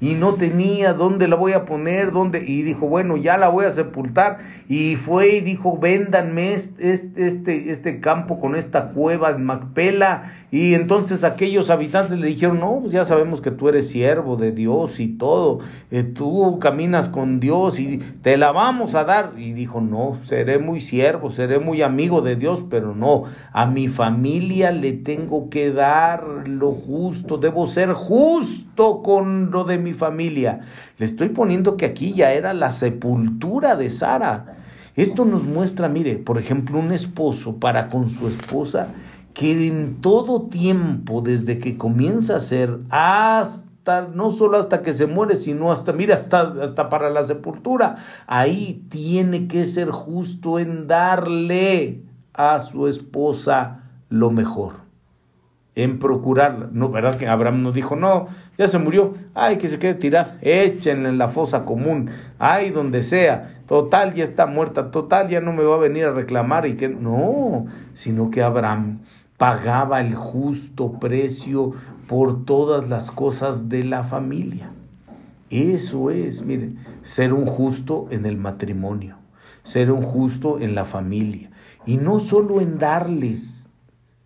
y 0.00 0.14
no 0.14 0.34
tenía 0.34 0.94
dónde 0.94 1.28
la 1.28 1.36
voy 1.36 1.52
a 1.52 1.66
poner, 1.66 2.10
dónde, 2.10 2.42
y 2.46 2.62
dijo, 2.62 2.88
bueno, 2.88 3.16
ya 3.16 3.36
la 3.36 3.48
voy 3.48 3.66
a 3.66 3.70
sepultar, 3.70 4.38
y 4.68 4.96
fue 4.96 5.36
y 5.36 5.40
dijo, 5.40 5.78
véndanme 5.78 6.54
este, 6.54 7.26
este, 7.26 7.70
este 7.70 8.00
campo 8.00 8.40
con 8.40 8.56
esta 8.56 8.88
cueva 8.90 9.32
de 9.32 9.38
Macpela, 9.38 10.32
y 10.50 10.74
entonces 10.74 11.22
aquellos 11.22 11.70
habitantes 11.70 12.18
le 12.18 12.28
dijeron, 12.28 12.60
no, 12.60 12.80
pues 12.80 12.92
ya 12.92 13.04
sabemos 13.04 13.40
que 13.40 13.50
tú 13.50 13.68
eres 13.68 13.88
siervo 13.88 14.36
de 14.36 14.52
Dios 14.52 14.98
y 15.00 15.08
todo, 15.08 15.60
eh, 15.90 16.02
tú 16.02 16.58
caminas 16.60 17.08
con 17.08 17.38
Dios 17.38 17.78
y 17.78 17.98
te 17.98 18.36
la 18.36 18.52
vamos 18.52 18.94
a 18.94 19.04
dar, 19.04 19.34
y 19.36 19.52
dijo, 19.52 19.80
no, 19.80 20.16
seré 20.22 20.58
muy 20.58 20.80
siervo, 20.80 21.30
seré 21.30 21.60
muy 21.60 21.82
amigo 21.82 22.22
de 22.22 22.36
Dios, 22.36 22.64
pero 22.70 22.94
no, 22.94 23.24
a 23.52 23.66
mi 23.66 23.88
familia 23.88 24.72
le 24.72 24.92
tengo 24.92 25.50
que 25.50 25.70
dar 25.70 26.24
lo 26.46 26.72
justo, 26.72 27.36
debo 27.36 27.66
ser 27.66 27.92
justo 27.92 29.02
con 29.02 29.50
lo 29.50 29.64
de 29.64 29.78
mi 29.78 29.89
familia. 29.92 30.60
Le 30.98 31.06
estoy 31.06 31.30
poniendo 31.30 31.76
que 31.76 31.86
aquí 31.86 32.12
ya 32.12 32.32
era 32.32 32.54
la 32.54 32.70
sepultura 32.70 33.76
de 33.76 33.90
Sara. 33.90 34.56
Esto 34.96 35.24
nos 35.24 35.44
muestra, 35.44 35.88
mire, 35.88 36.16
por 36.16 36.38
ejemplo, 36.38 36.78
un 36.78 36.92
esposo 36.92 37.56
para 37.56 37.88
con 37.88 38.10
su 38.10 38.28
esposa 38.28 38.88
que 39.34 39.66
en 39.68 40.00
todo 40.00 40.48
tiempo, 40.48 41.22
desde 41.22 41.58
que 41.58 41.76
comienza 41.76 42.36
a 42.36 42.40
ser 42.40 42.80
hasta, 42.90 44.08
no 44.12 44.30
solo 44.32 44.58
hasta 44.58 44.82
que 44.82 44.92
se 44.92 45.06
muere, 45.06 45.36
sino 45.36 45.70
hasta, 45.70 45.92
mire, 45.92 46.12
hasta, 46.12 46.54
hasta 46.62 46.88
para 46.88 47.10
la 47.10 47.22
sepultura, 47.22 47.96
ahí 48.26 48.84
tiene 48.90 49.46
que 49.46 49.64
ser 49.64 49.90
justo 49.90 50.58
en 50.58 50.86
darle 50.88 52.02
a 52.34 52.58
su 52.58 52.88
esposa 52.88 53.84
lo 54.08 54.30
mejor 54.30 54.89
en 55.74 55.98
procurarla. 55.98 56.68
No, 56.72 56.90
¿verdad 56.90 57.16
que 57.16 57.28
Abraham 57.28 57.62
nos 57.62 57.74
dijo, 57.74 57.96
no, 57.96 58.26
ya 58.58 58.68
se 58.68 58.78
murió, 58.78 59.14
ay, 59.34 59.58
que 59.58 59.68
se 59.68 59.78
quede 59.78 59.94
tirada, 59.94 60.38
échenle 60.42 61.08
en 61.08 61.18
la 61.18 61.28
fosa 61.28 61.64
común, 61.64 62.10
ay, 62.38 62.70
donde 62.70 63.02
sea, 63.02 63.62
total, 63.66 64.14
ya 64.14 64.24
está 64.24 64.46
muerta, 64.46 64.90
total, 64.90 65.28
ya 65.28 65.40
no 65.40 65.52
me 65.52 65.62
va 65.62 65.76
a 65.76 65.78
venir 65.78 66.04
a 66.04 66.12
reclamar 66.12 66.66
y 66.66 66.76
que 66.76 66.88
no, 66.88 67.66
sino 67.94 68.30
que 68.30 68.42
Abraham 68.42 69.00
pagaba 69.36 70.00
el 70.00 70.14
justo 70.14 70.92
precio 71.00 71.72
por 72.06 72.44
todas 72.44 72.88
las 72.88 73.10
cosas 73.10 73.68
de 73.68 73.84
la 73.84 74.02
familia. 74.02 74.70
Eso 75.48 76.10
es, 76.10 76.44
miren, 76.44 76.78
ser 77.02 77.32
un 77.32 77.46
justo 77.46 78.06
en 78.10 78.26
el 78.26 78.36
matrimonio, 78.36 79.16
ser 79.62 79.90
un 79.90 80.02
justo 80.02 80.60
en 80.60 80.74
la 80.74 80.84
familia, 80.84 81.50
y 81.86 81.96
no 81.96 82.20
solo 82.20 82.60
en 82.60 82.78
darles 82.78 83.69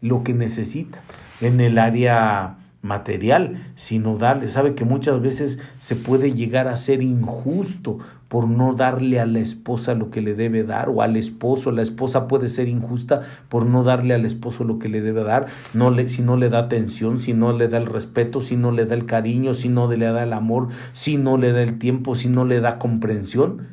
lo 0.05 0.23
que 0.23 0.35
necesitan, 0.35 1.01
en 1.41 1.61
el 1.61 1.79
área 1.79 2.59
material, 2.83 3.73
sino 3.75 4.19
darle, 4.19 4.49
sabe 4.49 4.75
que 4.75 4.85
muchas 4.85 5.23
veces 5.23 5.59
se 5.81 5.97
puede 5.97 6.35
llegar 6.35 6.69
a 6.69 6.77
ser 6.77 7.03
injusto 7.03 7.99
por 8.29 8.47
no 8.47 8.75
darle 8.75 9.19
a 9.19 9.25
la 9.25 9.39
esposa 9.39 9.95
lo 9.95 10.11
que 10.11 10.21
le 10.21 10.35
debe 10.35 10.63
dar 10.63 10.91
o 10.91 11.01
al 11.01 11.17
esposo, 11.17 11.71
la 11.71 11.81
esposa 11.81 12.29
puede 12.29 12.51
ser 12.51 12.69
injusta 12.69 13.23
por 13.49 13.65
no 13.65 13.83
darle 13.83 14.13
al 14.13 14.27
esposo 14.27 14.65
lo 14.65 14.79
que 14.79 14.91
le 14.91 15.01
debe 15.01 15.25
dar, 15.25 15.47
no 15.73 15.91
le, 15.91 16.07
si 16.11 16.21
no 16.21 16.37
le 16.37 16.51
da 16.51 16.59
atención, 16.59 17.19
si 17.19 17.33
no 17.33 17.55
le 17.55 17.69
da 17.69 17.79
el 17.79 17.87
respeto, 17.87 18.43
si 18.43 18.57
no 18.57 18.73
le 18.73 18.85
da 18.85 18.95
el 18.95 19.07
cariño, 19.07 19.55
si 19.55 19.71
no 19.71 19.91
le 19.91 20.05
da 20.05 20.23
el 20.23 20.35
amor, 20.35 20.69
si 20.93 21.17
no 21.17 21.39
le 21.39 21.53
da 21.53 21.63
el 21.63 21.79
tiempo, 21.79 22.15
si 22.15 22.29
no 22.29 22.45
le 22.45 22.61
da 22.61 22.79
comprensión. 22.79 23.69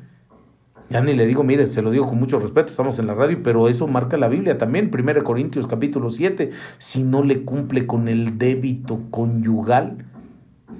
Ya 0.92 1.00
ni 1.00 1.14
le 1.14 1.26
digo, 1.26 1.46
mire, 1.46 1.68
se 1.68 1.82
lo 1.82 1.90
digo 1.90 2.06
con 2.06 2.20
mucho 2.20 2.38
respeto, 2.38 2.68
estamos 2.68 3.00
en 3.00 3.08
la 3.08 3.14
radio, 3.14 3.42
pero 3.42 3.70
eso 3.70 3.88
marca 3.88 4.18
la 4.18 4.28
Biblia 4.28 4.58
también, 4.58 4.92
1 4.94 5.24
Corintios 5.24 5.66
capítulo 5.66 6.12
7, 6.12 6.50
si 6.80 7.04
no 7.04 7.24
le 7.24 7.44
cumple 7.44 7.88
con 7.88 8.10
el 8.10 8.38
débito 8.38 9.00
conyugal, 9.10 10.04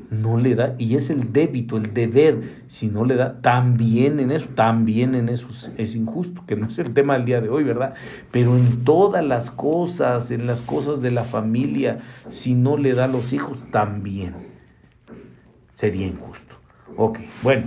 no 0.10 0.38
le 0.38 0.56
da, 0.56 0.76
y 0.78 0.98
es 0.98 1.10
el 1.12 1.32
débito, 1.32 1.78
el 1.78 1.94
deber, 1.94 2.42
si 2.68 2.88
no 2.88 3.06
le 3.06 3.16
da, 3.16 3.40
también 3.40 4.20
en 4.20 4.32
eso, 4.32 4.50
también 4.54 5.16
en 5.16 5.30
eso 5.30 5.48
es 5.78 5.96
injusto, 5.96 6.44
que 6.46 6.58
no 6.58 6.68
es 6.68 6.78
el 6.80 6.94
tema 6.94 7.14
del 7.14 7.24
día 7.24 7.40
de 7.40 7.48
hoy, 7.48 7.64
¿verdad? 7.64 7.94
Pero 8.32 8.58
en 8.58 8.84
todas 8.84 9.24
las 9.24 9.50
cosas, 9.50 10.30
en 10.30 10.46
las 10.46 10.62
cosas 10.62 11.02
de 11.02 11.12
la 11.12 11.24
familia, 11.24 12.00
si 12.28 12.54
no 12.54 12.76
le 12.76 12.96
da 12.96 13.06
a 13.06 13.08
los 13.08 13.32
hijos, 13.32 13.64
también 13.72 14.36
sería 15.74 16.06
injusto. 16.06 16.58
Ok, 16.98 17.20
bueno, 17.44 17.64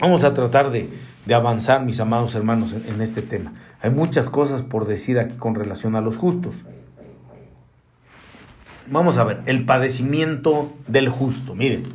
vamos 0.00 0.24
a 0.24 0.34
tratar 0.34 0.72
de 0.72 0.88
de 1.28 1.34
avanzar, 1.34 1.84
mis 1.84 2.00
amados 2.00 2.34
hermanos, 2.34 2.72
en, 2.72 3.02
este 3.02 3.20
tema. 3.20 3.52
Hay 3.82 3.90
muchas 3.90 4.30
cosas 4.30 4.62
por 4.62 4.86
decir 4.86 5.18
aquí 5.18 5.36
con 5.36 5.54
relación 5.54 5.94
a 5.94 6.00
los 6.00 6.16
justos. 6.16 6.64
Vamos 8.86 9.18
a 9.18 9.24
ver, 9.24 9.42
el 9.44 9.66
padecimiento 9.66 10.72
del 10.86 11.10
justo. 11.10 11.54
Miren, 11.54 11.92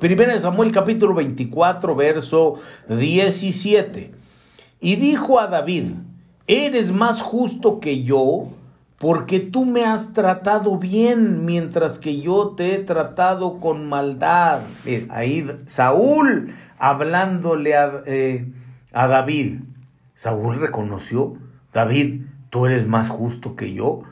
1 0.00 0.38
Samuel 0.38 0.70
capítulo 0.70 1.14
24, 1.14 1.96
verso 1.96 2.60
17. 2.88 4.12
Y 4.80 4.94
dijo 4.94 5.40
a 5.40 5.48
David, 5.48 5.86
eres 6.46 6.92
más 6.92 7.22
justo 7.22 7.80
que 7.80 8.04
yo, 8.04 8.50
porque 8.98 9.40
tú 9.40 9.64
me 9.64 9.84
has 9.84 10.12
tratado 10.12 10.76
bien, 10.76 11.44
mientras 11.44 11.98
que 11.98 12.20
yo 12.20 12.54
te 12.56 12.76
he 12.76 12.78
tratado 12.78 13.58
con 13.58 13.88
maldad. 13.88 14.60
ahí 15.10 15.44
Saúl 15.66 16.54
hablándole 16.80 17.76
a, 17.76 18.02
eh, 18.06 18.46
a 18.92 19.06
David. 19.06 19.60
Saúl 20.14 20.58
reconoció, 20.58 21.36
David, 21.72 22.22
tú 22.50 22.66
eres 22.66 22.88
más 22.88 23.08
justo 23.08 23.54
que 23.54 23.72
yo. 23.72 24.02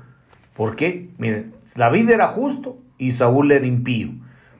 ¿Por 0.54 0.76
qué? 0.76 1.10
Miren, 1.18 1.54
David 1.74 2.10
era 2.10 2.28
justo 2.28 2.78
y 2.98 3.12
Saúl 3.12 3.50
era 3.50 3.66
impío. 3.66 4.10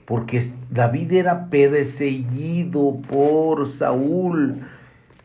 Porque 0.05 0.43
David 0.71 1.13
era 1.13 1.51
perseguido 1.51 2.99
por 3.09 3.69
Saúl. 3.69 4.67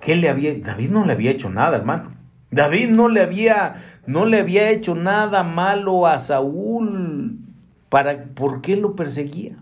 ¿Qué 0.01 0.15
le 0.15 0.29
había? 0.29 0.53
David 0.59 0.89
no 0.91 1.05
le 1.05 1.13
había 1.13 1.31
hecho 1.31 1.49
nada, 1.49 1.77
hermano. 1.77 2.11
David 2.51 2.89
no 2.89 3.07
le 3.07 3.21
había, 3.21 3.75
no 4.05 4.25
le 4.25 4.39
había 4.39 4.69
hecho 4.69 4.93
nada 4.93 5.43
malo 5.43 6.05
a 6.05 6.19
Saúl. 6.19 7.39
Para, 7.88 8.25
¿Por 8.25 8.61
qué 8.61 8.75
lo 8.75 8.95
perseguía? 8.95 9.55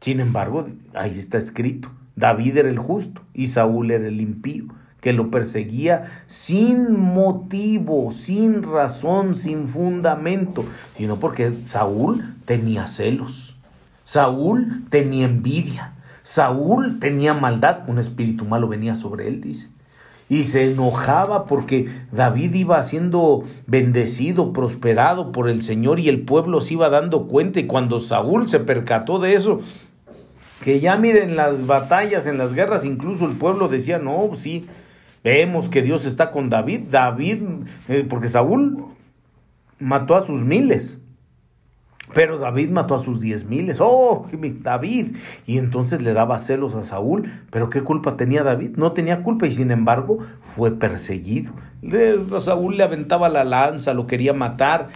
Sin 0.00 0.20
embargo, 0.20 0.66
ahí 0.94 1.18
está 1.18 1.38
escrito. 1.38 1.90
David 2.16 2.56
era 2.56 2.68
el 2.68 2.78
justo 2.78 3.22
y 3.34 3.48
Saúl 3.48 3.90
era 3.90 4.08
el 4.08 4.20
impío, 4.20 4.64
que 5.00 5.12
lo 5.12 5.30
perseguía 5.30 6.04
sin 6.26 6.98
motivo, 6.98 8.10
sin 8.10 8.62
razón, 8.62 9.36
sin 9.36 9.68
fundamento, 9.68 10.64
sino 10.96 11.20
porque 11.20 11.60
Saúl 11.64 12.34
tenía 12.46 12.86
celos, 12.86 13.56
Saúl 14.02 14.84
tenía 14.88 15.26
envidia, 15.26 15.92
Saúl 16.22 16.98
tenía 16.98 17.34
maldad, 17.34 17.88
un 17.88 17.98
espíritu 17.98 18.46
malo 18.46 18.66
venía 18.66 18.94
sobre 18.94 19.28
él, 19.28 19.40
dice. 19.40 19.68
Y 20.28 20.42
se 20.42 20.72
enojaba 20.72 21.46
porque 21.46 21.86
David 22.10 22.52
iba 22.54 22.82
siendo 22.82 23.44
bendecido, 23.68 24.52
prosperado 24.52 25.30
por 25.30 25.48
el 25.48 25.62
Señor 25.62 26.00
y 26.00 26.08
el 26.08 26.22
pueblo 26.22 26.60
se 26.60 26.74
iba 26.74 26.88
dando 26.88 27.28
cuenta. 27.28 27.60
Y 27.60 27.66
cuando 27.68 28.00
Saúl 28.00 28.48
se 28.48 28.58
percató 28.58 29.20
de 29.20 29.34
eso, 29.34 29.60
que 30.66 30.80
ya 30.80 30.96
miren 30.96 31.36
las 31.36 31.64
batallas, 31.68 32.26
en 32.26 32.38
las 32.38 32.52
guerras, 32.52 32.84
incluso 32.84 33.24
el 33.24 33.36
pueblo 33.36 33.68
decía, 33.68 34.00
no, 34.00 34.28
sí, 34.34 34.66
vemos 35.22 35.68
que 35.68 35.80
Dios 35.80 36.04
está 36.06 36.32
con 36.32 36.50
David, 36.50 36.88
David, 36.90 37.44
eh, 37.86 38.04
porque 38.08 38.28
Saúl 38.28 38.84
mató 39.78 40.16
a 40.16 40.22
sus 40.22 40.42
miles, 40.42 40.98
pero 42.12 42.40
David 42.40 42.70
mató 42.70 42.96
a 42.96 42.98
sus 42.98 43.20
diez 43.20 43.44
miles. 43.44 43.78
Oh, 43.80 44.26
David. 44.62 45.16
Y 45.46 45.58
entonces 45.58 46.02
le 46.02 46.12
daba 46.12 46.38
celos 46.38 46.74
a 46.74 46.82
Saúl. 46.82 47.30
Pero 47.50 47.68
¿qué 47.68 47.82
culpa 47.82 48.16
tenía 48.16 48.44
David? 48.44 48.76
No 48.76 48.92
tenía 48.92 49.22
culpa 49.22 49.46
y 49.46 49.50
sin 49.50 49.72
embargo 49.72 50.18
fue 50.40 50.72
perseguido. 50.72 51.52
Saúl 52.40 52.76
le 52.76 52.84
aventaba 52.84 53.28
la 53.28 53.44
lanza, 53.44 53.92
lo 53.92 54.06
quería 54.06 54.32
matar. 54.32 54.88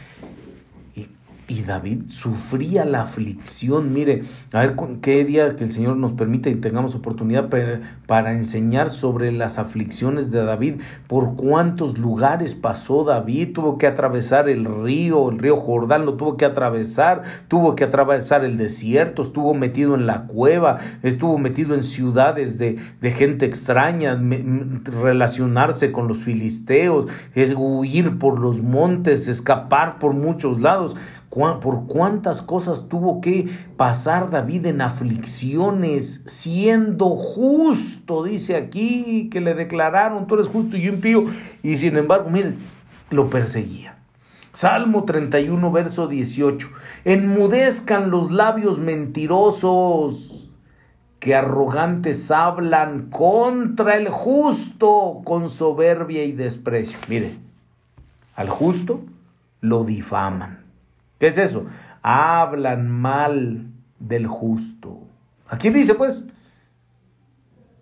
Y 1.50 1.62
David 1.64 2.02
sufría 2.06 2.84
la 2.84 3.02
aflicción. 3.02 3.92
Mire, 3.92 4.22
a 4.52 4.60
ver 4.60 4.76
qué 5.00 5.24
día 5.24 5.56
que 5.56 5.64
el 5.64 5.72
Señor 5.72 5.96
nos 5.96 6.12
permita 6.12 6.48
y 6.48 6.54
tengamos 6.54 6.94
oportunidad 6.94 7.48
para, 8.06 8.32
enseñar 8.32 8.88
sobre 8.88 9.32
las 9.32 9.58
aflicciones 9.58 10.30
de 10.30 10.44
David. 10.44 10.74
Por 11.08 11.34
cuántos 11.34 11.98
lugares 11.98 12.54
pasó 12.54 13.02
David. 13.02 13.52
Tuvo 13.52 13.78
que 13.78 13.88
atravesar 13.88 14.48
el 14.48 14.64
río, 14.64 15.28
el 15.28 15.40
río 15.40 15.56
Jordán 15.56 16.06
lo 16.06 16.14
tuvo 16.14 16.36
que 16.36 16.44
atravesar. 16.44 17.22
Tuvo 17.48 17.74
que 17.74 17.82
atravesar 17.82 18.44
el 18.44 18.56
desierto. 18.56 19.22
Estuvo 19.22 19.52
metido 19.52 19.96
en 19.96 20.06
la 20.06 20.28
cueva. 20.28 20.76
Estuvo 21.02 21.36
metido 21.36 21.74
en 21.74 21.82
ciudades 21.82 22.58
de, 22.58 22.78
de 23.00 23.10
gente 23.10 23.44
extraña. 23.46 24.16
relacionarse 24.84 25.90
con 25.90 26.06
los 26.06 26.18
filisteos. 26.18 27.06
Es 27.34 27.54
huir 27.56 28.20
por 28.20 28.38
los 28.38 28.62
montes. 28.62 29.26
Escapar 29.26 29.98
por 29.98 30.14
muchos 30.14 30.60
lados 30.60 30.94
por 31.30 31.86
cuántas 31.86 32.42
cosas 32.42 32.88
tuvo 32.88 33.20
que 33.20 33.48
pasar 33.76 34.30
David 34.30 34.66
en 34.66 34.80
aflicciones, 34.80 36.22
siendo 36.26 37.10
justo, 37.10 38.24
dice 38.24 38.56
aquí, 38.56 39.28
que 39.30 39.40
le 39.40 39.54
declararon, 39.54 40.26
tú 40.26 40.34
eres 40.34 40.48
justo 40.48 40.76
y 40.76 40.88
impío, 40.88 41.26
y 41.62 41.76
sin 41.76 41.96
embargo, 41.96 42.30
mire, 42.30 42.56
lo 43.10 43.30
perseguía. 43.30 43.96
Salmo 44.52 45.04
31, 45.04 45.70
verso 45.70 46.08
18, 46.08 46.68
enmudezcan 47.04 48.10
los 48.10 48.32
labios 48.32 48.80
mentirosos 48.80 50.50
que 51.20 51.36
arrogantes 51.36 52.32
hablan 52.32 53.10
contra 53.10 53.96
el 53.96 54.08
justo 54.08 55.20
con 55.22 55.48
soberbia 55.48 56.24
y 56.24 56.32
desprecio. 56.32 56.98
Mire, 57.08 57.36
al 58.34 58.48
justo 58.48 59.04
lo 59.60 59.84
difaman 59.84 60.59
¿Qué 61.20 61.28
es 61.28 61.38
eso? 61.38 61.66
Hablan 62.02 62.90
mal 62.90 63.66
del 64.00 64.26
justo. 64.26 65.02
Aquí 65.48 65.70
dice 65.70 65.94
pues, 65.94 66.24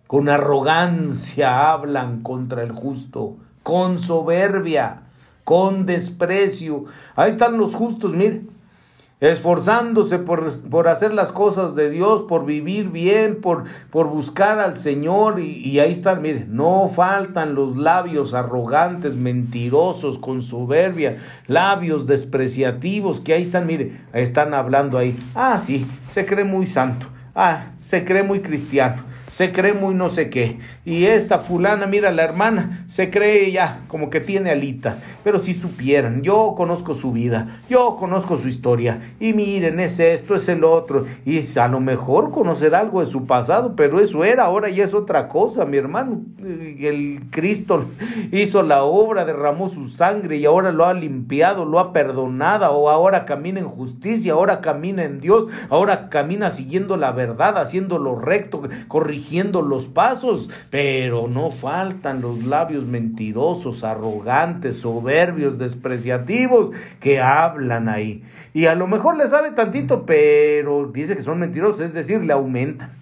con 0.06 0.28
arrogancia 0.28 1.72
hablan 1.72 2.22
contra 2.22 2.62
el 2.62 2.72
justo, 2.72 3.38
con 3.62 3.98
soberbia, 3.98 5.04
con 5.44 5.86
desprecio. 5.86 6.84
Ahí 7.16 7.30
están 7.30 7.56
los 7.56 7.74
justos, 7.74 8.12
mire 8.12 8.42
esforzándose 9.20 10.18
por, 10.18 10.88
hacer 10.88 11.12
las 11.12 11.32
cosas 11.32 11.74
de 11.74 11.90
Dios, 11.90 12.22
por 12.22 12.46
vivir 12.46 12.90
bien, 12.90 13.40
por, 13.40 13.64
por 13.90 14.08
buscar 14.08 14.58
al 14.60 14.78
Señor. 14.78 15.40
Y, 15.40 15.78
ahí 15.80 15.90
están, 15.90 16.22
mire, 16.22 16.46
no 16.48 16.88
faltan 16.88 17.54
los 17.54 17.76
labios 17.76 18.34
arrogantes, 18.34 19.16
mentirosos, 19.16 20.18
con 20.18 20.42
soberbia, 20.42 21.16
labios 21.46 22.06
despreciativos, 22.06 23.20
que 23.20 23.34
ahí 23.34 23.42
están, 23.42 23.66
mire, 23.66 24.00
están 24.12 24.54
hablando 24.54 24.98
ahí. 24.98 25.16
Ah, 25.34 25.60
sí, 25.60 25.86
se 26.12 26.24
cree 26.24 26.44
muy 26.44 26.66
santo. 26.66 27.06
Ah, 27.34 27.72
se 27.80 28.04
cree 28.04 28.22
muy 28.22 28.40
cristiano 28.40 29.02
se 29.38 29.52
cree 29.52 29.72
muy 29.72 29.94
no 29.94 30.10
sé 30.10 30.30
qué. 30.30 30.58
Y 30.84 31.04
esta 31.04 31.38
fulana, 31.38 31.86
mira, 31.86 32.10
la 32.10 32.24
hermana, 32.24 32.84
se 32.88 33.08
cree 33.08 33.52
ya 33.52 33.82
como 33.86 34.10
que 34.10 34.18
tiene 34.18 34.50
alitas. 34.50 34.98
Pero 35.22 35.38
si 35.38 35.54
supieran, 35.54 36.22
yo 36.22 36.54
conozco 36.56 36.92
su 36.94 37.12
vida, 37.12 37.60
yo 37.70 37.94
conozco 38.00 38.36
su 38.36 38.48
historia. 38.48 39.14
Y 39.20 39.34
miren, 39.34 39.78
es 39.78 40.00
esto, 40.00 40.34
es 40.34 40.48
el 40.48 40.64
otro. 40.64 41.04
Y 41.24 41.38
a 41.56 41.68
lo 41.68 41.78
mejor 41.78 42.32
conocer 42.32 42.74
algo 42.74 42.98
de 42.98 43.06
su 43.06 43.26
pasado, 43.26 43.76
pero 43.76 44.00
eso 44.00 44.24
era, 44.24 44.42
ahora 44.42 44.70
ya 44.70 44.82
es 44.82 44.92
otra 44.92 45.28
cosa, 45.28 45.64
mi 45.64 45.76
hermano. 45.76 46.20
El 46.40 47.20
Cristo 47.30 47.84
hizo 48.32 48.64
la 48.64 48.82
obra, 48.82 49.24
derramó 49.24 49.68
su 49.68 49.88
sangre 49.88 50.38
y 50.38 50.46
ahora 50.46 50.72
lo 50.72 50.84
ha 50.84 50.94
limpiado, 50.94 51.64
lo 51.64 51.78
ha 51.78 51.92
perdonado, 51.92 52.72
o 52.72 52.90
ahora 52.90 53.24
camina 53.24 53.60
en 53.60 53.68
justicia, 53.68 54.32
ahora 54.32 54.60
camina 54.60 55.04
en 55.04 55.20
Dios, 55.20 55.46
ahora 55.70 56.08
camina 56.08 56.50
siguiendo 56.50 56.96
la 56.96 57.12
verdad, 57.12 57.56
haciendo 57.56 58.00
lo 58.00 58.16
recto, 58.16 58.62
corrigiendo 58.88 59.27
los 59.62 59.88
pasos, 59.88 60.50
pero 60.70 61.28
no 61.28 61.50
faltan 61.50 62.20
los 62.20 62.44
labios 62.44 62.84
mentirosos, 62.84 63.84
arrogantes, 63.84 64.78
soberbios, 64.78 65.58
despreciativos 65.58 66.70
que 67.00 67.20
hablan 67.20 67.88
ahí. 67.88 68.24
Y 68.54 68.66
a 68.66 68.74
lo 68.74 68.86
mejor 68.86 69.16
le 69.16 69.28
sabe 69.28 69.52
tantito, 69.52 70.06
pero 70.06 70.90
dice 70.92 71.14
que 71.16 71.22
son 71.22 71.38
mentirosos, 71.38 71.80
es 71.80 71.94
decir, 71.94 72.24
le 72.24 72.32
aumentan. 72.32 72.92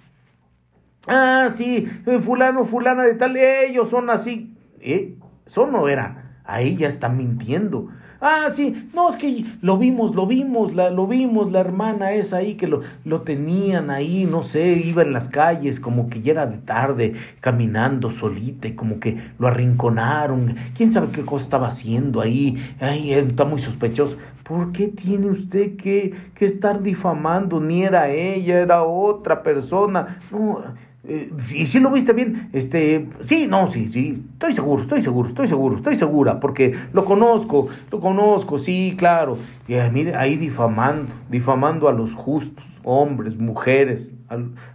Ah, 1.06 1.48
sí, 1.50 1.86
fulano, 2.20 2.64
fulana 2.64 3.04
de 3.04 3.14
tal, 3.14 3.36
ellos 3.36 3.88
son 3.88 4.10
así. 4.10 4.56
¿Eh? 4.80 5.14
Son 5.44 5.74
o 5.74 5.88
eran. 5.88 6.25
Ahí 6.46 6.76
ya 6.76 6.88
está 6.88 7.08
mintiendo. 7.08 7.88
Ah, 8.20 8.48
sí, 8.50 8.88
no, 8.94 9.10
es 9.10 9.16
que 9.16 9.44
lo 9.60 9.76
vimos, 9.76 10.14
lo 10.14 10.26
vimos, 10.26 10.74
la, 10.74 10.90
lo 10.90 11.06
vimos, 11.06 11.52
la 11.52 11.60
hermana 11.60 12.12
esa 12.12 12.38
ahí 12.38 12.54
que 12.54 12.66
lo, 12.66 12.80
lo 13.04 13.20
tenían 13.20 13.90
ahí, 13.90 14.24
no 14.24 14.42
sé, 14.42 14.72
iba 14.72 15.02
en 15.02 15.12
las 15.12 15.28
calles, 15.28 15.80
como 15.80 16.08
que 16.08 16.22
ya 16.22 16.32
era 16.32 16.46
de 16.46 16.56
tarde, 16.56 17.12
caminando 17.40 18.08
solita 18.08 18.68
y 18.68 18.74
como 18.74 19.00
que 19.00 19.18
lo 19.38 19.48
arrinconaron. 19.48 20.54
¿Quién 20.74 20.90
sabe 20.90 21.08
qué 21.12 21.26
cosa 21.26 21.44
estaba 21.44 21.68
haciendo 21.68 22.22
ahí? 22.22 22.56
Ay, 22.80 23.12
está 23.12 23.44
muy 23.44 23.58
sospechoso. 23.58 24.16
¿Por 24.42 24.72
qué 24.72 24.88
tiene 24.88 25.26
usted 25.26 25.76
que, 25.76 26.14
que 26.34 26.46
estar 26.46 26.82
difamando? 26.82 27.60
Ni 27.60 27.82
era 27.82 28.08
ella, 28.08 28.60
era 28.60 28.82
otra 28.82 29.42
persona. 29.42 30.20
No, 30.30 30.62
eh, 31.08 31.30
¿Y 31.54 31.66
si 31.66 31.78
lo 31.78 31.90
viste 31.90 32.12
bien? 32.12 32.48
Este, 32.52 33.08
sí, 33.20 33.46
no, 33.48 33.68
sí, 33.68 33.88
sí, 33.88 34.24
estoy 34.32 34.52
seguro, 34.52 34.82
estoy 34.82 35.00
seguro, 35.00 35.28
estoy 35.28 35.46
seguro, 35.46 35.76
estoy 35.76 35.94
segura, 35.94 36.40
porque 36.40 36.74
lo 36.92 37.04
conozco, 37.04 37.68
lo 37.92 38.00
conozco, 38.00 38.58
sí, 38.58 38.94
claro. 38.98 39.38
Y 39.68 39.74
mire, 39.92 40.16
ahí 40.16 40.36
difamando, 40.36 41.12
difamando 41.30 41.88
a 41.88 41.92
los 41.92 42.14
justos, 42.14 42.64
hombres, 42.82 43.38
mujeres, 43.38 44.14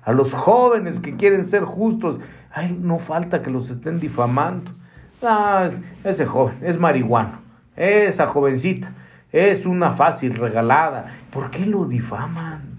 a, 0.04 0.14
los 0.14 0.34
jóvenes 0.34 1.00
que 1.02 1.18
quieren 1.18 1.44
ser 1.44 1.66
justos. 1.66 2.20
Ay, 2.50 2.78
no 2.80 3.00
falta 3.00 3.42
que 3.42 3.50
los 3.50 3.70
estén 3.70 4.00
difamando. 4.00 4.72
Ah, 5.22 5.70
ese 6.04 6.26
joven 6.26 6.58
es 6.62 6.80
marihuano, 6.80 7.42
esa 7.76 8.26
jovencita 8.26 8.94
es 9.32 9.66
una 9.66 9.92
fácil 9.92 10.36
regalada. 10.36 11.08
¿Por 11.30 11.52
qué 11.52 11.66
lo 11.66 11.86
difaman? 11.86 12.71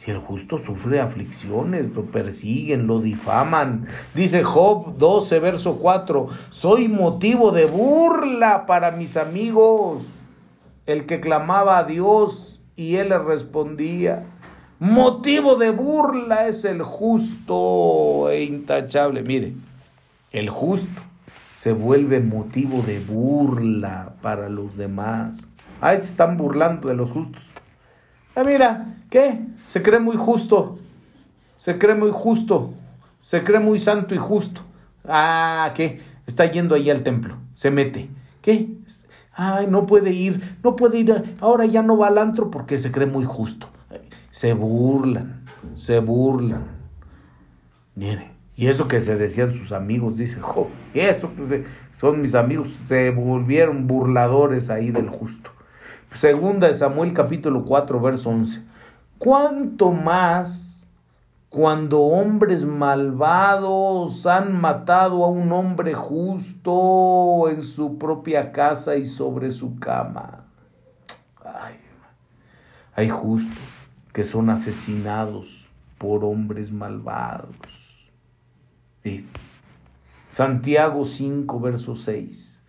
Si 0.00 0.10
el 0.10 0.16
justo 0.16 0.56
sufre 0.56 0.98
aflicciones, 0.98 1.90
lo 1.90 2.06
persiguen, 2.06 2.86
lo 2.86 3.00
difaman. 3.00 3.86
Dice 4.14 4.42
Job 4.42 4.96
12, 4.96 5.40
verso 5.40 5.76
4, 5.76 6.26
soy 6.48 6.88
motivo 6.88 7.52
de 7.52 7.66
burla 7.66 8.64
para 8.64 8.92
mis 8.92 9.18
amigos. 9.18 10.06
El 10.86 11.04
que 11.04 11.20
clamaba 11.20 11.76
a 11.76 11.84
Dios 11.84 12.62
y 12.76 12.96
él 12.96 13.10
le 13.10 13.18
respondía. 13.18 14.24
Motivo 14.78 15.56
de 15.56 15.70
burla 15.70 16.46
es 16.46 16.64
el 16.64 16.80
justo 16.80 18.30
e 18.30 18.44
intachable. 18.44 19.22
Mire, 19.22 19.52
el 20.32 20.48
justo 20.48 21.02
se 21.54 21.72
vuelve 21.74 22.20
motivo 22.20 22.80
de 22.80 23.00
burla 23.00 24.14
para 24.22 24.48
los 24.48 24.78
demás. 24.78 25.50
Ahí 25.82 25.98
se 25.98 26.04
están 26.04 26.38
burlando 26.38 26.88
de 26.88 26.94
los 26.94 27.10
justos. 27.10 27.42
Ah, 28.34 28.44
mira, 28.44 28.96
¿qué? 29.10 29.40
Se 29.70 29.82
cree 29.82 30.00
muy 30.00 30.16
justo. 30.16 30.80
Se 31.56 31.78
cree 31.78 31.94
muy 31.94 32.10
justo. 32.12 32.74
Se 33.20 33.44
cree 33.44 33.60
muy 33.60 33.78
santo 33.78 34.16
y 34.16 34.18
justo. 34.18 34.62
Ah, 35.04 35.70
¿qué? 35.76 36.00
Está 36.26 36.46
yendo 36.46 36.74
ahí 36.74 36.90
al 36.90 37.04
templo. 37.04 37.36
Se 37.52 37.70
mete. 37.70 38.10
¿Qué? 38.42 38.68
Ay, 39.32 39.68
no 39.68 39.86
puede 39.86 40.10
ir. 40.10 40.58
No 40.64 40.74
puede 40.74 40.98
ir. 40.98 41.36
Ahora 41.40 41.66
ya 41.66 41.82
no 41.82 41.96
va 41.96 42.08
al 42.08 42.18
antro 42.18 42.50
porque 42.50 42.78
se 42.78 42.90
cree 42.90 43.06
muy 43.06 43.24
justo. 43.24 43.68
Se 44.32 44.54
burlan. 44.54 45.44
Se 45.74 46.00
burlan. 46.00 46.64
Mire. 47.94 48.32
Y 48.56 48.66
eso 48.66 48.88
que 48.88 49.00
se 49.00 49.14
decían 49.14 49.52
sus 49.52 49.70
amigos, 49.70 50.16
dice, 50.16 50.40
jo, 50.40 50.68
eso 50.94 51.32
que 51.36 51.64
son 51.92 52.20
mis 52.20 52.34
amigos, 52.34 52.70
se 52.70 53.10
volvieron 53.10 53.86
burladores 53.86 54.68
ahí 54.68 54.90
del 54.90 55.08
justo. 55.08 55.52
Segunda 56.12 56.66
de 56.66 56.74
Samuel 56.74 57.12
capítulo 57.12 57.64
4, 57.64 58.00
verso 58.00 58.30
11. 58.30 58.69
¿Cuánto 59.20 59.92
más 59.92 60.88
cuando 61.50 62.00
hombres 62.00 62.64
malvados 62.64 64.26
han 64.26 64.58
matado 64.58 65.22
a 65.26 65.28
un 65.28 65.52
hombre 65.52 65.92
justo 65.92 67.50
en 67.50 67.60
su 67.60 67.98
propia 67.98 68.50
casa 68.50 68.96
y 68.96 69.04
sobre 69.04 69.50
su 69.50 69.78
cama? 69.78 70.46
hay 72.94 73.10
justos 73.10 73.88
que 74.14 74.24
son 74.24 74.48
asesinados 74.48 75.70
por 75.98 76.24
hombres 76.24 76.72
malvados. 76.72 78.10
Santiago 80.30 81.04
5, 81.04 81.60
verso 81.60 81.94
6. 81.94 82.62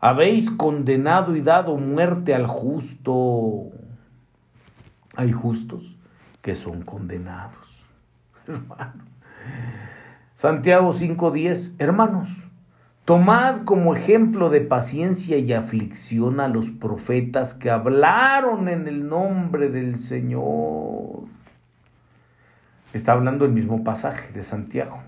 Habéis 0.00 0.50
condenado 0.50 1.36
y 1.36 1.40
dado 1.40 1.76
muerte 1.76 2.34
al 2.34 2.48
justo. 2.48 3.70
Hay 5.18 5.32
justos 5.32 5.98
que 6.42 6.54
son 6.54 6.82
condenados, 6.82 7.84
hermano. 8.46 9.02
Santiago 10.32 10.92
5:10, 10.92 11.74
hermanos, 11.80 12.46
tomad 13.04 13.64
como 13.64 13.96
ejemplo 13.96 14.48
de 14.48 14.60
paciencia 14.60 15.36
y 15.38 15.52
aflicción 15.52 16.38
a 16.38 16.46
los 16.46 16.70
profetas 16.70 17.52
que 17.52 17.68
hablaron 17.68 18.68
en 18.68 18.86
el 18.86 19.08
nombre 19.08 19.68
del 19.68 19.96
Señor. 19.96 21.24
Está 22.92 23.10
hablando 23.10 23.44
el 23.44 23.50
mismo 23.50 23.82
pasaje 23.82 24.32
de 24.32 24.44
Santiago. 24.44 25.02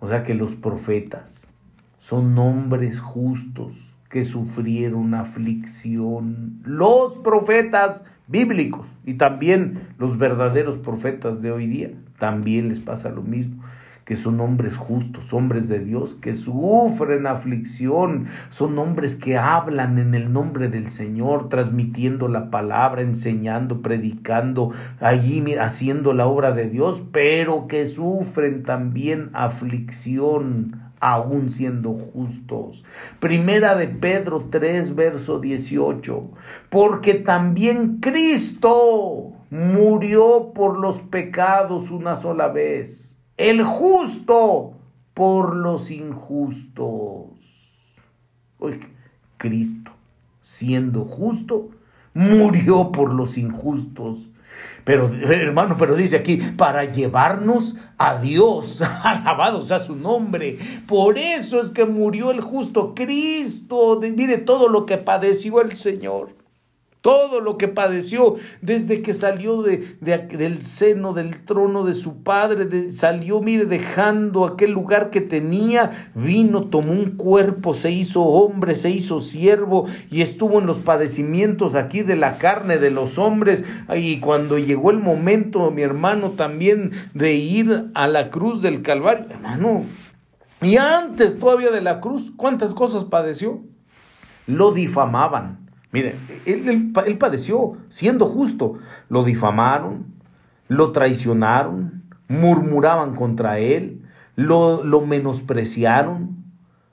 O 0.00 0.08
sea 0.08 0.24
que 0.24 0.34
los 0.34 0.56
profetas 0.56 1.52
son 1.98 2.36
hombres 2.36 3.00
justos 3.00 3.95
que 4.08 4.24
sufrieron 4.24 5.14
aflicción. 5.14 6.60
Los 6.64 7.16
profetas 7.18 8.04
bíblicos 8.26 8.86
y 9.04 9.14
también 9.14 9.80
los 9.98 10.18
verdaderos 10.18 10.78
profetas 10.78 11.42
de 11.42 11.52
hoy 11.52 11.66
día, 11.66 11.90
también 12.18 12.68
les 12.68 12.80
pasa 12.80 13.10
lo 13.10 13.22
mismo 13.22 13.62
que 14.06 14.14
son 14.14 14.40
hombres 14.40 14.76
justos, 14.76 15.34
hombres 15.34 15.68
de 15.68 15.80
Dios, 15.80 16.14
que 16.14 16.32
sufren 16.32 17.26
aflicción, 17.26 18.26
son 18.50 18.78
hombres 18.78 19.16
que 19.16 19.36
hablan 19.36 19.98
en 19.98 20.14
el 20.14 20.32
nombre 20.32 20.68
del 20.68 20.92
Señor, 20.92 21.48
transmitiendo 21.48 22.28
la 22.28 22.48
palabra, 22.48 23.02
enseñando, 23.02 23.82
predicando, 23.82 24.70
allí 25.00 25.44
haciendo 25.56 26.12
la 26.12 26.28
obra 26.28 26.52
de 26.52 26.70
Dios, 26.70 27.02
pero 27.10 27.66
que 27.66 27.84
sufren 27.84 28.62
también 28.62 29.30
aflicción 29.32 30.85
aún 31.00 31.50
siendo 31.50 31.94
justos. 31.94 32.84
Primera 33.20 33.74
de 33.74 33.88
Pedro 33.88 34.46
3, 34.50 34.94
verso 34.94 35.38
18. 35.38 36.30
Porque 36.70 37.14
también 37.14 37.98
Cristo 38.00 39.32
murió 39.50 40.52
por 40.54 40.78
los 40.78 41.02
pecados 41.02 41.90
una 41.90 42.16
sola 42.16 42.48
vez. 42.48 43.18
El 43.36 43.62
justo 43.62 44.72
por 45.14 45.54
los 45.54 45.90
injustos. 45.90 47.36
Cristo, 49.36 49.92
siendo 50.40 51.04
justo, 51.04 51.70
murió 52.14 52.90
por 52.90 53.14
los 53.14 53.36
injustos 53.38 54.30
pero, 54.84 55.10
hermano, 55.12 55.76
pero 55.78 55.96
dice 55.96 56.16
aquí, 56.16 56.36
para 56.36 56.84
llevarnos 56.84 57.76
a 57.98 58.20
Dios, 58.20 58.82
alabado 59.02 59.62
sea 59.62 59.80
su 59.80 59.96
nombre. 59.96 60.58
Por 60.86 61.18
eso 61.18 61.60
es 61.60 61.70
que 61.70 61.84
murió 61.84 62.30
el 62.30 62.40
justo 62.40 62.94
Cristo. 62.94 64.00
Mire 64.00 64.38
todo 64.38 64.68
lo 64.68 64.86
que 64.86 64.98
padeció 64.98 65.60
el 65.60 65.76
Señor 65.76 66.45
todo 67.06 67.40
lo 67.40 67.56
que 67.56 67.68
padeció 67.68 68.34
desde 68.62 69.00
que 69.00 69.14
salió 69.14 69.62
de, 69.62 69.96
del 70.00 70.60
seno 70.60 71.12
del 71.12 71.44
trono 71.44 71.84
de 71.84 71.94
su 71.94 72.24
padre, 72.24 72.90
salió, 72.90 73.40
mire, 73.40 73.64
dejando 73.64 74.44
aquel 74.44 74.72
lugar 74.72 75.10
que 75.10 75.20
tenía, 75.20 76.10
vino, 76.16 76.64
tomó 76.64 76.90
un 76.90 77.12
cuerpo, 77.12 77.74
se 77.74 77.92
hizo 77.92 78.22
hombre, 78.22 78.74
se 78.74 78.90
hizo 78.90 79.20
siervo 79.20 79.86
y 80.10 80.20
estuvo 80.20 80.58
en 80.58 80.66
los 80.66 80.80
padecimientos 80.80 81.76
aquí 81.76 82.02
de 82.02 82.16
la 82.16 82.38
carne 82.38 82.78
de 82.78 82.90
los 82.90 83.18
hombres. 83.18 83.62
Y 83.94 84.18
cuando 84.18 84.58
llegó 84.58 84.90
el 84.90 84.98
momento, 84.98 85.70
mi 85.70 85.82
hermano, 85.82 86.30
también 86.30 86.90
de 87.14 87.34
ir 87.34 87.84
a 87.94 88.08
la 88.08 88.30
cruz 88.30 88.62
del 88.62 88.82
Calvario, 88.82 89.26
hermano, 89.30 89.84
y 90.60 90.76
antes 90.76 91.38
todavía 91.38 91.70
de 91.70 91.82
la 91.82 92.00
cruz, 92.00 92.32
¿cuántas 92.36 92.74
cosas 92.74 93.04
padeció? 93.04 93.60
Lo 94.48 94.72
difamaban 94.72 95.65
Mire, 95.96 96.14
él, 96.44 96.92
padeció 97.18 97.72
siendo 97.88 98.26
justo. 98.26 98.74
Lo 99.08 99.24
difamaron, 99.24 100.12
lo 100.68 100.92
traicionaron, 100.92 102.02
murmuraban 102.28 103.14
contra 103.14 103.60
él, 103.60 104.02
lo, 104.34 104.84
lo 104.84 105.00
menospreciaron, 105.00 106.44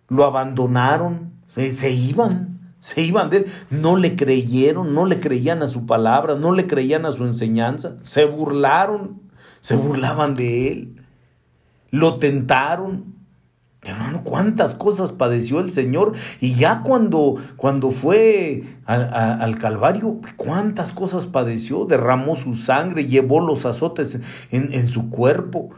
lo 0.07 0.23
abandonaron, 0.23 1.33
se, 1.49 1.73
se, 1.73 1.91
iban, 1.91 2.75
se 2.79 3.01
iban 3.01 3.29
de 3.29 3.39
él. 3.39 3.45
No 3.69 3.97
le 3.97 4.15
creyeron, 4.15 4.93
no 4.95 5.05
le 5.05 5.19
creían 5.19 5.63
a 5.63 5.67
su 5.67 5.85
palabra, 5.85 6.35
no 6.35 6.53
le 6.53 6.65
creían 6.65 7.05
a 7.05 7.11
su 7.11 7.25
enseñanza, 7.25 7.97
se 8.03 8.23
burlaron, 8.23 9.21
se 9.59 9.75
burlaban 9.75 10.33
de 10.33 10.71
él. 10.71 11.05
lo 11.91 12.19
tentaron. 12.19 13.12
Hermano, 13.83 14.21
cuántas 14.23 14.75
cosas 14.75 15.11
padeció 15.11 15.59
el 15.59 15.71
Señor. 15.71 16.13
Y 16.39 16.55
ya 16.55 16.81
cuando, 16.83 17.35
cuando 17.57 17.91
fue 17.91 18.63
al, 18.85 19.55
Calvario, 19.55 20.19
cuántas 20.37 20.93
cosas 20.93 21.27
padeció. 21.27 21.85
Derramó 21.85 22.35
su 22.35 22.53
sangre, 22.53 23.07
llevó 23.07 23.41
los 23.41 23.65
azotes 23.65 24.19
en, 24.51 24.73
en 24.73 24.87
su 24.87 25.09
cuerpo 25.09 25.71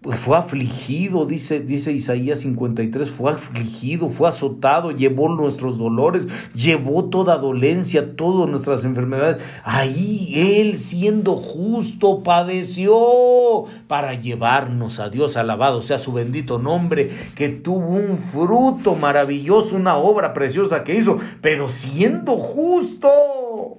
fue 0.00 0.36
afligido, 0.36 1.26
dice, 1.26 1.58
dice 1.58 1.90
Isaías 1.90 2.40
53, 2.40 3.10
fue 3.10 3.32
afligido, 3.32 4.08
fue 4.08 4.28
azotado, 4.28 4.92
llevó 4.92 5.28
nuestros 5.28 5.76
dolores, 5.76 6.28
llevó 6.54 7.06
toda 7.06 7.36
dolencia, 7.36 8.14
todas 8.14 8.48
nuestras 8.48 8.84
enfermedades. 8.84 9.42
Ahí 9.64 10.32
Él 10.60 10.78
siendo 10.78 11.36
justo 11.36 12.22
padeció 12.22 13.64
para 13.88 14.14
llevarnos 14.14 15.00
a 15.00 15.10
Dios, 15.10 15.36
alabado 15.36 15.82
sea 15.82 15.98
su 15.98 16.12
bendito 16.12 16.58
nombre, 16.58 17.10
que 17.34 17.48
tuvo 17.48 17.88
un 17.88 18.18
fruto 18.18 18.94
maravilloso, 18.94 19.74
una 19.74 19.96
obra 19.96 20.32
preciosa 20.32 20.84
que 20.84 20.94
hizo, 20.94 21.18
pero 21.42 21.70
siendo 21.70 22.36
justo, 22.36 23.78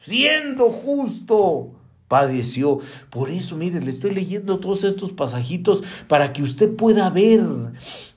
siendo 0.00 0.70
justo 0.70 1.72
padeció. 2.12 2.80
Por 3.08 3.30
eso, 3.30 3.56
mire, 3.56 3.80
le 3.80 3.88
estoy 3.88 4.12
leyendo 4.12 4.58
todos 4.58 4.84
estos 4.84 5.12
pasajitos 5.12 5.82
para 6.08 6.34
que 6.34 6.42
usted 6.42 6.76
pueda 6.76 7.08
ver 7.08 7.40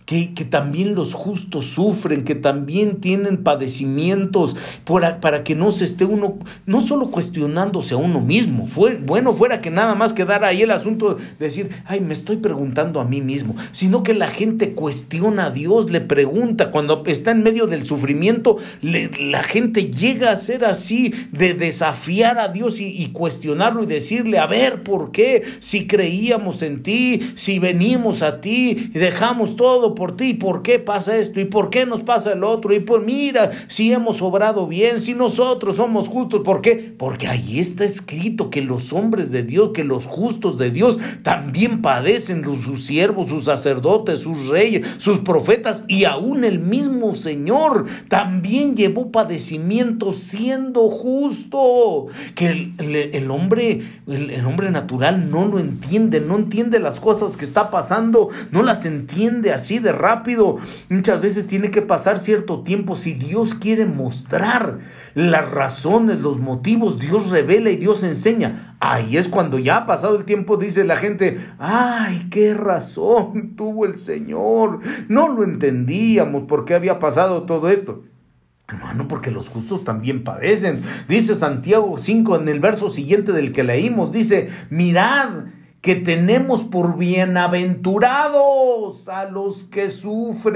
que, 0.05 0.27
también 0.49 0.93
los 0.93 1.13
justos 1.13 1.65
sufren, 1.65 2.23
que 2.23 2.35
también 2.35 3.01
tienen 3.01 3.37
padecimientos, 3.37 4.55
para, 4.85 5.19
para, 5.19 5.43
que 5.43 5.55
no 5.55 5.71
se 5.71 5.85
esté 5.85 6.05
uno, 6.05 6.37
no 6.67 6.81
solo 6.81 7.09
cuestionándose 7.09 7.95
a 7.95 7.97
uno 7.97 8.21
mismo, 8.21 8.67
fue, 8.67 8.97
bueno 8.97 9.33
fuera 9.33 9.61
que 9.61 9.71
nada 9.71 9.95
más 9.95 10.13
quedara 10.13 10.47
ahí 10.47 10.61
el 10.61 10.71
asunto 10.71 11.15
de 11.15 11.23
decir, 11.39 11.69
ay, 11.85 12.01
me 12.01 12.13
estoy 12.13 12.37
preguntando 12.37 13.01
a 13.01 13.05
mí 13.05 13.21
mismo, 13.21 13.55
sino 13.71 14.03
que 14.03 14.13
la 14.13 14.27
gente 14.27 14.73
cuestiona 14.73 15.47
a 15.47 15.51
Dios, 15.51 15.89
le 15.89 16.01
pregunta, 16.01 16.69
cuando 16.69 17.03
está 17.07 17.31
en 17.31 17.41
medio 17.41 17.65
del 17.65 17.85
sufrimiento, 17.85 18.57
la 18.81 19.41
gente 19.41 19.89
llega 19.89 20.31
a 20.31 20.35
ser 20.35 20.65
así, 20.65 21.13
de 21.31 21.55
desafiar 21.55 22.37
a 22.37 22.49
Dios 22.49 22.79
y, 22.79 22.89
y 22.89 23.07
cuestionarlo 23.07 23.83
y 23.83 23.87
decirle, 23.87 24.37
a 24.37 24.45
ver, 24.45 24.83
¿por 24.83 25.11
qué? 25.11 25.41
Si 25.59 25.87
creíamos 25.87 26.61
en 26.61 26.83
ti, 26.83 27.21
si 27.35 27.57
venimos 27.57 28.21
a 28.21 28.39
ti 28.39 28.91
y 28.93 28.99
dejamos 28.99 29.55
todo 29.55 29.94
por 29.95 30.15
ti, 30.15 30.33
¿por 30.33 30.61
qué 30.61 30.79
pasa 30.79 31.17
esto? 31.17 31.39
¿Y 31.39 31.45
por 31.45 31.69
qué 31.69 31.85
nos 31.85 32.01
pasa 32.01 32.33
el 32.33 32.43
otro? 32.43 32.73
Y 32.73 32.79
pues 32.79 33.03
mira, 33.03 33.49
si 33.67 33.91
hemos 33.91 34.21
obrado 34.21 34.67
bien, 34.67 34.99
si 34.99 35.13
nosotros 35.13 35.77
somos 35.77 36.07
justos, 36.07 36.41
¿por 36.41 36.61
qué? 36.61 36.93
Porque 36.97 37.27
ahí 37.27 37.59
está 37.59 37.83
escrito 37.85 38.49
que 38.49 38.61
los 38.61 38.93
hombres 38.93 39.31
de 39.31 39.43
Dios, 39.43 39.71
que 39.73 39.83
los 39.83 40.05
justos 40.05 40.57
de 40.57 40.71
Dios 40.71 40.99
también 41.23 41.81
padecen, 41.81 42.43
sus 42.43 42.85
siervos, 42.85 43.29
sus 43.29 43.45
sacerdotes, 43.45 44.19
sus 44.19 44.47
reyes, 44.47 44.87
sus 44.97 45.19
profetas 45.19 45.83
y 45.87 46.05
aún 46.05 46.43
el 46.43 46.59
mismo 46.59 47.15
Señor 47.15 47.85
también 48.07 48.75
llevó 48.75 49.11
padecimiento 49.11 50.13
siendo 50.13 50.89
justo, 50.89 52.07
que 52.35 52.73
el, 52.77 53.31
hombre, 53.31 53.81
el, 54.07 54.29
el 54.29 54.45
hombre 54.45 54.71
natural 54.71 55.29
no 55.31 55.45
lo 55.45 55.59
entiende, 55.59 56.19
no 56.19 56.37
entiende 56.37 56.79
las 56.79 56.99
cosas 56.99 57.37
que 57.37 57.45
está 57.45 57.69
pasando, 57.69 58.29
no 58.51 58.63
las 58.63 58.85
entiende 58.85 59.51
así 59.51 59.79
rápido. 59.91 60.57
Muchas 60.89 61.21
veces 61.21 61.47
tiene 61.47 61.71
que 61.71 61.81
pasar 61.81 62.19
cierto 62.19 62.63
tiempo. 62.63 62.95
Si 62.95 63.13
Dios 63.13 63.55
quiere 63.55 63.85
mostrar 63.85 64.79
las 65.13 65.51
razones, 65.51 66.19
los 66.19 66.39
motivos, 66.39 66.99
Dios 66.99 67.29
revela 67.29 67.69
y 67.69 67.77
Dios 67.77 68.03
enseña. 68.03 68.75
Ahí 68.79 69.17
es 69.17 69.27
cuando 69.27 69.59
ya 69.59 69.77
ha 69.77 69.85
pasado 69.85 70.17
el 70.17 70.25
tiempo, 70.25 70.57
dice 70.57 70.83
la 70.83 70.95
gente, 70.95 71.37
ay, 71.59 72.27
qué 72.29 72.53
razón 72.53 73.53
tuvo 73.55 73.85
el 73.85 73.99
Señor. 73.99 74.79
No 75.07 75.29
lo 75.29 75.43
entendíamos 75.43 76.43
por 76.43 76.65
qué 76.65 76.75
había 76.75 76.99
pasado 76.99 77.43
todo 77.43 77.69
esto. 77.69 78.03
Hermano, 78.67 79.07
porque 79.07 79.29
los 79.29 79.49
justos 79.49 79.83
también 79.83 80.23
padecen. 80.23 80.81
Dice 81.07 81.35
Santiago 81.35 81.97
5 81.97 82.37
en 82.37 82.49
el 82.49 82.59
verso 82.59 82.89
siguiente 82.89 83.31
del 83.31 83.51
que 83.51 83.63
leímos, 83.63 84.11
dice, 84.11 84.49
mirad 84.71 85.29
que 85.85 85.95
tenemos 85.95 86.63
por 86.63 86.97
bienaventurados 86.97 89.07
a 89.07 89.25
los 89.25 89.65
que 89.65 89.89
sufren. 89.89 90.55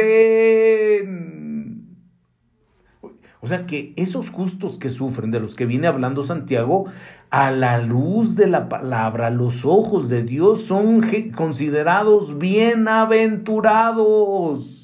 O 3.40 3.46
sea 3.46 3.68
que 3.68 3.94
esos 3.96 4.32
justos 4.32 4.80
que 4.80 4.90
sufren, 4.90 5.30
de 5.30 5.40
los 5.40 5.54
que 5.54 5.68
viene 5.68 5.86
hablando 5.86 6.24
Santiago, 6.24 6.86
a 7.30 7.52
la 7.52 7.78
luz 7.78 8.36
de 8.36 8.48
la 8.48 8.70
palabra, 8.70 9.30
los 9.30 9.66
ojos 9.66 10.10
de 10.10 10.24
Dios 10.24 10.64
son 10.64 11.06
considerados 11.38 12.40
bienaventurados. 12.40 14.79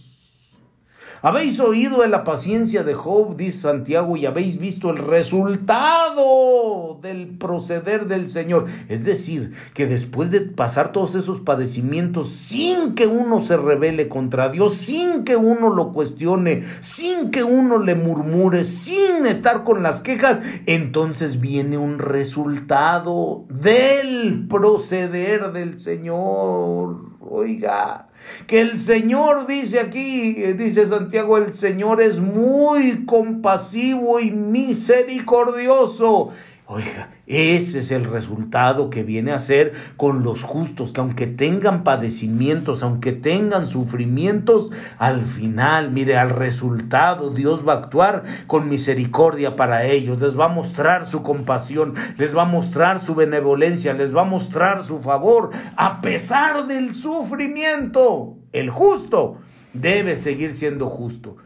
Habéis 1.25 1.59
oído 1.59 2.03
de 2.03 2.07
la 2.07 2.23
paciencia 2.23 2.83
de 2.83 2.93
Job, 2.93 3.35
dice 3.35 3.61
Santiago, 3.61 4.15
y 4.15 4.27
habéis 4.27 4.59
visto 4.59 4.91
el 4.91 4.97
resultado 4.97 6.99
del 7.01 7.29
proceder 7.39 8.05
del 8.05 8.29
Señor. 8.29 8.65
Es 8.89 9.05
decir, 9.05 9.51
que 9.73 9.87
después 9.87 10.29
de 10.29 10.41
pasar 10.41 10.91
todos 10.91 11.15
esos 11.15 11.41
padecimientos 11.41 12.29
sin 12.29 12.93
que 12.93 13.07
uno 13.07 13.41
se 13.41 13.57
rebele 13.57 14.07
contra 14.07 14.49
Dios, 14.49 14.75
sin 14.75 15.23
que 15.23 15.35
uno 15.35 15.71
lo 15.71 15.93
cuestione, 15.93 16.61
sin 16.79 17.31
que 17.31 17.43
uno 17.43 17.79
le 17.79 17.95
murmure, 17.95 18.63
sin 18.63 19.25
estar 19.25 19.63
con 19.63 19.81
las 19.81 20.01
quejas, 20.01 20.43
entonces 20.67 21.39
viene 21.39 21.79
un 21.79 21.97
resultado 21.97 23.45
del 23.49 24.45
proceder 24.47 25.53
del 25.53 25.79
Señor. 25.79 27.14
Oiga, 27.27 28.07
que 28.45 28.61
el 28.61 28.77
Señor 28.77 29.47
dice 29.47 29.79
aquí, 29.79 30.33
dice 30.53 30.85
Santiago, 30.85 31.39
el 31.39 31.55
Señor 31.55 31.99
es 31.99 32.19
muy 32.19 33.03
compasivo 33.05 34.19
y 34.19 34.29
misericordioso 34.29 36.29
Oiga, 36.67 37.11
ese 37.27 37.77
es 37.77 37.91
el 37.91 38.05
resultado 38.05 38.89
que 38.89 39.03
viene 39.03 39.31
a 39.31 39.37
ser 39.37 39.73
con 39.97 40.23
los 40.23 40.41
justos, 40.41 40.93
que 40.93 40.99
aunque 40.99 41.27
tengan 41.27 41.83
padecimientos, 41.83 42.81
aunque 42.81 43.11
tengan 43.11 43.67
sufrimientos, 43.67 44.71
al 44.97 45.21
final, 45.21 45.91
mire, 45.91 46.17
al 46.17 46.31
resultado 46.31 47.29
Dios 47.29 47.67
va 47.67 47.73
a 47.73 47.77
actuar 47.77 48.23
con 48.47 48.67
misericordia 48.67 49.55
para 49.55 49.85
ellos, 49.85 50.19
les 50.19 50.39
va 50.39 50.45
a 50.45 50.49
mostrar 50.49 51.05
su 51.05 51.21
compasión, 51.21 51.93
les 52.17 52.35
va 52.35 52.41
a 52.41 52.45
mostrar 52.45 52.99
su 52.99 53.13
benevolencia, 53.13 53.93
les 53.93 54.15
va 54.15 54.21
a 54.21 54.25
mostrar 54.25 54.83
su 54.83 54.99
favor, 54.99 55.51
a 55.77 56.01
pesar 56.01 56.65
del 56.65 56.95
sufrimiento. 56.95 58.37
El 58.53 58.71
justo 58.71 59.37
debe 59.73 60.15
seguir 60.15 60.51
siendo 60.51 60.87
justo, 60.87 61.37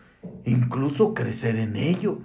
incluso 0.45 1.13
crecer 1.13 1.57
en 1.57 1.76
ello 1.76 2.20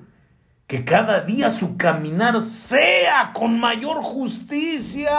que 0.66 0.84
cada 0.84 1.20
día 1.20 1.50
su 1.50 1.76
caminar 1.76 2.40
sea 2.40 3.32
con 3.34 3.58
mayor 3.60 4.02
justicia. 4.02 5.10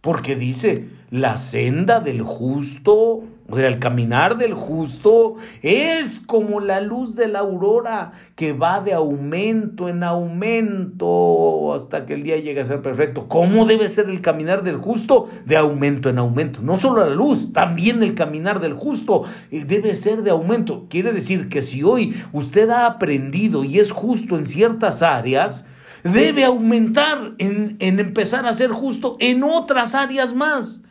Porque 0.00 0.36
dice, 0.36 0.88
la 1.10 1.38
senda 1.38 2.00
del 2.00 2.22
justo 2.22 3.24
o 3.46 3.56
sea, 3.56 3.68
el 3.68 3.78
caminar 3.78 4.38
del 4.38 4.54
justo 4.54 5.34
es 5.60 6.22
como 6.26 6.60
la 6.60 6.80
luz 6.80 7.14
de 7.14 7.28
la 7.28 7.40
aurora 7.40 8.12
que 8.36 8.54
va 8.54 8.80
de 8.80 8.94
aumento 8.94 9.90
en 9.90 10.02
aumento 10.02 11.74
hasta 11.74 12.06
que 12.06 12.14
el 12.14 12.22
día 12.22 12.38
llegue 12.38 12.62
a 12.62 12.64
ser 12.64 12.80
perfecto. 12.80 13.28
¿Cómo 13.28 13.66
debe 13.66 13.88
ser 13.88 14.08
el 14.08 14.22
caminar 14.22 14.62
del 14.62 14.78
justo? 14.78 15.28
De 15.44 15.58
aumento 15.58 16.08
en 16.08 16.18
aumento. 16.18 16.62
No 16.62 16.78
solo 16.78 17.04
la 17.04 17.14
luz, 17.14 17.52
también 17.52 18.02
el 18.02 18.14
caminar 18.14 18.60
del 18.60 18.72
justo 18.72 19.24
eh, 19.50 19.66
debe 19.66 19.94
ser 19.94 20.22
de 20.22 20.30
aumento. 20.30 20.86
Quiere 20.88 21.12
decir 21.12 21.50
que 21.50 21.60
si 21.60 21.82
hoy 21.82 22.14
usted 22.32 22.70
ha 22.70 22.86
aprendido 22.86 23.62
y 23.62 23.78
es 23.78 23.90
justo 23.90 24.38
en 24.38 24.46
ciertas 24.46 25.02
áreas, 25.02 25.66
debe 26.02 26.46
aumentar 26.46 27.34
en, 27.36 27.76
en 27.78 28.00
empezar 28.00 28.46
a 28.46 28.54
ser 28.54 28.70
justo 28.70 29.18
en 29.20 29.44
otras 29.44 29.94
áreas 29.94 30.34
más. 30.34 30.82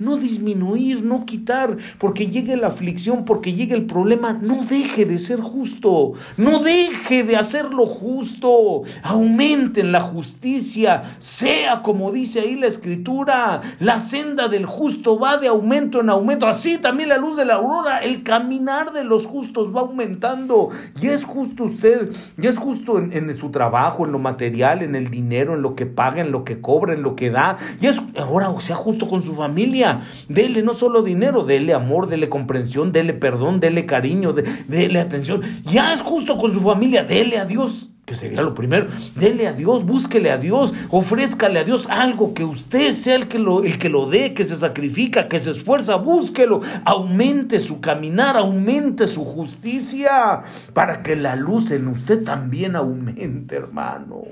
No 0.00 0.16
disminuir, 0.16 1.04
no 1.04 1.26
quitar, 1.26 1.76
porque 1.98 2.26
llegue 2.26 2.56
la 2.56 2.68
aflicción, 2.68 3.24
porque 3.24 3.52
llegue 3.52 3.74
el 3.74 3.86
problema, 3.86 4.32
no 4.32 4.64
deje 4.64 5.04
de 5.04 5.18
ser 5.18 5.40
justo, 5.40 6.14
no 6.38 6.60
deje 6.60 7.22
de 7.22 7.36
hacer 7.36 7.72
lo 7.72 7.86
justo, 7.86 8.82
aumenten 9.02 9.92
la 9.92 10.00
justicia, 10.00 11.02
sea 11.18 11.82
como 11.82 12.12
dice 12.12 12.40
ahí 12.40 12.56
la 12.56 12.66
escritura, 12.66 13.60
la 13.78 14.00
senda 14.00 14.48
del 14.48 14.64
justo 14.64 15.18
va 15.18 15.36
de 15.36 15.48
aumento 15.48 16.00
en 16.00 16.08
aumento, 16.08 16.46
así 16.46 16.78
también 16.78 17.10
la 17.10 17.18
luz 17.18 17.36
de 17.36 17.44
la 17.44 17.56
aurora, 17.56 17.98
el 17.98 18.22
caminar 18.22 18.92
de 18.92 19.04
los 19.04 19.26
justos 19.26 19.76
va 19.76 19.82
aumentando, 19.82 20.70
y 21.02 21.08
es 21.08 21.24
justo 21.24 21.64
usted, 21.64 22.10
y 22.40 22.46
es 22.46 22.56
justo 22.56 22.98
en, 22.98 23.12
en 23.12 23.34
su 23.36 23.50
trabajo, 23.50 24.06
en 24.06 24.12
lo 24.12 24.18
material, 24.18 24.82
en 24.82 24.94
el 24.94 25.10
dinero, 25.10 25.54
en 25.54 25.60
lo 25.60 25.74
que 25.74 25.84
paga, 25.84 26.22
en 26.22 26.32
lo 26.32 26.44
que 26.44 26.62
cobra, 26.62 26.94
en 26.94 27.02
lo 27.02 27.14
que 27.16 27.28
da, 27.28 27.58
y 27.82 27.86
es 27.86 28.00
ahora, 28.16 28.48
sea, 28.60 28.76
justo 28.76 29.08
con 29.08 29.22
su 29.22 29.34
familia, 29.34 29.89
Dele 30.28 30.62
no 30.62 30.74
solo 30.74 31.02
dinero, 31.02 31.44
dele 31.44 31.74
amor, 31.74 32.08
dele 32.08 32.28
comprensión, 32.28 32.92
dele 32.92 33.14
perdón, 33.14 33.60
dele 33.60 33.86
cariño, 33.86 34.32
dele 34.32 35.00
atención. 35.00 35.40
Ya 35.64 35.92
es 35.92 36.00
justo 36.00 36.36
con 36.36 36.52
su 36.52 36.60
familia, 36.60 37.04
dele 37.04 37.38
a 37.38 37.44
Dios 37.44 37.90
que 38.10 38.16
sería 38.16 38.42
lo 38.42 38.56
primero. 38.56 38.88
Dele 39.14 39.46
a 39.46 39.52
Dios, 39.52 39.86
búsquele 39.86 40.32
a 40.32 40.36
Dios, 40.36 40.74
ofrézcale 40.90 41.60
a 41.60 41.64
Dios 41.64 41.86
algo 41.88 42.34
que 42.34 42.42
usted 42.42 42.90
sea 42.90 43.14
el 43.14 43.28
que 43.28 43.38
lo, 43.38 43.62
el 43.62 43.78
que 43.78 43.88
lo 43.88 44.10
dé, 44.10 44.34
que 44.34 44.42
se 44.42 44.56
sacrifica, 44.56 45.28
que 45.28 45.38
se 45.38 45.52
esfuerza, 45.52 45.94
búsquelo, 45.94 46.60
aumente 46.84 47.60
su 47.60 47.80
caminar, 47.80 48.36
aumente 48.36 49.06
su 49.06 49.24
justicia, 49.24 50.42
para 50.72 51.04
que 51.04 51.14
la 51.14 51.36
luz 51.36 51.70
en 51.70 51.86
usted 51.86 52.24
también 52.24 52.74
aumente, 52.74 53.54
hermano. 53.54 54.24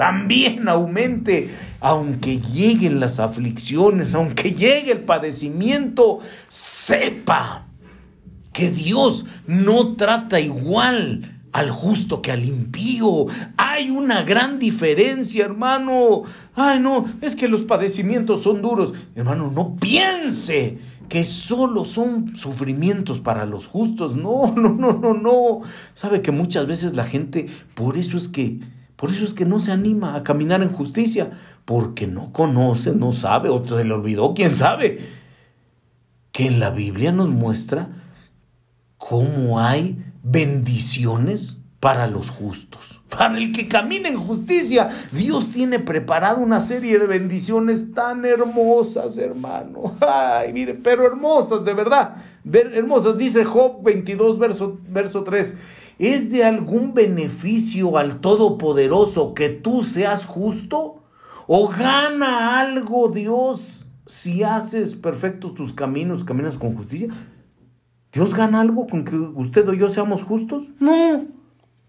También 0.00 0.66
aumente, 0.66 1.50
aunque 1.78 2.38
lleguen 2.40 3.00
las 3.00 3.20
aflicciones, 3.20 4.14
aunque 4.14 4.54
llegue 4.54 4.92
el 4.92 5.02
padecimiento, 5.02 6.20
sepa 6.48 7.66
que 8.50 8.70
Dios 8.70 9.26
no 9.46 9.96
trata 9.96 10.40
igual 10.40 11.42
al 11.52 11.70
justo 11.70 12.22
que 12.22 12.32
al 12.32 12.46
impío. 12.46 13.26
Hay 13.58 13.90
una 13.90 14.22
gran 14.22 14.58
diferencia, 14.58 15.44
hermano. 15.44 16.22
Ay, 16.54 16.80
no, 16.80 17.04
es 17.20 17.36
que 17.36 17.46
los 17.46 17.64
padecimientos 17.64 18.42
son 18.42 18.62
duros. 18.62 18.94
Hermano, 19.14 19.52
no 19.54 19.76
piense 19.76 20.78
que 21.10 21.24
solo 21.24 21.84
son 21.84 22.34
sufrimientos 22.38 23.20
para 23.20 23.44
los 23.44 23.66
justos. 23.66 24.16
No, 24.16 24.50
no, 24.56 24.70
no, 24.70 24.94
no, 24.94 25.12
no. 25.12 25.60
Sabe 25.92 26.22
que 26.22 26.32
muchas 26.32 26.66
veces 26.66 26.96
la 26.96 27.04
gente, 27.04 27.48
por 27.74 27.98
eso 27.98 28.16
es 28.16 28.30
que, 28.30 28.60
por 29.00 29.08
eso 29.08 29.24
es 29.24 29.32
que 29.32 29.46
no 29.46 29.60
se 29.60 29.72
anima 29.72 30.14
a 30.14 30.22
caminar 30.22 30.60
en 30.60 30.68
justicia, 30.68 31.30
porque 31.64 32.06
no 32.06 32.34
conoce, 32.34 32.92
no 32.92 33.14
sabe, 33.14 33.48
o 33.48 33.64
se 33.66 33.82
le 33.82 33.94
olvidó, 33.94 34.34
quién 34.34 34.54
sabe, 34.54 34.98
que 36.32 36.46
en 36.46 36.60
la 36.60 36.68
Biblia 36.68 37.10
nos 37.10 37.30
muestra 37.30 37.88
cómo 38.98 39.58
hay 39.58 40.04
bendiciones 40.22 41.60
para 41.80 42.08
los 42.08 42.28
justos. 42.28 43.00
Para 43.08 43.38
el 43.38 43.52
que 43.52 43.68
camina 43.68 44.10
en 44.10 44.18
justicia, 44.18 44.90
Dios 45.12 45.50
tiene 45.50 45.78
preparado 45.78 46.40
una 46.40 46.60
serie 46.60 46.98
de 46.98 47.06
bendiciones 47.06 47.94
tan 47.94 48.26
hermosas, 48.26 49.16
hermano. 49.16 49.96
Ay, 50.06 50.52
mire, 50.52 50.74
pero 50.74 51.06
hermosas, 51.06 51.64
de 51.64 51.72
verdad. 51.72 52.16
Hermosas, 52.52 53.16
dice 53.16 53.46
Job 53.46 53.82
22, 53.82 54.38
verso, 54.38 54.78
verso 54.90 55.24
3. 55.24 55.54
¿Es 56.00 56.30
de 56.30 56.44
algún 56.44 56.94
beneficio 56.94 57.98
al 57.98 58.22
Todopoderoso 58.22 59.34
que 59.34 59.50
tú 59.50 59.82
seas 59.82 60.24
justo? 60.24 61.02
¿O 61.46 61.68
gana 61.68 62.58
algo 62.58 63.10
Dios 63.10 63.84
si 64.06 64.42
haces 64.42 64.94
perfectos 64.94 65.54
tus 65.54 65.74
caminos, 65.74 66.24
caminas 66.24 66.56
con 66.56 66.74
justicia? 66.74 67.08
¿Dios 68.14 68.34
gana 68.34 68.62
algo 68.62 68.86
con 68.86 69.04
que 69.04 69.14
usted 69.14 69.68
o 69.68 69.74
yo 69.74 69.90
seamos 69.90 70.22
justos? 70.22 70.70
No. 70.80 71.26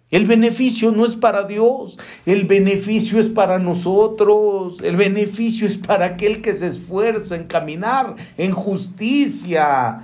El 0.10 0.26
beneficio 0.26 0.92
no 0.92 1.06
es 1.06 1.16
para 1.16 1.44
Dios, 1.44 1.98
el 2.26 2.46
beneficio 2.48 3.18
es 3.18 3.30
para 3.30 3.60
nosotros, 3.60 4.82
el 4.84 4.98
beneficio 4.98 5.66
es 5.66 5.78
para 5.78 6.06
aquel 6.06 6.42
que 6.42 6.54
se 6.54 6.68
esfuerza 6.68 7.38
en 7.38 7.46
caminar 7.48 8.16
en 8.38 8.52
justicia. 8.52 10.02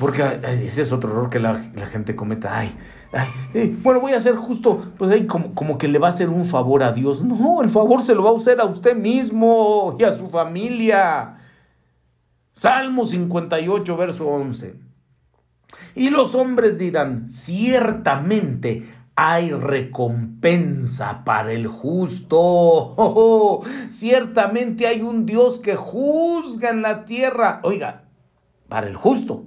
Porque 0.00 0.24
ese 0.64 0.82
es 0.82 0.90
otro 0.90 1.10
error 1.10 1.30
que 1.30 1.38
la, 1.38 1.60
gente 1.92 2.16
cometa. 2.16 2.58
Ay, 2.58 2.72
eh, 3.54 3.76
bueno, 3.82 4.00
voy 4.00 4.12
a 4.12 4.20
ser 4.20 4.36
justo, 4.36 4.92
pues 4.98 5.10
ahí 5.10 5.26
como, 5.26 5.54
como 5.54 5.78
que 5.78 5.88
le 5.88 5.98
va 5.98 6.08
a 6.08 6.10
hacer 6.10 6.28
un 6.28 6.44
favor 6.44 6.82
a 6.82 6.92
Dios. 6.92 7.22
No, 7.22 7.62
el 7.62 7.70
favor 7.70 8.02
se 8.02 8.14
lo 8.14 8.22
va 8.22 8.30
a 8.30 8.36
hacer 8.36 8.60
a 8.60 8.64
usted 8.64 8.96
mismo 8.96 9.96
y 9.98 10.04
a 10.04 10.14
su 10.14 10.26
familia. 10.26 11.36
Salmo 12.52 13.04
58, 13.04 13.96
verso 13.96 14.26
11. 14.28 14.74
Y 15.94 16.10
los 16.10 16.34
hombres 16.34 16.78
dirán, 16.78 17.30
ciertamente 17.30 18.86
hay 19.14 19.50
recompensa 19.50 21.24
para 21.24 21.52
el 21.52 21.66
justo. 21.66 23.62
ciertamente 23.88 24.86
hay 24.86 25.00
un 25.00 25.24
Dios 25.24 25.58
que 25.58 25.74
juzga 25.74 26.70
en 26.70 26.82
la 26.82 27.04
tierra. 27.04 27.60
Oiga, 27.62 28.04
para 28.68 28.86
el 28.86 28.96
justo 28.96 29.46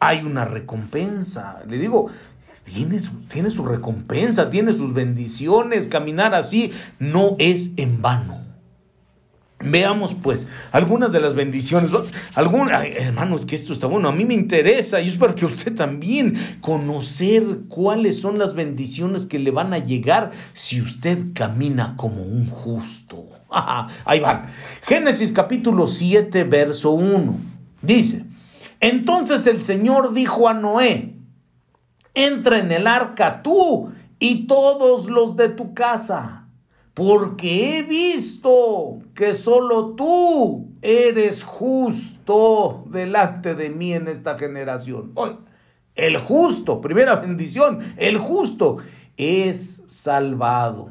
hay 0.00 0.22
una 0.22 0.44
recompensa. 0.44 1.62
Le 1.66 1.78
digo, 1.78 2.08
tiene 2.64 3.00
su, 3.00 3.12
tiene 3.28 3.50
su 3.50 3.64
recompensa, 3.64 4.50
tiene 4.50 4.72
sus 4.72 4.92
bendiciones. 4.92 5.88
Caminar 5.88 6.34
así 6.34 6.72
no 6.98 7.36
es 7.38 7.72
en 7.76 8.02
vano. 8.02 8.44
Veamos 9.60 10.14
pues 10.14 10.46
algunas 10.72 11.12
de 11.12 11.20
las 11.20 11.34
bendiciones. 11.34 11.90
Algunas, 12.34 12.84
hermanos, 12.84 13.46
que 13.46 13.54
esto 13.54 13.72
está 13.72 13.86
bueno. 13.86 14.08
A 14.08 14.12
mí 14.12 14.24
me 14.24 14.34
interesa 14.34 15.00
y 15.00 15.08
espero 15.08 15.34
que 15.34 15.46
usted 15.46 15.74
también 15.74 16.34
conocer 16.60 17.42
cuáles 17.68 18.20
son 18.20 18.38
las 18.38 18.54
bendiciones 18.54 19.26
que 19.26 19.38
le 19.38 19.50
van 19.50 19.72
a 19.72 19.78
llegar 19.78 20.32
si 20.52 20.80
usted 20.80 21.32
camina 21.32 21.94
como 21.96 22.22
un 22.22 22.46
justo. 22.46 23.28
Ahí 24.04 24.20
van. 24.20 24.46
Génesis 24.82 25.32
capítulo 25.32 25.86
7, 25.86 26.44
verso 26.44 26.90
1. 26.90 27.36
Dice, 27.80 28.24
entonces 28.80 29.46
el 29.46 29.60
Señor 29.60 30.12
dijo 30.12 30.48
a 30.48 30.54
Noé, 30.54 31.13
entra 32.14 32.58
en 32.58 32.72
el 32.72 32.86
arca 32.86 33.42
tú 33.42 33.92
y 34.18 34.46
todos 34.46 35.10
los 35.10 35.36
de 35.36 35.50
tu 35.50 35.74
casa 35.74 36.44
porque 36.94 37.78
he 37.78 37.82
visto 37.82 39.00
que 39.14 39.34
solo 39.34 39.94
tú 39.96 40.68
eres 40.80 41.42
justo 41.42 42.84
delante 42.86 43.56
de 43.56 43.68
mí 43.68 43.92
en 43.92 44.06
esta 44.06 44.38
generación. 44.38 45.10
Hoy, 45.14 45.36
el 45.96 46.16
justo, 46.18 46.80
primera 46.80 47.16
bendición, 47.20 47.80
el 47.96 48.18
justo 48.18 48.76
es 49.16 49.82
salvado. 49.86 50.90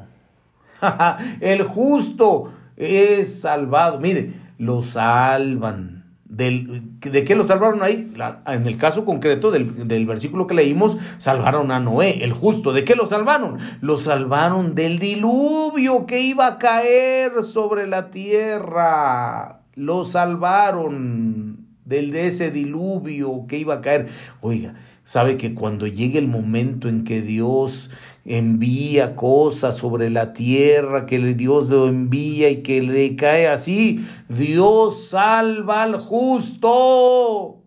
el 1.40 1.62
justo 1.62 2.52
es 2.76 3.40
salvado. 3.40 3.98
Mire, 3.98 4.34
lo 4.58 4.82
salvan 4.82 5.93
¿De 6.36 7.24
qué 7.24 7.34
lo 7.34 7.44
salvaron 7.44 7.82
ahí? 7.82 8.12
en 8.46 8.66
el 8.66 8.76
caso 8.76 9.04
concreto 9.04 9.50
del, 9.50 9.86
del, 9.86 10.06
versículo 10.06 10.46
que 10.46 10.54
leímos, 10.54 10.98
salvaron 11.18 11.70
a 11.70 11.80
Noé, 11.80 12.24
el 12.24 12.32
justo. 12.32 12.72
¿De 12.72 12.84
qué 12.84 12.96
lo 12.96 13.06
salvaron? 13.06 13.58
Lo 13.80 13.96
salvaron 13.98 14.74
del 14.74 14.98
diluvio 14.98 16.06
que 16.06 16.20
iba 16.20 16.46
a 16.46 16.58
caer 16.58 17.42
sobre 17.42 17.86
la 17.86 18.10
tierra. 18.10 19.60
Lo 19.74 20.04
salvaron 20.04 21.63
del, 21.84 22.10
de 22.10 22.26
ese 22.26 22.50
diluvio 22.50 23.46
que 23.48 23.58
iba 23.58 23.74
a 23.74 23.80
caer. 23.80 24.08
Oiga, 24.40 24.74
sabe 25.04 25.36
que 25.36 25.54
cuando 25.54 25.86
llegue 25.86 26.18
el 26.18 26.28
momento 26.28 26.88
en 26.88 27.04
que 27.04 27.22
Dios 27.22 27.90
envía 28.24 29.14
cosas 29.14 29.76
sobre 29.76 30.10
la 30.10 30.32
tierra, 30.32 31.06
que 31.06 31.18
Dios 31.34 31.68
lo 31.68 31.88
envía 31.88 32.50
y 32.50 32.62
que 32.62 32.80
le 32.82 33.16
cae 33.16 33.48
así, 33.48 34.04
Dios 34.28 35.08
salva 35.08 35.82
al 35.82 35.98
justo. 35.98 37.60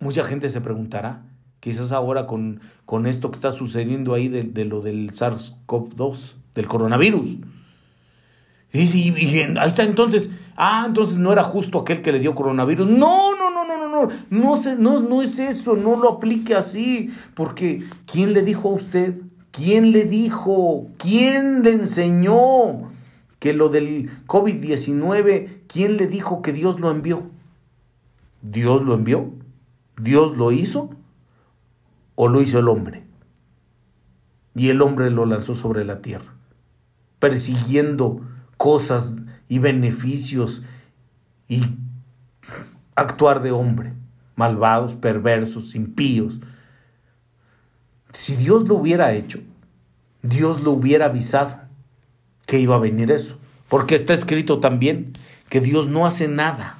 Mucha 0.00 0.24
gente 0.24 0.48
se 0.48 0.60
preguntará, 0.60 1.22
quizás 1.60 1.92
ahora 1.92 2.26
con, 2.26 2.60
con 2.84 3.06
esto 3.06 3.30
que 3.30 3.36
está 3.36 3.52
sucediendo 3.52 4.12
ahí 4.12 4.28
de, 4.28 4.64
lo 4.64 4.82
del 4.82 5.12
SARS-CoV-2, 5.12 6.34
del 6.54 6.66
coronavirus. 6.66 7.38
Y 8.74 8.80
y, 8.80 9.14
y, 9.16 9.40
ahí 9.40 9.68
está 9.68 9.84
entonces, 9.84 10.30
ah, 10.56 10.82
entonces 10.88 11.16
no 11.16 11.32
era 11.32 11.44
justo 11.44 11.78
aquel 11.78 12.02
que 12.02 12.10
le 12.10 12.18
dio 12.18 12.34
coronavirus. 12.34 12.88
No, 12.88 13.36
no, 13.36 13.52
no, 13.52 13.64
no, 13.64 13.78
no, 13.78 13.88
no, 13.88 14.08
no, 14.30 14.56
se, 14.56 14.76
no, 14.76 15.00
no 15.00 15.22
es 15.22 15.38
eso, 15.38 15.76
no 15.76 15.96
lo 15.96 16.14
aplique 16.14 16.56
así, 16.56 17.12
porque 17.34 17.84
¿quién 18.04 18.32
le 18.32 18.42
dijo 18.42 18.70
a 18.70 18.74
usted? 18.74 19.14
¿Quién 19.52 19.92
le 19.92 20.06
dijo? 20.06 20.88
¿Quién 20.98 21.62
le 21.62 21.70
enseñó 21.70 22.90
que 23.38 23.52
lo 23.52 23.68
del 23.68 24.10
COVID-19, 24.26 25.60
quién 25.68 25.96
le 25.96 26.08
dijo 26.08 26.42
que 26.42 26.52
Dios 26.52 26.80
lo 26.80 26.90
envió? 26.90 27.22
¿Dios 28.42 28.82
lo 28.82 28.94
envió? 28.94 29.30
¿Dios 30.02 30.36
lo 30.36 30.50
hizo? 30.50 30.90
¿O 32.16 32.26
lo 32.26 32.42
hizo 32.42 32.58
el 32.58 32.66
hombre? 32.66 33.04
Y 34.56 34.70
el 34.70 34.82
hombre 34.82 35.12
lo 35.12 35.26
lanzó 35.26 35.54
sobre 35.54 35.84
la 35.84 36.02
tierra, 36.02 36.34
persiguiendo 37.20 38.20
cosas 38.56 39.18
y 39.48 39.58
beneficios 39.58 40.62
y 41.48 41.62
actuar 42.94 43.42
de 43.42 43.52
hombre, 43.52 43.92
malvados, 44.36 44.94
perversos, 44.94 45.74
impíos. 45.74 46.40
Si 48.12 48.36
Dios 48.36 48.68
lo 48.68 48.76
hubiera 48.76 49.12
hecho, 49.12 49.40
Dios 50.22 50.62
lo 50.62 50.72
hubiera 50.72 51.06
avisado 51.06 51.60
que 52.46 52.60
iba 52.60 52.76
a 52.76 52.80
venir 52.80 53.10
eso. 53.10 53.38
Porque 53.68 53.94
está 53.94 54.14
escrito 54.14 54.60
también 54.60 55.12
que 55.48 55.60
Dios 55.60 55.88
no 55.88 56.06
hace 56.06 56.28
nada 56.28 56.78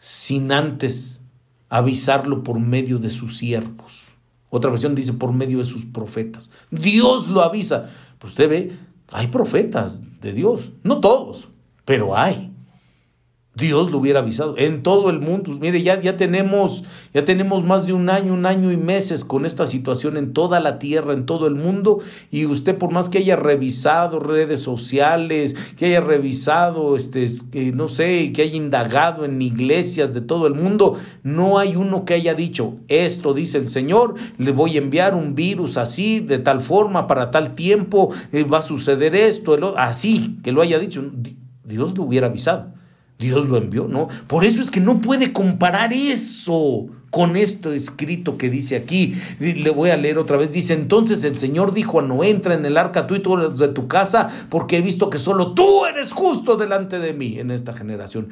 sin 0.00 0.52
antes 0.52 1.20
avisarlo 1.68 2.42
por 2.42 2.60
medio 2.60 2.98
de 2.98 3.10
sus 3.10 3.36
siervos. 3.36 4.04
Otra 4.50 4.70
versión 4.70 4.94
dice 4.94 5.12
por 5.12 5.32
medio 5.32 5.58
de 5.58 5.64
sus 5.64 5.84
profetas. 5.84 6.50
Dios 6.70 7.28
lo 7.28 7.42
avisa. 7.42 7.90
Pues 8.18 8.32
usted 8.32 8.48
ve, 8.48 8.72
hay 9.12 9.26
profetas 9.26 10.02
de 10.20 10.32
Dios, 10.32 10.72
no 10.82 11.00
todos, 11.00 11.48
pero 11.84 12.16
hay. 12.16 12.47
Dios 13.58 13.90
lo 13.90 13.98
hubiera 13.98 14.20
avisado. 14.20 14.54
En 14.56 14.82
todo 14.82 15.10
el 15.10 15.18
mundo, 15.18 15.50
mire, 15.60 15.82
ya, 15.82 16.00
ya 16.00 16.16
tenemos, 16.16 16.84
ya 17.12 17.24
tenemos 17.24 17.64
más 17.64 17.86
de 17.86 17.92
un 17.92 18.08
año, 18.08 18.32
un 18.32 18.46
año 18.46 18.70
y 18.70 18.76
meses 18.76 19.24
con 19.24 19.44
esta 19.44 19.66
situación 19.66 20.16
en 20.16 20.32
toda 20.32 20.60
la 20.60 20.78
tierra, 20.78 21.12
en 21.12 21.26
todo 21.26 21.48
el 21.48 21.56
mundo. 21.56 21.98
Y 22.30 22.46
usted, 22.46 22.78
por 22.78 22.92
más 22.92 23.08
que 23.08 23.18
haya 23.18 23.34
revisado 23.36 24.20
redes 24.20 24.60
sociales, 24.60 25.56
que 25.76 25.86
haya 25.86 26.00
revisado, 26.00 26.94
este, 26.96 27.26
no 27.72 27.88
sé, 27.88 28.32
que 28.32 28.42
haya 28.42 28.56
indagado 28.56 29.24
en 29.24 29.42
iglesias 29.42 30.14
de 30.14 30.20
todo 30.20 30.46
el 30.46 30.54
mundo, 30.54 30.94
no 31.24 31.58
hay 31.58 31.74
uno 31.74 32.04
que 32.04 32.14
haya 32.14 32.34
dicho, 32.34 32.76
esto 32.86 33.34
dice 33.34 33.58
el 33.58 33.68
Señor, 33.68 34.14
le 34.38 34.52
voy 34.52 34.76
a 34.76 34.78
enviar 34.78 35.14
un 35.14 35.34
virus 35.34 35.76
así, 35.76 36.20
de 36.20 36.38
tal 36.38 36.60
forma, 36.60 37.08
para 37.08 37.32
tal 37.32 37.54
tiempo, 37.54 38.10
eh, 38.32 38.44
va 38.44 38.58
a 38.58 38.62
suceder 38.62 39.16
esto, 39.16 39.74
así, 39.76 40.38
que 40.44 40.52
lo 40.52 40.62
haya 40.62 40.78
dicho. 40.78 41.02
Dios 41.64 41.96
lo 41.96 42.04
hubiera 42.04 42.28
avisado. 42.28 42.77
Dios 43.18 43.48
lo 43.48 43.56
envió, 43.56 43.88
¿no? 43.88 44.08
Por 44.26 44.44
eso 44.44 44.62
es 44.62 44.70
que 44.70 44.80
no 44.80 45.00
puede 45.00 45.32
comparar 45.32 45.92
eso 45.92 46.86
con 47.10 47.36
esto 47.36 47.72
escrito 47.72 48.36
que 48.36 48.50
dice 48.50 48.76
aquí. 48.76 49.14
Le 49.38 49.70
voy 49.70 49.90
a 49.90 49.96
leer 49.96 50.18
otra 50.18 50.36
vez. 50.36 50.52
Dice, 50.52 50.74
entonces 50.74 51.24
el 51.24 51.36
Señor 51.36 51.72
dijo 51.72 52.00
a 52.00 52.02
Noé, 52.02 52.30
entra 52.30 52.54
en 52.54 52.64
el 52.64 52.76
arca 52.76 53.06
tú 53.06 53.14
y 53.14 53.20
todos 53.20 53.58
de 53.58 53.68
tu 53.68 53.88
casa, 53.88 54.28
porque 54.48 54.78
he 54.78 54.82
visto 54.82 55.10
que 55.10 55.18
solo 55.18 55.52
tú 55.54 55.86
eres 55.86 56.12
justo 56.12 56.56
delante 56.56 56.98
de 56.98 57.12
mí 57.12 57.38
en 57.38 57.50
esta 57.50 57.72
generación. 57.72 58.28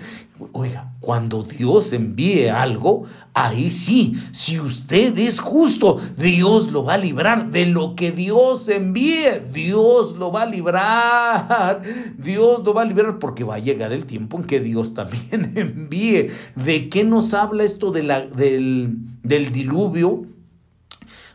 Oiga, 0.53 0.93
cuando 1.01 1.43
Dios 1.43 1.93
envíe 1.93 2.49
algo, 2.49 3.05
ahí 3.33 3.70
sí, 3.70 4.14
si 4.33 4.61
usted 4.61 5.18
es 5.18 5.41
justo, 5.41 5.99
Dios 6.16 6.70
lo 6.70 6.85
va 6.85 6.95
a 6.95 6.99
librar 6.99 7.51
de 7.51 7.66
lo 7.66 7.95
que 7.95 8.12
Dios 8.12 8.68
envíe. 8.68 9.43
Dios 9.53 10.16
lo 10.16 10.33
va 10.33 10.43
a 10.43 10.47
librar. 10.47 11.83
Dios 12.18 12.62
lo 12.64 12.74
va 12.74 12.83
a 12.83 12.85
librar 12.85 13.18
porque 13.18 13.45
va 13.45 13.57
a 13.57 13.59
llegar 13.59 13.93
el 13.93 14.05
tiempo 14.05 14.37
en 14.39 14.45
que 14.45 14.61
Dios 14.61 14.95
también 14.95 15.53
envíe. 15.57 16.29
¿De 16.55 16.89
qué 16.89 17.05
nos 17.05 17.35
habla 17.35 17.64
esto 17.64 17.91
de 17.91 18.03
la, 18.03 18.20
del 19.22 19.52
diluvio, 19.52 20.26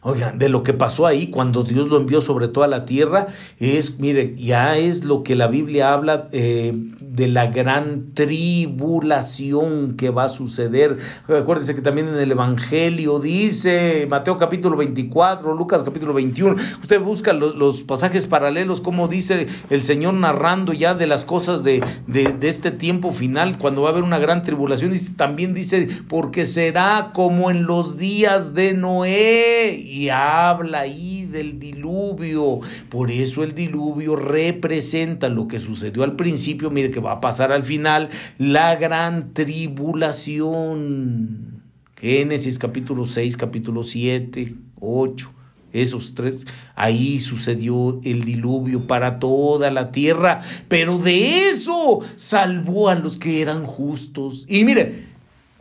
Oigan, 0.03 0.39
de 0.39 0.49
lo 0.49 0.63
que 0.63 0.73
pasó 0.73 1.05
ahí 1.05 1.27
cuando 1.27 1.63
Dios 1.63 1.87
lo 1.87 1.97
envió 1.97 2.21
sobre 2.21 2.47
toda 2.47 2.65
la 2.65 2.85
tierra, 2.85 3.27
es, 3.59 3.99
mire, 3.99 4.35
ya 4.35 4.75
es 4.75 5.05
lo 5.05 5.21
que 5.21 5.35
la 5.35 5.47
Biblia 5.47 5.93
habla 5.93 6.27
eh, 6.31 6.73
de 7.11 7.27
la 7.27 7.47
gran 7.47 8.13
tribulación 8.13 9.97
que 9.97 10.09
va 10.11 10.23
a 10.25 10.29
suceder. 10.29 10.97
Acuérdense 11.27 11.75
que 11.75 11.81
también 11.81 12.07
en 12.07 12.17
el 12.17 12.31
Evangelio 12.31 13.19
dice, 13.19 14.07
Mateo 14.09 14.37
capítulo 14.37 14.77
24, 14.77 15.53
Lucas 15.53 15.83
capítulo 15.83 16.13
21, 16.13 16.55
usted 16.81 17.01
busca 17.01 17.33
los, 17.33 17.81
pasajes 17.81 18.27
paralelos, 18.27 18.79
como 18.79 19.09
dice 19.09 19.47
el 19.69 19.83
Señor 19.83 20.13
narrando 20.13 20.71
ya 20.71 20.93
de 20.95 21.05
las 21.05 21.25
cosas 21.25 21.65
de, 21.65 21.83
de, 22.07 22.31
de 22.31 22.47
este 22.47 22.71
tiempo 22.71 23.11
final, 23.11 23.57
cuando 23.57 23.81
va 23.81 23.89
a 23.89 23.91
haber 23.91 24.03
una 24.03 24.19
gran 24.19 24.41
tribulación, 24.41 24.95
y 24.95 24.99
también 25.17 25.53
dice, 25.53 25.89
porque 26.07 26.45
será 26.45 27.11
como 27.13 27.51
en 27.51 27.65
los 27.65 27.97
días 27.97 28.53
de 28.53 28.71
Noé 28.71 29.75
y 29.83 30.07
habla 30.07 30.81
ahí 30.81 31.25
del 31.25 31.59
diluvio. 31.59 32.59
Por 32.89 33.11
eso 33.11 33.43
el 33.43 33.53
diluvio 33.53 34.15
representa 34.15 35.27
lo 35.27 35.49
que 35.49 35.59
sucedió 35.59 36.03
al 36.03 36.15
principio, 36.15 36.69
mire 36.69 36.89
que 36.89 37.00
va 37.01 37.13
a 37.13 37.21
pasar 37.21 37.51
al 37.51 37.65
final, 37.65 38.09
la 38.37 38.75
gran 38.75 39.33
tribulación. 39.33 41.63
Génesis 41.99 42.57
capítulo 42.57 43.05
6, 43.05 43.37
capítulo 43.37 43.83
7, 43.83 44.55
8 44.79 45.31
esos 45.73 46.15
tres, 46.15 46.45
ahí 46.75 47.19
sucedió 47.19 47.99
el 48.03 48.25
diluvio 48.25 48.87
para 48.87 49.19
toda 49.19 49.71
la 49.71 49.91
tierra, 49.91 50.41
pero 50.67 50.97
de 50.97 51.49
eso 51.49 51.99
salvó 52.15 52.89
a 52.89 52.95
los 52.95 53.17
que 53.17 53.41
eran 53.41 53.65
justos. 53.65 54.45
Y 54.49 54.65
mire, 54.65 55.05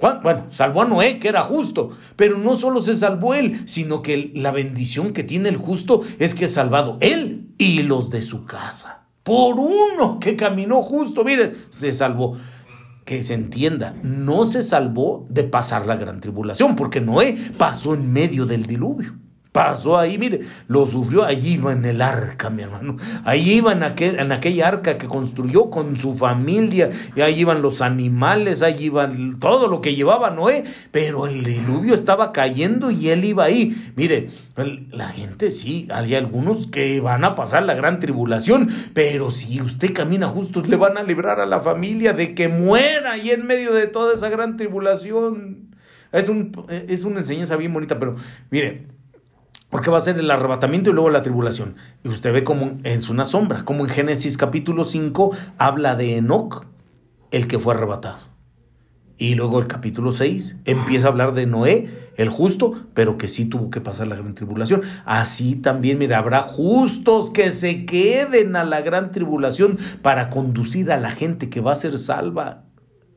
bueno, 0.00 0.46
salvó 0.50 0.82
a 0.82 0.86
Noé, 0.86 1.18
que 1.18 1.28
era 1.28 1.42
justo, 1.42 1.90
pero 2.16 2.38
no 2.38 2.56
solo 2.56 2.80
se 2.80 2.96
salvó 2.96 3.34
él, 3.34 3.62
sino 3.66 4.02
que 4.02 4.32
la 4.34 4.50
bendición 4.50 5.12
que 5.12 5.22
tiene 5.22 5.48
el 5.48 5.56
justo 5.56 6.02
es 6.18 6.34
que 6.34 6.46
es 6.46 6.54
salvado 6.54 6.98
él 7.00 7.48
y 7.58 7.82
los 7.82 8.10
de 8.10 8.22
su 8.22 8.44
casa. 8.44 8.99
Por 9.22 9.56
uno 9.58 10.18
que 10.18 10.36
caminó 10.36 10.82
justo, 10.82 11.24
mire, 11.24 11.52
se 11.70 11.92
salvó. 11.92 12.36
Que 13.04 13.24
se 13.24 13.34
entienda, 13.34 13.96
no 14.02 14.46
se 14.46 14.62
salvó 14.62 15.26
de 15.28 15.44
pasar 15.44 15.86
la 15.86 15.96
gran 15.96 16.20
tribulación, 16.20 16.76
porque 16.76 17.00
Noé 17.00 17.36
pasó 17.58 17.94
en 17.94 18.12
medio 18.12 18.46
del 18.46 18.66
diluvio. 18.66 19.18
Pasó 19.52 19.98
ahí, 19.98 20.16
mire, 20.16 20.42
lo 20.68 20.86
sufrió, 20.86 21.24
allí 21.24 21.54
iba 21.54 21.72
en 21.72 21.84
el 21.84 22.02
arca, 22.02 22.50
mi 22.50 22.62
hermano. 22.62 22.96
Allí 23.24 23.54
iba 23.54 23.72
en, 23.72 23.82
en 23.82 24.30
aquella 24.30 24.68
arca 24.68 24.96
que 24.96 25.08
construyó 25.08 25.70
con 25.70 25.96
su 25.96 26.14
familia, 26.14 26.90
y 27.16 27.20
ahí 27.20 27.40
iban 27.40 27.60
los 27.60 27.82
animales, 27.82 28.62
allí 28.62 28.84
iban 28.84 29.40
todo 29.40 29.66
lo 29.66 29.80
que 29.80 29.96
llevaba 29.96 30.30
Noé, 30.30 30.62
pero 30.92 31.26
el 31.26 31.42
diluvio 31.42 31.94
estaba 31.94 32.30
cayendo 32.30 32.92
y 32.92 33.08
él 33.08 33.24
iba 33.24 33.42
ahí. 33.42 33.74
Mire, 33.96 34.28
la 34.92 35.08
gente 35.08 35.50
sí, 35.50 35.88
hay 35.90 36.14
algunos 36.14 36.68
que 36.68 37.00
van 37.00 37.24
a 37.24 37.34
pasar 37.34 37.64
la 37.64 37.74
gran 37.74 37.98
tribulación, 37.98 38.68
pero 38.94 39.32
si 39.32 39.60
usted 39.60 39.92
camina 39.92 40.28
justo, 40.28 40.62
le 40.62 40.76
van 40.76 40.96
a 40.96 41.02
librar 41.02 41.40
a 41.40 41.46
la 41.46 41.58
familia 41.58 42.12
de 42.12 42.36
que 42.36 42.46
muera 42.46 43.12
ahí 43.12 43.30
en 43.30 43.48
medio 43.48 43.72
de 43.72 43.88
toda 43.88 44.14
esa 44.14 44.28
gran 44.28 44.56
tribulación. 44.56 45.70
Es, 46.12 46.28
un, 46.28 46.52
es 46.68 47.02
una 47.02 47.18
enseñanza 47.18 47.56
bien 47.56 47.72
bonita, 47.72 47.98
pero 47.98 48.14
mire, 48.50 48.99
porque 49.70 49.90
va 49.90 49.98
a 49.98 50.02
ser 50.02 50.18
el 50.18 50.30
arrebatamiento 50.30 50.90
y 50.90 50.92
luego 50.92 51.10
la 51.10 51.22
tribulación. 51.22 51.76
Y 52.04 52.08
usted 52.08 52.32
ve 52.32 52.44
como 52.44 52.78
es 52.82 53.08
una 53.08 53.24
sombra, 53.24 53.64
como 53.64 53.84
en 53.84 53.88
Génesis 53.88 54.36
capítulo 54.36 54.84
5 54.84 55.30
habla 55.58 55.94
de 55.94 56.16
Enoch, 56.16 56.66
el 57.30 57.46
que 57.46 57.58
fue 57.58 57.74
arrebatado. 57.74 58.18
Y 59.16 59.34
luego 59.34 59.60
el 59.60 59.66
capítulo 59.66 60.12
6 60.12 60.56
empieza 60.64 61.06
a 61.06 61.10
hablar 61.10 61.34
de 61.34 61.44
Noé, 61.44 61.90
el 62.16 62.30
justo, 62.30 62.72
pero 62.94 63.18
que 63.18 63.28
sí 63.28 63.44
tuvo 63.44 63.70
que 63.70 63.82
pasar 63.82 64.06
la 64.06 64.16
gran 64.16 64.34
tribulación. 64.34 64.80
Así 65.04 65.56
también, 65.56 65.98
mira, 65.98 66.18
habrá 66.18 66.40
justos 66.40 67.30
que 67.30 67.50
se 67.50 67.84
queden 67.84 68.56
a 68.56 68.64
la 68.64 68.80
gran 68.80 69.12
tribulación 69.12 69.78
para 70.00 70.30
conducir 70.30 70.90
a 70.90 70.98
la 70.98 71.10
gente 71.10 71.50
que 71.50 71.60
va 71.60 71.72
a 71.72 71.76
ser 71.76 71.98
salva. 71.98 72.64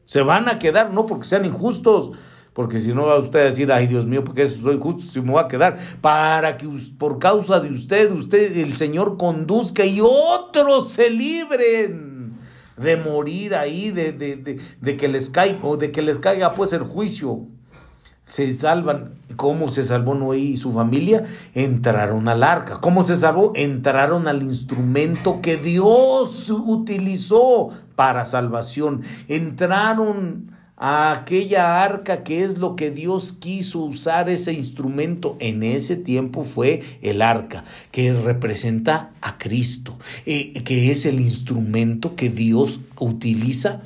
Se 0.03 0.21
van 0.21 0.49
a 0.49 0.59
quedar, 0.59 0.91
no 0.91 1.05
porque 1.05 1.23
sean 1.23 1.45
injustos, 1.45 2.11
porque 2.53 2.79
si 2.79 2.93
no 2.93 3.07
va 3.07 3.17
usted 3.17 3.39
a 3.39 3.43
decir, 3.45 3.71
ay 3.71 3.87
Dios 3.87 4.05
mío, 4.05 4.23
porque 4.23 4.47
soy 4.47 4.79
justo, 4.79 5.01
si 5.01 5.21
me 5.21 5.31
voy 5.31 5.43
a 5.43 5.47
quedar, 5.47 5.77
para 6.01 6.57
que 6.57 6.67
por 6.97 7.19
causa 7.19 7.59
de 7.59 7.69
usted, 7.69 8.11
usted, 8.11 8.57
el 8.57 8.75
Señor 8.75 9.17
conduzca 9.17 9.85
y 9.85 9.99
otros 10.01 10.89
se 10.89 11.09
libren 11.09 12.33
de 12.77 12.97
morir 12.97 13.55
ahí, 13.55 13.91
de, 13.91 14.11
de, 14.11 14.59
de, 14.79 14.97
que 14.97 15.07
les 15.07 15.29
caiga, 15.29 15.59
o 15.63 15.77
de 15.77 15.91
que 15.91 16.01
les 16.01 16.17
caiga 16.19 16.53
pues 16.53 16.73
el 16.73 16.83
juicio. 16.83 17.47
Se 18.25 18.51
salvan. 18.53 19.15
¿Cómo 19.35 19.69
se 19.69 19.83
salvó 19.83 20.15
Noé 20.15 20.37
y 20.37 20.57
su 20.57 20.71
familia? 20.71 21.23
Entraron 21.53 22.27
al 22.29 22.43
arca. 22.43 22.79
¿Cómo 22.79 23.03
se 23.03 23.17
salvó? 23.17 23.51
Entraron 23.53 24.27
al 24.27 24.41
instrumento 24.43 25.41
que 25.41 25.57
Dios 25.57 26.49
utilizó 26.49 27.69
para 27.95 28.25
salvación. 28.25 29.01
Entraron 29.27 30.52
aquella 30.85 31.81
arca 31.81 32.23
que 32.23 32.43
es 32.43 32.57
lo 32.57 32.75
que 32.75 32.91
Dios 32.91 33.31
quiso 33.31 33.79
usar 33.79 34.29
ese 34.29 34.51
instrumento 34.51 35.37
en 35.39 35.63
ese 35.63 35.95
tiempo 35.95 36.43
fue 36.43 36.83
el 37.01 37.21
arca, 37.21 37.63
que 37.91 38.11
representa 38.11 39.11
a 39.21 39.37
Cristo, 39.37 39.97
eh, 40.25 40.51
que 40.65 40.91
es 40.91 41.05
el 41.05 41.21
instrumento 41.21 42.17
que 42.17 42.29
Dios 42.29 42.81
utiliza 42.99 43.83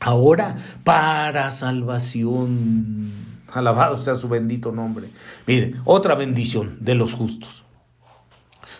ahora 0.00 0.56
para 0.82 1.52
salvación. 1.52 3.12
Alabado 3.52 4.02
sea 4.02 4.16
su 4.16 4.28
bendito 4.28 4.72
nombre. 4.72 5.06
Mire, 5.46 5.74
otra 5.84 6.16
bendición 6.16 6.78
de 6.80 6.96
los 6.96 7.12
justos. 7.12 7.62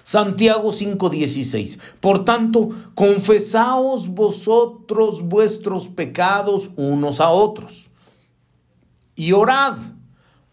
Santiago 0.08 0.72
5:16. 0.72 1.78
Por 2.00 2.24
tanto, 2.24 2.70
confesaos 2.94 4.08
vosotros 4.08 5.20
vuestros 5.20 5.88
pecados 5.88 6.70
unos 6.76 7.20
a 7.20 7.28
otros 7.28 7.90
y 9.14 9.32
orad 9.32 9.76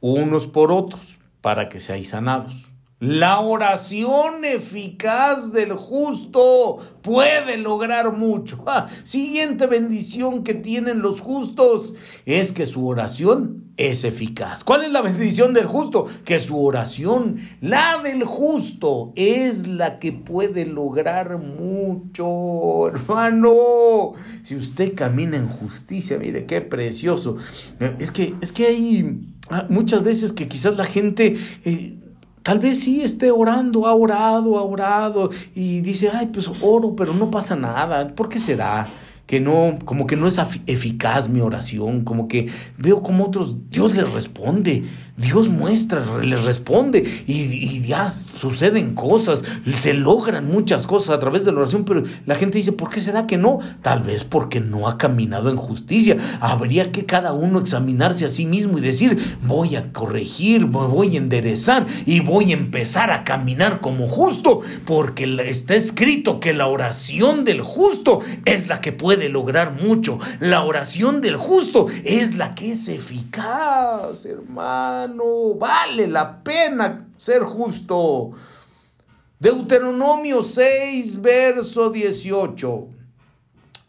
unos 0.01 0.45
por 0.45 0.73
otros 0.73 1.19
para 1.39 1.69
que 1.69 1.79
seáis 1.79 2.09
sanados. 2.09 2.74
La 3.05 3.39
oración 3.39 4.45
eficaz 4.45 5.53
del 5.53 5.73
justo 5.73 6.79
puede 7.03 7.55
lograr 7.55 8.11
mucho. 8.11 8.65
Siguiente 9.03 9.67
bendición 9.67 10.43
que 10.43 10.55
tienen 10.55 11.03
los 11.03 11.19
justos 11.21 11.93
es 12.25 12.51
que 12.51 12.65
su 12.65 12.87
oración 12.87 13.65
es 13.77 14.05
eficaz. 14.05 14.63
¿Cuál 14.63 14.85
es 14.85 14.91
la 14.91 15.03
bendición 15.03 15.53
del 15.53 15.67
justo? 15.67 16.07
Que 16.23 16.39
su 16.39 16.59
oración, 16.59 17.37
la 17.61 18.01
del 18.01 18.23
justo, 18.23 19.13
es 19.15 19.67
la 19.67 19.99
que 19.99 20.11
puede 20.11 20.65
lograr 20.65 21.37
mucho, 21.37 22.87
hermano. 22.91 24.13
Si 24.45 24.55
usted 24.55 24.95
camina 24.95 25.37
en 25.37 25.47
justicia, 25.47 26.17
mire 26.17 26.47
qué 26.47 26.61
precioso. 26.61 27.37
Es 27.99 28.09
que, 28.09 28.33
es 28.41 28.51
que 28.51 28.65
hay 28.65 29.19
ah, 29.51 29.67
muchas 29.69 30.01
veces 30.01 30.33
que 30.33 30.47
quizás 30.47 30.75
la 30.75 30.85
gente... 30.85 31.35
Eh, 31.65 31.99
Tal 32.45 32.59
vez 32.59 32.81
sí 32.81 33.01
esté 33.01 33.31
orando, 33.31 33.87
ha 33.87 33.95
orado, 33.95 34.59
ha 34.59 34.61
orado 34.61 35.31
y 35.55 35.81
dice, 35.81 36.11
ay, 36.13 36.27
pues 36.27 36.47
oro, 36.61 36.95
pero 36.95 37.11
no 37.11 37.31
pasa 37.31 37.55
nada. 37.55 38.09
¿Por 38.09 38.29
qué 38.29 38.37
será? 38.37 38.87
que 39.25 39.39
no, 39.39 39.79
como 39.83 40.05
que 40.05 40.15
no 40.15 40.27
es 40.27 40.39
eficaz 40.67 41.27
mi 41.27 41.41
oración, 41.41 42.03
como 42.03 42.27
que 42.27 42.47
veo 42.77 43.01
como 43.01 43.25
otros, 43.25 43.57
Dios 43.71 43.95
les 43.95 44.07
responde, 44.13 44.83
Dios 45.18 45.47
muestra, 45.47 46.03
les 46.22 46.43
responde 46.43 46.99
y, 47.26 47.82
ya 47.84 48.09
suceden 48.09 48.95
cosas, 48.95 49.43
se 49.80 49.93
logran 49.93 50.51
muchas 50.51 50.88
cosas 50.88 51.16
a 51.16 51.20
través 51.20 51.45
de 51.45 51.53
la 51.53 51.59
oración, 51.59 51.86
pero 51.86 52.03
la 52.26 52.36
gente 52.36 52.57
dice, 52.57 52.74
¿por 52.74 52.89
qué 52.89 52.99
será 52.99 53.26
que 53.26 53.38
no? 53.38 53.59
Tal 53.82 54.03
vez 54.03 54.26
porque 54.26 54.59
no 54.59 54.89
ha 54.89 54.97
caminado 54.97 55.49
en 55.49 55.55
justicia. 55.55 56.18
Habría 56.41 56.91
que 56.91 57.05
cada 57.05 57.32
uno 57.32 57.59
examinarse 57.59 58.26
a 58.26 58.30
sí 58.30 58.45
mismo 58.45 58.78
y 58.78 58.82
decir, 58.82 59.38
voy 59.41 59.78
a 59.78 59.93
corregir, 59.93 60.66
voy 60.66 61.16
a 61.16 61.20
enderezar 61.20 61.86
y 62.05 62.20
voy 62.20 62.51
a 62.51 62.55
empezar 62.55 63.09
a 63.11 63.24
caminar 63.24 63.80
como 63.80 64.09
justo, 64.09 64.61
porque 64.86 65.24
está 65.47 65.76
escrito 65.76 66.41
que 66.41 66.53
la 66.53 66.68
oración 66.68 67.45
del 67.45 67.61
justo 67.61 68.20
es 68.43 68.68
la 68.68 68.82
que 68.82 68.91
puede 68.91 69.30
lograr 69.30 69.82
mucho. 69.82 70.20
La 70.41 70.63
oración 70.63 71.22
del 71.22 71.38
justo 71.38 71.88
es 72.03 72.36
la 72.36 72.53
que 72.53 72.72
es 72.72 72.89
eficaz, 72.89 74.26
hermano 74.26 75.04
no 75.07 75.55
vale 75.55 76.07
la 76.07 76.43
pena 76.43 77.07
ser 77.15 77.43
justo. 77.43 78.31
Deuteronomio 79.39 80.41
6, 80.41 81.21
verso 81.21 81.89
18. 81.89 82.87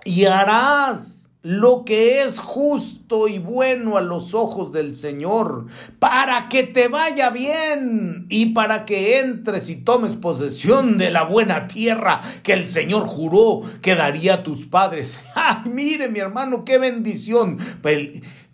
Y 0.05 0.25
harás 0.25 1.17
lo 1.47 1.85
que 1.85 2.23
es 2.23 2.41
justo 2.41 3.29
y 3.29 3.39
bueno 3.39 3.97
a 3.97 4.01
los 4.01 4.35
ojos 4.35 4.73
del 4.73 4.97
Señor, 4.97 5.67
para 6.01 6.49
que 6.49 6.65
te 6.65 6.89
vaya 6.89 7.31
bien 7.31 8.27
y 8.29 8.47
para 8.47 8.85
que 8.85 9.21
entres 9.21 9.69
y 9.69 9.77
tomes 9.77 10.17
posesión 10.17 10.99
de 10.99 11.13
la 11.13 11.23
buena 11.23 11.69
tierra 11.69 12.21
que 12.43 12.53
el 12.53 12.67
Señor 12.67 13.07
juró 13.07 13.61
que 13.81 13.95
daría 13.95 14.35
a 14.35 14.43
tus 14.43 14.67
padres. 14.67 15.21
¡Ay, 15.37 15.71
mire 15.71 16.09
mi 16.09 16.19
hermano, 16.19 16.65
qué 16.65 16.79
bendición! 16.79 17.59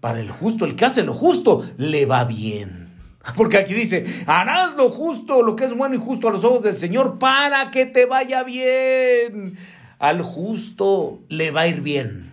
Para 0.03 0.19
el 0.19 0.33
justo, 0.33 0.65
el 0.65 0.75
que 0.75 0.85
hace 0.85 1.05
lo 1.05 1.15
justo, 1.15 1.65
le 1.77 2.07
va 2.07 2.25
bien. 2.25 2.89
Porque 3.37 3.57
aquí 3.57 3.73
dice, 3.73 4.05
harás 4.27 4.75
lo 4.75 4.91
justo, 4.91 5.43
lo 5.43 5.55
que 5.55 5.65
es 5.65 5.77
bueno 5.77 5.95
y 5.95 5.99
justo 5.99 6.27
a 6.27 6.33
los 6.33 6.43
ojos 6.43 6.65
del 6.65 6.77
Señor 6.77 7.21
para 7.21 7.71
que 7.71 7.87
te 7.87 8.05
vaya 8.05 8.43
bien. 8.43 9.57
Al 10.01 10.23
justo 10.23 11.21
le 11.29 11.53
va 11.53 11.61
a 11.61 11.69
ir 11.69 11.83
bien. 11.83 12.32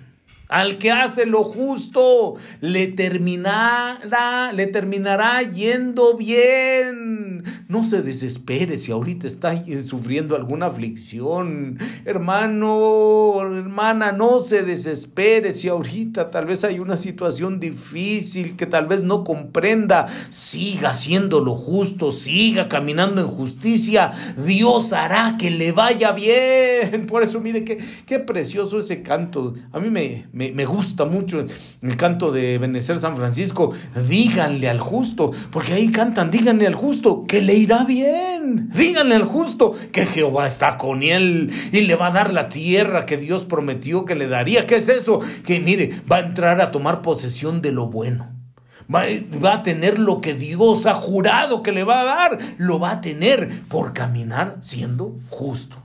Al 0.49 0.79
que 0.79 0.89
hace 0.89 1.27
lo 1.27 1.43
justo 1.43 2.33
le 2.59 2.87
terminará, 2.87 4.51
le 4.51 4.65
terminará 4.65 5.43
yendo 5.43 6.17
bien. 6.17 7.43
No 7.67 7.83
se 7.83 8.01
desespere 8.01 8.77
si 8.77 8.91
ahorita 8.91 9.27
está 9.27 9.63
sufriendo 9.83 10.35
alguna 10.35 10.65
aflicción. 10.65 11.77
Hermano, 12.03 13.35
hermana, 13.41 14.11
no 14.11 14.39
se 14.39 14.63
desespere 14.63 15.51
si 15.51 15.67
ahorita 15.67 16.31
tal 16.31 16.47
vez 16.47 16.63
hay 16.63 16.79
una 16.79 16.97
situación 16.97 17.59
difícil 17.59 18.55
que 18.55 18.65
tal 18.65 18.87
vez 18.87 19.03
no 19.03 19.23
comprenda. 19.23 20.07
Siga 20.31 20.89
haciendo 20.89 21.41
lo 21.41 21.53
justo, 21.53 22.11
siga 22.11 22.67
caminando 22.67 23.21
en 23.21 23.27
justicia. 23.27 24.13
Dios 24.35 24.93
hará 24.93 25.35
que 25.37 25.51
le 25.51 25.73
vaya 25.73 26.11
bien. 26.11 27.05
Por 27.05 27.21
eso, 27.21 27.39
mire 27.39 27.63
qué, 27.63 27.77
qué 28.07 28.17
precioso 28.17 28.79
ese 28.79 29.03
canto. 29.03 29.53
A 29.71 29.79
mí 29.79 29.91
me 29.91 30.38
me, 30.47 30.65
gusta 30.65 31.03
mucho 31.03 31.45
el 31.81 31.97
canto 31.97 32.31
de 32.31 32.57
Benecer 32.57 32.97
San 32.97 33.17
Francisco, 33.17 33.73
díganle 34.07 34.69
al 34.69 34.79
justo, 34.79 35.31
porque 35.51 35.73
ahí 35.73 35.91
cantan, 35.91 36.31
díganle 36.31 36.65
al 36.65 36.75
justo 36.75 37.25
que 37.27 37.41
le 37.41 37.55
irá 37.55 37.83
bien, 37.83 38.69
díganle 38.69 39.15
al 39.15 39.25
justo 39.25 39.73
que 39.91 40.05
Jehová 40.05 40.47
está 40.47 40.77
con 40.77 41.03
él 41.03 41.51
y 41.73 41.81
le 41.81 41.95
va 41.95 42.07
a 42.07 42.11
dar 42.11 42.31
la 42.31 42.47
tierra 42.47 43.05
que 43.05 43.17
Dios 43.17 43.43
prometió 43.43 44.05
que 44.05 44.15
le 44.15 44.29
daría. 44.29 44.65
¿Qué 44.65 44.77
es 44.77 44.87
eso? 44.87 45.19
Que 45.45 45.59
mire, 45.59 45.91
va 46.09 46.17
a 46.17 46.21
entrar 46.21 46.61
a 46.61 46.71
tomar 46.71 47.01
posesión 47.01 47.61
de 47.61 47.73
lo 47.73 47.87
bueno. 47.87 48.31
Va, 48.93 49.03
va, 49.43 49.55
a 49.55 49.63
tener 49.63 49.99
lo 49.99 50.21
que 50.21 50.33
Dios 50.33 50.85
ha 50.85 50.95
jurado 50.95 51.61
que 51.61 51.73
le 51.73 51.83
va 51.83 51.99
a 51.99 52.05
dar, 52.05 52.39
lo 52.57 52.79
va 52.79 52.91
a 52.91 53.01
tener 53.01 53.49
por 53.67 53.93
caminar 53.93 54.55
siendo 54.61 55.15
justo. 55.29 55.77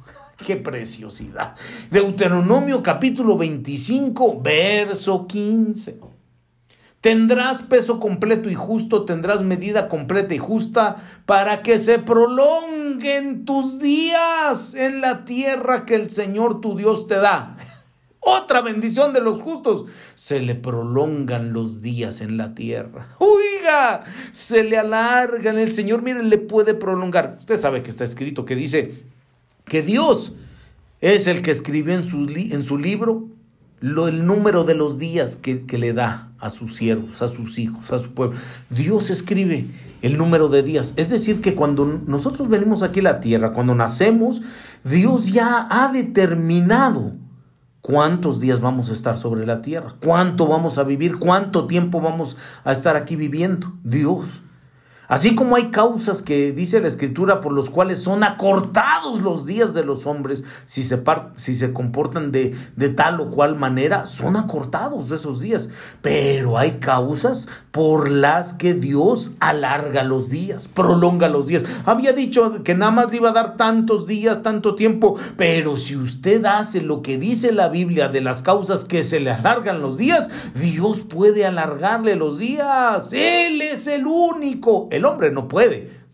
Qué 0.45 0.57
preciosidad. 0.57 1.55
Deuteronomio 1.91 2.83
capítulo 2.83 3.39
25, 3.39 4.43
verso 4.43 5.27
15. 5.27 5.99
Tendrás 7.01 7.63
peso 7.63 7.99
completo 7.99 8.51
y 8.51 8.55
justo, 8.55 9.07
tendrás 9.07 9.43
medida 9.43 9.89
completa 9.89 10.35
y 10.35 10.39
justa 10.39 10.97
para 11.25 11.63
que 11.63 11.79
se 11.79 11.99
prolonguen 11.99 13.47
tus 13.47 13.79
días 13.79 14.75
en 14.75 15.01
la 15.01 15.25
tierra 15.25 15.87
que 15.87 15.95
el 15.95 16.11
Señor 16.11 16.61
tu 16.61 16.77
Dios 16.77 17.07
te 17.07 17.17
da. 17.17 17.57
Otra 18.21 18.61
bendición 18.61 19.15
de 19.15 19.21
los 19.21 19.41
justos. 19.41 19.87
Se 20.15 20.41
le 20.41 20.55
prolongan 20.55 21.55
los 21.55 21.81
días 21.81 22.21
en 22.21 22.37
la 22.37 22.55
tierra. 22.55 23.09
Oiga, 23.19 24.05
se 24.33 24.63
le 24.63 24.77
alargan. 24.77 25.59
El 25.59 25.73
Señor, 25.73 26.03
miren, 26.03 26.29
le 26.29 26.37
puede 26.37 26.75
prolongar. 26.75 27.37
Usted 27.39 27.57
sabe 27.57 27.83
que 27.83 27.91
está 27.91 28.05
escrito 28.05 28.45
que 28.45 28.57
dice, 28.57 29.05
que 29.65 29.83
Dios 29.83 30.33
es 31.01 31.27
el 31.27 31.43
que 31.43 31.51
escribió 31.51 31.95
en 31.95 32.03
su, 32.03 32.27
en 32.29 32.63
su 32.63 32.79
libro 32.79 33.29
lo, 33.81 34.09
el 34.09 34.27
número 34.27 34.65
de 34.65 34.75
los 34.75 34.99
días 34.99 35.37
que, 35.37 35.67
que, 35.67 35.77
le 35.77 35.93
da 35.93 36.31
a 36.39 36.49
sus 36.49 36.77
siervos, 36.77 37.21
a 37.21 37.29
sus 37.29 37.59
hijos, 37.59 37.93
a 37.93 37.99
su 37.99 38.15
pueblo. 38.15 38.39
Dios 38.71 39.11
escribe 39.11 39.67
el 40.01 40.17
número 40.17 40.49
de 40.49 40.63
días. 40.63 40.95
Es 40.97 41.11
decir, 41.11 41.41
que 41.41 41.55
cuando 41.55 42.01
nosotros 42.07 42.49
venimos 42.49 42.83
aquí 42.83 43.01
a 43.01 43.05
la 43.05 43.21
tierra, 43.21 43.53
cuando 43.53 43.75
nacemos, 43.75 44.43
Dios 44.85 45.33
ya 45.33 45.67
ha 45.71 45.93
determinado 45.93 47.13
cuántos 47.83 48.41
días 48.41 48.61
vamos 48.61 48.89
a 48.89 48.95
estar 48.95 49.19
sobre 49.19 49.45
la 49.45 49.61
tierra, 49.61 49.95
cuánto 50.03 50.47
vamos 50.47 50.79
a 50.79 50.85
vivir, 50.85 51.19
cuánto 51.19 51.67
tiempo 51.67 52.01
vamos 52.01 52.39
a 52.65 52.73
estar 52.73 52.97
aquí 52.97 53.17
viviendo. 53.17 53.75
Dios. 53.83 54.43
Así 55.09 55.35
como 55.35 55.57
hay 55.57 55.71
causas 55.71 56.23
que 56.23 56.53
dice 56.53 56.81
la 56.81 56.89
escritura 56.89 57.41
por 57.41 57.53
los 57.53 57.71
cuales 57.71 58.01
son 58.01 58.25
acortados 58.25 59.21
los 59.21 59.45
días 59.47 59.75
de 59.75 59.85
los 59.85 60.07
hombres, 60.07 60.45
si 60.65 60.83
se, 60.83 61.03
si 61.35 61.55
se 61.55 61.73
comportan 61.73 62.33
de, 62.33 62.55
de 62.77 62.89
tal 62.89 63.21
o 63.21 63.31
cual 63.31 63.57
manera, 63.57 64.07
son 64.07 64.37
acortados 64.37 65.11
esos 65.11 65.41
días. 65.41 65.69
Pero 66.01 66.57
hay 66.57 66.73
causas 66.73 67.49
por 67.71 68.11
las 68.11 68.55
que 68.55 68.75
Dios 68.75 69.33
alarga 69.41 70.05
los 70.05 70.31
días, 70.31 70.69
prolonga 70.69 71.29
los 71.29 71.47
días. 71.47 71.65
Había 71.85 72.13
dicho 72.13 72.63
que 72.63 72.75
nada 72.75 72.93
más 72.93 73.11
le 73.11 73.17
iba 73.17 73.31
a 73.31 73.35
dar 73.35 73.57
tantos 73.57 74.07
días, 74.07 74.43
tanto 74.43 74.75
tiempo, 74.75 75.17
pero 75.37 75.77
si 75.77 75.97
usted 75.97 76.45
hace 76.47 76.81
lo 76.81 77.03
que 77.03 77.19
dice 77.19 77.53
la 77.53 77.69
Biblia 77.69 78.09
de 78.09 78.21
las 78.21 78.43
causas 78.43 78.85
que 78.85 79.03
se 79.03 79.21
le 79.21 79.31
alargan 79.31 79.81
los 79.81 79.99
días, 79.99 80.31
Dios 80.55 81.01
puede 81.01 81.45
alargarle 81.45 82.17
los 82.17 82.39
días. 82.39 83.13
Él 83.13 83.61
es 83.61 83.87
el 83.87 84.07
único 84.07 84.89
el 84.97 85.05
hombre 85.05 85.31
no 85.31 85.49
puede. 85.49 86.05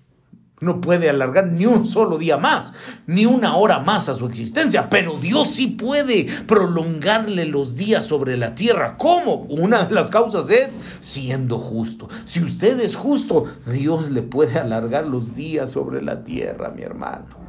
No 0.61 0.83
puede 0.83 1.09
alargar 1.09 1.47
ni 1.47 1.65
un 1.65 1.87
solo 1.87 2.19
día 2.19 2.37
más, 2.37 2.75
ni 3.07 3.25
una 3.25 3.57
hora 3.57 3.79
más 3.79 4.11
a 4.11 4.15
su 4.15 4.27
existencia, 4.27 4.91
pero 4.91 5.19
Dios 5.19 5.53
sí 5.53 5.69
puede 5.69 6.27
prolongarle 6.47 7.47
los 7.47 7.77
días 7.77 8.05
sobre 8.05 8.37
la 8.37 8.55
tierra. 8.55 8.97
¿Cómo? 8.99 9.47
Una 9.49 9.87
de 9.87 9.95
las 9.95 10.11
causas 10.11 10.51
es 10.51 10.79
siendo 11.01 11.59
justo. 11.59 12.09
Si 12.27 12.45
usted 12.45 12.79
es 12.81 12.95
justo, 12.95 13.47
Dios 13.73 14.11
le 14.11 14.21
puede 14.21 14.59
alargar 14.59 15.07
los 15.07 15.35
días 15.35 15.71
sobre 15.71 16.03
la 16.03 16.25
tierra, 16.25 16.69
mi 16.69 16.83
hermano. 16.83 17.41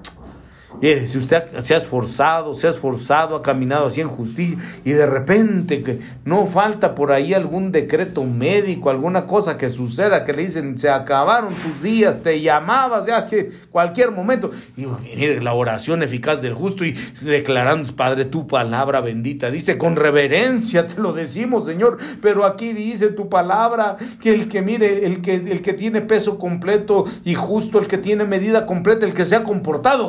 Si 0.79 1.17
usted 1.17 1.43
se 1.59 1.73
ha 1.73 1.77
esforzado, 1.77 2.53
se 2.53 2.67
ha 2.67 2.69
esforzado, 2.71 3.35
ha 3.35 3.41
caminado 3.41 3.87
así 3.87 4.01
en 4.01 4.07
justicia 4.07 4.57
y 4.83 4.91
de 4.91 5.05
repente 5.05 5.83
que 5.83 5.99
no 6.25 6.45
falta 6.45 6.95
por 6.95 7.11
ahí 7.11 7.33
algún 7.33 7.71
decreto 7.71 8.23
médico, 8.23 8.89
alguna 8.89 9.27
cosa 9.27 9.57
que 9.57 9.69
suceda, 9.69 10.25
que 10.25 10.33
le 10.33 10.43
dicen 10.43 10.79
se 10.79 10.89
acabaron 10.89 11.53
tus 11.55 11.83
días, 11.83 12.23
te 12.23 12.41
llamabas 12.41 13.05
ya 13.05 13.25
que 13.25 13.51
cualquier 13.69 14.11
momento. 14.11 14.49
Y 14.75 15.39
la 15.41 15.53
oración 15.53 16.03
eficaz 16.03 16.41
del 16.41 16.53
justo 16.53 16.85
y 16.85 16.93
declarando, 17.21 17.95
Padre, 17.95 18.25
tu 18.25 18.47
palabra 18.47 19.01
bendita. 19.01 19.51
Dice, 19.51 19.77
con 19.77 19.95
reverencia 19.95 20.87
te 20.87 20.99
lo 20.99 21.13
decimos, 21.13 21.65
Señor, 21.65 21.97
pero 22.21 22.45
aquí 22.45 22.73
dice 22.73 23.07
tu 23.07 23.29
palabra 23.29 23.97
que 24.21 24.33
el 24.33 24.47
que 24.47 24.61
mire, 24.61 25.05
el 25.05 25.21
que, 25.21 25.35
el 25.35 25.61
que 25.61 25.73
tiene 25.73 26.01
peso 26.01 26.37
completo 26.37 27.05
y 27.23 27.35
justo, 27.35 27.79
el 27.79 27.87
que 27.87 27.97
tiene 27.97 28.25
medida 28.25 28.65
completa, 28.65 29.05
el 29.05 29.13
que 29.13 29.25
se 29.25 29.35
ha 29.35 29.43
comportado 29.43 30.07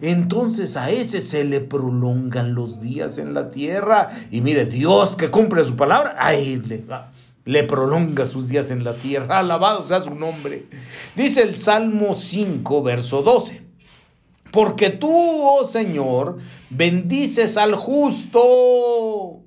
entonces 0.00 0.76
a 0.76 0.90
ese 0.90 1.20
se 1.20 1.44
le 1.44 1.60
prolongan 1.60 2.54
los 2.54 2.80
días 2.80 3.18
en 3.18 3.34
la 3.34 3.48
tierra. 3.48 4.08
Y 4.30 4.40
mire, 4.40 4.66
Dios 4.66 5.16
que 5.16 5.30
cumple 5.30 5.64
su 5.64 5.76
palabra, 5.76 6.16
ahí 6.18 6.56
le 6.56 6.84
le 7.44 7.64
prolonga 7.64 8.26
sus 8.26 8.48
días 8.48 8.70
en 8.70 8.84
la 8.84 8.92
tierra. 8.94 9.38
Alabado 9.38 9.82
sea 9.82 10.02
su 10.02 10.14
nombre. 10.14 10.66
Dice 11.16 11.40
el 11.40 11.56
Salmo 11.56 12.14
5, 12.14 12.82
verso 12.82 13.22
12. 13.22 13.62
Porque 14.52 14.90
tú, 14.90 15.10
oh 15.10 15.64
Señor, 15.64 16.36
bendices 16.68 17.56
al 17.56 17.74
justo 17.74 19.40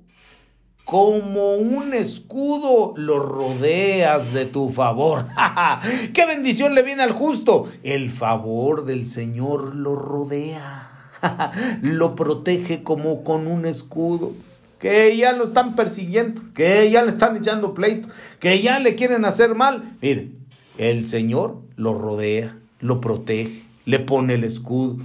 como 0.92 1.54
un 1.54 1.94
escudo 1.94 2.92
lo 2.98 3.18
rodeas 3.18 4.34
de 4.34 4.44
tu 4.44 4.68
favor. 4.68 5.24
¿Qué 6.12 6.26
bendición 6.26 6.74
le 6.74 6.82
viene 6.82 7.02
al 7.02 7.12
justo? 7.12 7.66
El 7.82 8.10
favor 8.10 8.84
del 8.84 9.06
Señor 9.06 9.74
lo 9.74 9.96
rodea. 9.96 10.90
lo 11.80 12.14
protege 12.14 12.82
como 12.82 13.24
con 13.24 13.46
un 13.46 13.64
escudo 13.64 14.32
que 14.78 15.16
ya 15.16 15.32
lo 15.32 15.44
están 15.44 15.76
persiguiendo, 15.76 16.42
que 16.54 16.90
ya 16.90 17.00
le 17.00 17.08
están 17.08 17.38
echando 17.38 17.72
pleito, 17.72 18.08
que 18.38 18.60
ya 18.60 18.78
le 18.78 18.94
quieren 18.94 19.24
hacer 19.24 19.54
mal. 19.54 19.96
Mire, 20.02 20.28
el 20.76 21.06
Señor 21.06 21.56
lo 21.76 21.98
rodea, 21.98 22.58
lo 22.80 23.00
protege, 23.00 23.62
le 23.86 23.98
pone 23.98 24.34
el 24.34 24.44
escudo. 24.44 24.98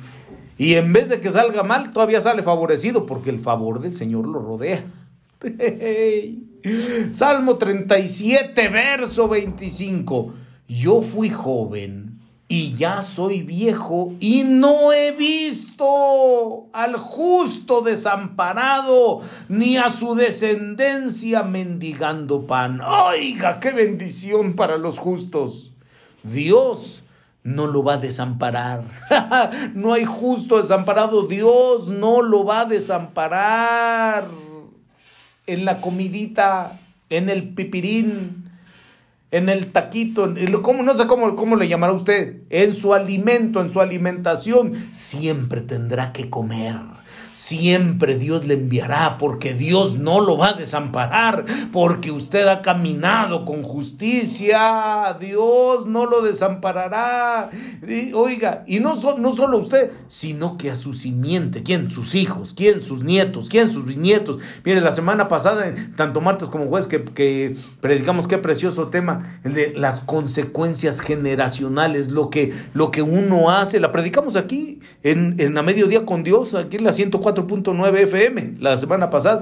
Y 0.58 0.74
en 0.74 0.92
vez 0.92 1.08
de 1.08 1.22
que 1.22 1.32
salga 1.32 1.64
mal, 1.64 1.94
todavía 1.94 2.20
sale 2.20 2.44
favorecido 2.44 3.06
porque 3.06 3.30
el 3.30 3.40
favor 3.40 3.80
del 3.80 3.96
Señor 3.96 4.28
lo 4.28 4.40
rodea. 4.40 4.84
Salmo 7.12 7.58
37, 7.58 8.70
verso 8.70 9.28
25. 9.28 10.34
Yo 10.68 11.02
fui 11.02 11.30
joven 11.30 12.20
y 12.50 12.76
ya 12.76 13.02
soy 13.02 13.42
viejo 13.42 14.14
y 14.20 14.44
no 14.44 14.94
he 14.94 15.12
visto 15.12 16.68
al 16.72 16.96
justo 16.98 17.82
desamparado 17.82 19.22
ni 19.50 19.78
a 19.78 19.90
su 19.90 20.16
descendencia 20.16 21.44
mendigando 21.44 22.48
pan. 22.48 22.82
Oiga, 22.82 23.60
qué 23.60 23.72
bendición 23.72 24.56
para 24.56 24.78
los 24.78 24.98
justos. 24.98 25.72
Dios 26.24 27.04
no 27.44 27.68
lo 27.68 27.84
va 27.84 27.94
a 27.94 27.98
desamparar. 27.98 28.84
no 29.74 29.94
hay 29.94 30.06
justo 30.06 30.58
desamparado. 30.58 31.28
Dios 31.28 31.88
no 31.88 32.22
lo 32.22 32.44
va 32.44 32.62
a 32.62 32.66
desamparar. 32.66 34.28
En 35.48 35.66
la 35.66 35.82
comidita, 35.82 36.80
en 37.10 37.30
el 37.30 37.50
pipirín, 37.50 38.52
en 39.32 39.50
el 39.50 39.72
taquito, 39.72 40.34
¿cómo, 40.62 40.84
no 40.84 40.94
sé 40.94 41.08
cómo, 41.08 41.36
cómo 41.36 41.56
le 41.56 41.68
llamará 41.68 41.94
usted, 41.94 42.44
en 42.50 42.74
su 42.74 42.94
alimento, 42.94 43.62
en 43.62 43.70
su 43.70 43.82
alimentación, 43.82 44.74
siempre 44.94 45.62
tendrá 45.62 46.14
que 46.14 46.30
comer 46.30 46.76
siempre 47.38 48.18
Dios 48.18 48.48
le 48.48 48.56
enviará, 48.56 49.18
porque 49.20 49.54
Dios 49.54 50.00
no 50.00 50.22
lo 50.22 50.40
va 50.40 50.50
a 50.50 50.54
desamparar, 50.54 51.46
porque 51.72 52.10
usted 52.10 52.48
ha 52.48 52.64
caminado 52.64 53.46
con 53.46 53.62
justicia, 53.62 55.16
Dios 55.20 55.86
no 55.86 56.08
lo 56.08 56.24
desamparará. 56.24 57.52
oiga, 58.16 58.64
y 58.66 58.80
no, 58.80 58.96
no 59.20 59.32
solo 59.34 59.60
usted, 59.60 59.92
sino 60.08 60.58
que 60.58 60.72
a 60.72 60.76
su 60.76 60.94
simiente, 60.94 61.62
¿quién? 61.62 61.92
Sus 61.92 62.16
hijos, 62.16 62.56
¿quién? 62.56 62.82
Sus 62.82 63.04
nietos, 63.04 63.50
¿quién? 63.50 63.70
Sus 63.70 63.86
bisnietos. 63.86 64.40
Mire, 64.66 64.82
la 64.82 64.92
semana 64.92 65.28
pasada, 65.28 65.72
tanto 65.96 66.22
martes 66.22 66.50
como 66.50 66.66
jueves, 66.66 66.88
que, 66.88 67.04
que 67.04 67.56
predicamos 67.82 68.28
qué 68.28 68.40
precioso 68.40 68.88
tema, 68.88 69.40
el 69.44 69.54
de 69.54 69.74
las 69.76 70.02
consecuencias 70.02 71.02
generacionales, 71.02 72.10
lo 72.10 72.32
que, 72.32 72.52
lo 72.74 72.90
que 72.90 73.04
uno 73.04 73.52
hace, 73.52 73.80
la 73.80 73.92
predicamos 73.92 74.36
aquí 74.36 74.80
en, 75.04 75.36
en 75.38 75.56
a 75.56 75.62
mediodía 75.62 76.04
con 76.04 76.24
Dios, 76.24 76.56
aquí 76.56 76.78
en 76.78 76.84
la 76.84 76.94
104 76.94 77.27
4.9 77.36 77.98
FM 78.04 78.56
la 78.60 78.78
semana 78.78 79.10
pasada, 79.10 79.42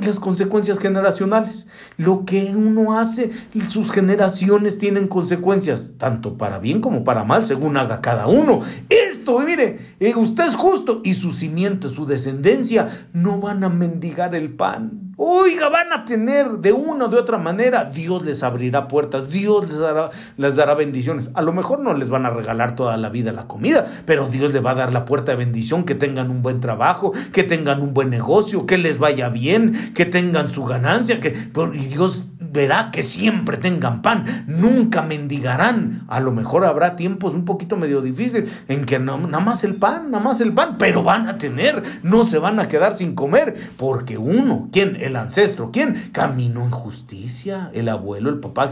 las 0.00 0.18
consecuencias 0.18 0.78
generacionales. 0.78 1.66
Lo 1.96 2.24
que 2.24 2.52
uno 2.54 2.98
hace, 2.98 3.30
sus 3.68 3.90
generaciones 3.92 4.78
tienen 4.78 5.06
consecuencias, 5.06 5.94
tanto 5.98 6.36
para 6.36 6.58
bien 6.58 6.80
como 6.80 7.04
para 7.04 7.24
mal, 7.24 7.46
según 7.46 7.76
haga 7.76 8.00
cada 8.00 8.26
uno. 8.26 8.60
Esto, 8.88 9.38
mire, 9.40 9.78
eh, 10.00 10.14
usted 10.16 10.44
es 10.44 10.56
justo 10.56 11.00
y 11.04 11.14
su 11.14 11.32
simiente, 11.32 11.88
su 11.88 12.06
descendencia, 12.06 13.06
no 13.12 13.40
van 13.40 13.62
a 13.64 13.68
mendigar 13.68 14.34
el 14.34 14.50
pan. 14.50 15.03
Oiga, 15.16 15.68
van 15.68 15.92
a 15.92 16.04
tener 16.04 16.50
de 16.58 16.72
una 16.72 17.04
o 17.04 17.08
de 17.08 17.16
otra 17.16 17.38
manera, 17.38 17.84
Dios 17.84 18.24
les 18.24 18.42
abrirá 18.42 18.88
puertas, 18.88 19.30
Dios 19.30 19.68
les 19.68 19.78
dará, 19.78 20.10
les 20.36 20.56
dará 20.56 20.74
bendiciones. 20.74 21.30
A 21.34 21.42
lo 21.42 21.52
mejor 21.52 21.80
no 21.80 21.94
les 21.94 22.10
van 22.10 22.26
a 22.26 22.30
regalar 22.30 22.74
toda 22.74 22.96
la 22.96 23.10
vida 23.10 23.32
la 23.32 23.46
comida, 23.46 23.86
pero 24.06 24.28
Dios 24.28 24.52
le 24.52 24.60
va 24.60 24.72
a 24.72 24.74
dar 24.74 24.92
la 24.92 25.04
puerta 25.04 25.32
de 25.32 25.38
bendición, 25.38 25.84
que 25.84 25.94
tengan 25.94 26.30
un 26.30 26.42
buen 26.42 26.60
trabajo, 26.60 27.12
que 27.32 27.44
tengan 27.44 27.80
un 27.80 27.94
buen 27.94 28.10
negocio, 28.10 28.66
que 28.66 28.78
les 28.78 28.98
vaya 28.98 29.28
bien, 29.28 29.92
que 29.94 30.04
tengan 30.04 30.48
su 30.48 30.64
ganancia, 30.64 31.20
que 31.20 31.34
y 31.74 31.86
Dios 31.86 32.30
verá 32.40 32.90
que 32.92 33.02
siempre 33.02 33.56
tengan 33.56 34.00
pan, 34.00 34.24
nunca 34.46 35.02
mendigarán. 35.02 36.04
A 36.08 36.20
lo 36.20 36.30
mejor 36.32 36.64
habrá 36.64 36.96
tiempos 36.96 37.34
un 37.34 37.44
poquito 37.44 37.76
medio 37.76 38.00
difíciles 38.00 38.64
en 38.68 38.84
que 38.84 38.98
no, 38.98 39.18
nada 39.18 39.40
más 39.40 39.64
el 39.64 39.74
pan, 39.76 40.10
nada 40.10 40.22
más 40.22 40.40
el 40.40 40.52
pan, 40.52 40.76
pero 40.78 41.02
van 41.02 41.28
a 41.28 41.36
tener, 41.36 41.82
no 42.02 42.24
se 42.24 42.38
van 42.38 42.60
a 42.60 42.68
quedar 42.68 42.94
sin 42.94 43.14
comer, 43.14 43.54
porque 43.76 44.18
uno, 44.18 44.68
¿quién? 44.72 44.96
El 45.04 45.16
ancestro, 45.16 45.70
¿quién? 45.70 46.08
Caminó 46.12 46.64
en 46.64 46.70
justicia, 46.70 47.70
el 47.74 47.90
abuelo, 47.90 48.30
el 48.30 48.40
papá. 48.40 48.70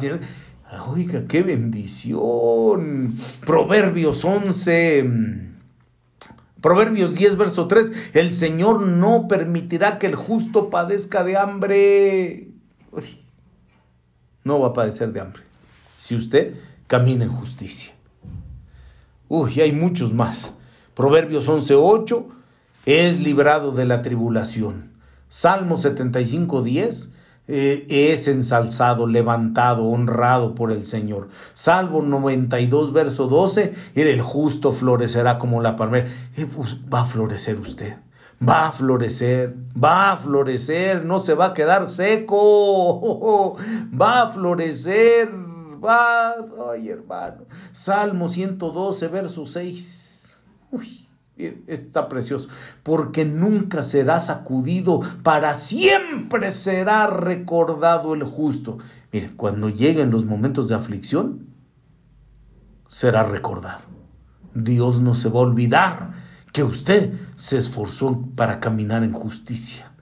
Oiga, 0.88 1.24
qué 1.28 1.42
bendición. 1.42 3.14
Proverbios 3.44 4.24
11. 4.24 5.50
Proverbios 6.62 7.16
10, 7.16 7.36
verso 7.36 7.68
3, 7.68 8.14
el 8.14 8.32
Señor 8.32 8.80
no 8.80 9.28
permitirá 9.28 9.98
que 9.98 10.06
el 10.06 10.14
justo 10.14 10.70
padezca 10.70 11.22
de 11.22 11.36
hambre. 11.36 12.48
no 14.42 14.60
va 14.60 14.68
a 14.68 14.72
padecer 14.72 15.12
de 15.12 15.20
hambre. 15.20 15.42
Si 15.98 16.16
usted 16.16 16.54
camina 16.86 17.24
en 17.24 17.30
justicia. 17.30 17.92
Uy, 19.28 19.60
hay 19.60 19.72
muchos 19.72 20.14
más. 20.14 20.54
Proverbios 20.94 21.46
11, 21.46 21.74
8, 21.74 22.26
es 22.86 23.20
librado 23.20 23.72
de 23.72 23.84
la 23.84 24.00
tribulación. 24.00 24.91
Salmo 25.32 25.78
75, 25.78 26.62
10, 26.62 27.10
eh, 27.48 27.86
es 27.88 28.28
ensalzado, 28.28 29.06
levantado, 29.06 29.86
honrado 29.86 30.54
por 30.54 30.70
el 30.70 30.84
Señor. 30.84 31.30
Salvo 31.54 32.02
92, 32.02 32.92
verso 32.92 33.28
12, 33.28 33.72
el 33.94 34.20
justo 34.20 34.72
florecerá 34.72 35.38
como 35.38 35.62
la 35.62 35.74
palmera. 35.74 36.06
Eh, 36.36 36.44
pues, 36.44 36.76
va 36.92 37.00
a 37.00 37.06
florecer 37.06 37.58
usted. 37.58 37.96
Va 38.46 38.66
a 38.66 38.72
florecer, 38.72 39.56
va 39.82 40.12
a 40.12 40.16
florecer, 40.18 41.02
no 41.06 41.18
se 41.18 41.32
va 41.32 41.46
a 41.46 41.54
quedar 41.54 41.86
seco, 41.86 43.56
va 43.98 44.24
a 44.24 44.26
florecer, 44.26 45.30
va, 45.82 46.34
ay 46.74 46.90
hermano. 46.90 47.46
Salmo 47.72 48.28
112, 48.28 49.08
verso 49.08 49.46
6. 49.46 50.44
Uy 50.72 51.01
está 51.36 52.08
precioso, 52.08 52.48
porque 52.82 53.24
nunca 53.24 53.82
será 53.82 54.18
sacudido, 54.18 55.00
para 55.22 55.54
siempre 55.54 56.50
será 56.50 57.06
recordado 57.06 58.14
el 58.14 58.24
justo. 58.24 58.78
Mire, 59.12 59.30
cuando 59.36 59.68
lleguen 59.68 60.10
los 60.10 60.24
momentos 60.24 60.68
de 60.68 60.74
aflicción, 60.74 61.46
será 62.88 63.24
recordado. 63.24 63.84
Dios 64.54 65.00
no 65.00 65.14
se 65.14 65.28
va 65.28 65.40
a 65.40 65.44
olvidar 65.44 66.12
que 66.52 66.62
usted 66.62 67.14
se 67.34 67.56
esforzó 67.56 68.26
para 68.36 68.60
caminar 68.60 69.02
en 69.02 69.12
justicia. 69.12 69.92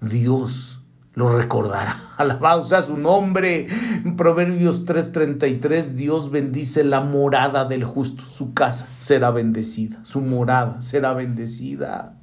Dios 0.00 0.81
lo 1.14 1.36
recordará. 1.36 1.96
Alabado 2.16 2.64
sea 2.64 2.82
su 2.82 2.96
nombre. 2.96 3.66
Proverbios 4.16 4.86
3:33, 4.86 5.92
Dios 5.94 6.30
bendice 6.30 6.84
la 6.84 7.00
morada 7.00 7.64
del 7.64 7.84
justo. 7.84 8.24
Su 8.24 8.54
casa 8.54 8.86
será 9.00 9.30
bendecida, 9.30 10.00
su 10.04 10.20
morada 10.20 10.80
será 10.80 11.12
bendecida. 11.12 12.16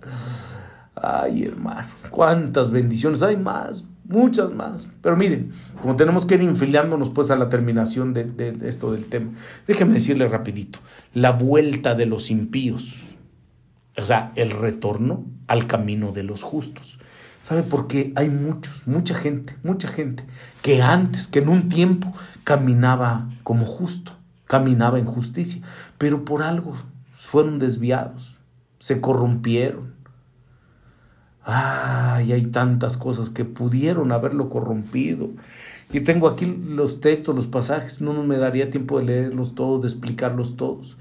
Ay, 0.96 1.44
hermano, 1.44 1.88
cuántas 2.10 2.72
bendiciones. 2.72 3.24
Hay 3.24 3.38
más, 3.38 3.86
muchas 4.06 4.54
más. 4.54 4.90
Pero 5.02 5.16
miren, 5.16 5.52
como 5.82 5.96
tenemos 5.96 6.26
que 6.26 6.36
ir 6.36 6.42
infiliándonos 6.42 7.10
pues 7.10 7.32
a 7.32 7.36
la 7.36 7.48
terminación 7.48 8.14
de, 8.14 8.26
de 8.26 8.68
esto 8.68 8.92
del 8.92 9.06
tema, 9.06 9.32
déjeme 9.66 9.94
decirle 9.94 10.28
rapidito, 10.28 10.80
la 11.14 11.32
vuelta 11.32 11.96
de 11.96 12.06
los 12.06 12.32
impíos, 12.32 13.02
o 13.98 14.02
sea, 14.02 14.34
el 14.36 14.52
retorno 14.52 15.26
al 15.48 15.68
camino 15.68 16.12
de 16.12 16.24
los 16.24 16.44
justos. 16.44 17.00
¿Sabe 17.50 17.64
por 17.64 17.88
qué? 17.88 18.14
Hay 18.16 18.30
muchos, 18.30 18.86
mucha 18.86 19.16
gente, 19.16 19.56
mucha 19.64 19.88
gente 19.88 20.24
que 20.62 20.84
antes, 20.84 21.28
que 21.28 21.40
en 21.40 21.50
un 21.50 21.68
tiempo 21.68 22.14
caminaba 22.44 23.28
como 23.42 23.66
justo, 23.66 24.12
caminaba 24.46 25.00
en 25.00 25.06
justicia, 25.06 25.60
pero 25.98 26.26
por 26.26 26.44
algo 26.44 26.78
fueron 27.12 27.58
desviados, 27.58 28.38
se 28.78 29.02
corrompieron. 29.02 29.96
Ay, 31.44 32.34
hay 32.34 32.46
tantas 32.46 32.98
cosas 32.98 33.32
que 33.32 33.46
pudieron 33.46 34.12
haberlo 34.12 34.48
corrompido. 34.50 35.32
Y 35.92 36.02
tengo 36.02 36.28
aquí 36.28 36.46
los 36.46 37.02
textos, 37.02 37.36
los 37.36 37.48
pasajes, 37.48 38.00
no 38.00 38.14
me 38.22 38.38
daría 38.38 38.70
tiempo 38.70 39.00
de 39.00 39.06
leerlos 39.06 39.56
todos, 39.56 39.82
de 39.82 39.88
explicarlos 39.88 40.56
todos. 40.56 40.98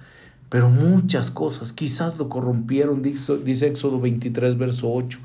Pero 0.49 0.71
muchas 0.71 1.31
cosas, 1.31 1.75
quizás 1.75 2.17
lo 2.17 2.31
corrompieron, 2.31 3.03
dice, 3.03 3.37
dice 3.37 3.67
Éxodo 3.67 4.01
23, 4.01 4.57
verso 4.57 4.91
8 4.91 5.19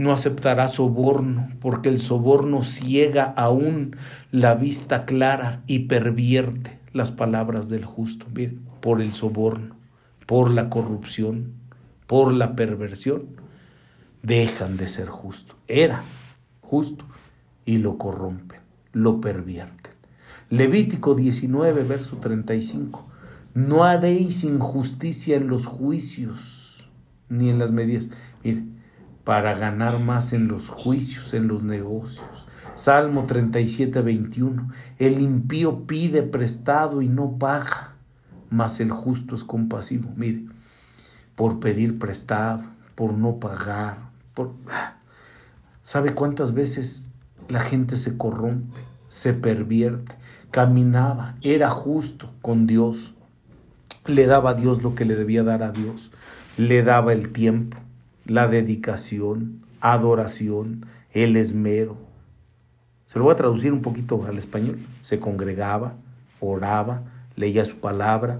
no 0.00 0.12
aceptará 0.12 0.68
soborno, 0.68 1.48
porque 1.60 1.88
el 1.88 2.00
soborno 2.00 2.62
ciega 2.62 3.34
aún 3.36 3.96
la 4.30 4.54
vista 4.54 5.04
clara 5.04 5.62
y 5.66 5.80
pervierte 5.80 6.78
las 6.92 7.10
palabras 7.12 7.68
del 7.68 7.84
justo. 7.84 8.26
Bien, 8.30 8.60
por 8.80 9.00
el 9.00 9.12
soborno, 9.12 9.76
por 10.26 10.50
la 10.50 10.70
corrupción, 10.70 11.52
por 12.06 12.32
la 12.32 12.56
perversión, 12.56 13.26
dejan 14.22 14.76
de 14.76 14.88
ser 14.88 15.08
justo. 15.08 15.54
Era 15.68 16.02
justo 16.60 17.04
y 17.64 17.78
lo 17.78 17.98
corrompen, 17.98 18.60
lo 18.92 19.20
pervierten. 19.20 19.92
Levítico 20.48 21.14
19, 21.14 21.84
verso 21.84 22.16
35. 22.16 23.06
No 23.54 23.84
haréis 23.84 24.44
injusticia 24.44 25.36
en 25.36 25.48
los 25.48 25.66
juicios 25.66 26.88
ni 27.28 27.50
en 27.50 27.58
las 27.58 27.70
medidas. 27.70 28.08
Mire, 28.42 28.64
para 29.30 29.54
ganar 29.54 30.00
más 30.00 30.32
en 30.32 30.48
los 30.48 30.66
juicios, 30.66 31.34
en 31.34 31.46
los 31.46 31.62
negocios. 31.62 32.46
Salmo 32.74 33.26
37, 33.26 34.02
21. 34.02 34.72
El 34.98 35.20
impío 35.20 35.86
pide 35.86 36.24
prestado 36.24 37.00
y 37.00 37.08
no 37.08 37.38
paga, 37.38 37.94
mas 38.48 38.80
el 38.80 38.90
justo 38.90 39.36
es 39.36 39.44
compasivo. 39.44 40.10
Mire, 40.16 40.46
por 41.36 41.60
pedir 41.60 41.96
prestado, 42.00 42.64
por 42.96 43.12
no 43.12 43.36
pagar, 43.36 43.98
por... 44.34 44.50
¿Sabe 45.84 46.12
cuántas 46.12 46.52
veces 46.52 47.12
la 47.48 47.60
gente 47.60 47.98
se 47.98 48.16
corrompe, 48.16 48.80
se 49.10 49.32
pervierte? 49.32 50.16
Caminaba, 50.50 51.36
era 51.40 51.70
justo 51.70 52.32
con 52.42 52.66
Dios, 52.66 53.14
le 54.06 54.26
daba 54.26 54.50
a 54.50 54.54
Dios 54.54 54.82
lo 54.82 54.96
que 54.96 55.04
le 55.04 55.14
debía 55.14 55.44
dar 55.44 55.62
a 55.62 55.70
Dios, 55.70 56.10
le 56.58 56.82
daba 56.82 57.12
el 57.12 57.30
tiempo, 57.30 57.76
la 58.30 58.46
dedicación, 58.46 59.60
adoración, 59.80 60.86
el 61.12 61.34
esmero. 61.34 61.96
Se 63.06 63.18
lo 63.18 63.24
voy 63.24 63.32
a 63.32 63.36
traducir 63.36 63.72
un 63.72 63.82
poquito 63.82 64.24
al 64.24 64.38
español. 64.38 64.78
Se 65.00 65.18
congregaba, 65.18 65.94
oraba, 66.38 67.02
leía 67.34 67.64
su 67.64 67.78
palabra, 67.78 68.38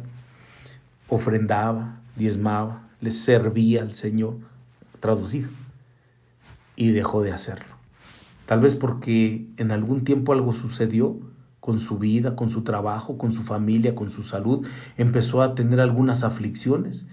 ofrendaba, 1.08 2.02
diezmaba, 2.14 2.88
le 3.00 3.10
servía 3.10 3.82
al 3.82 3.94
Señor, 3.94 4.36
traducido. 5.00 5.48
Y 6.76 6.92
dejó 6.92 7.22
de 7.22 7.32
hacerlo. 7.32 7.74
Tal 8.46 8.60
vez 8.60 8.76
porque 8.76 9.44
en 9.56 9.72
algún 9.72 10.04
tiempo 10.04 10.32
algo 10.32 10.52
sucedió 10.52 11.18
con 11.58 11.80
su 11.80 11.98
vida, 11.98 12.36
con 12.36 12.48
su 12.48 12.62
trabajo, 12.62 13.18
con 13.18 13.32
su 13.32 13.42
familia, 13.42 13.96
con 13.96 14.08
su 14.08 14.22
salud, 14.22 14.64
empezó 14.96 15.42
a 15.42 15.56
tener 15.56 15.80
algunas 15.80 16.22
aflicciones 16.22 17.06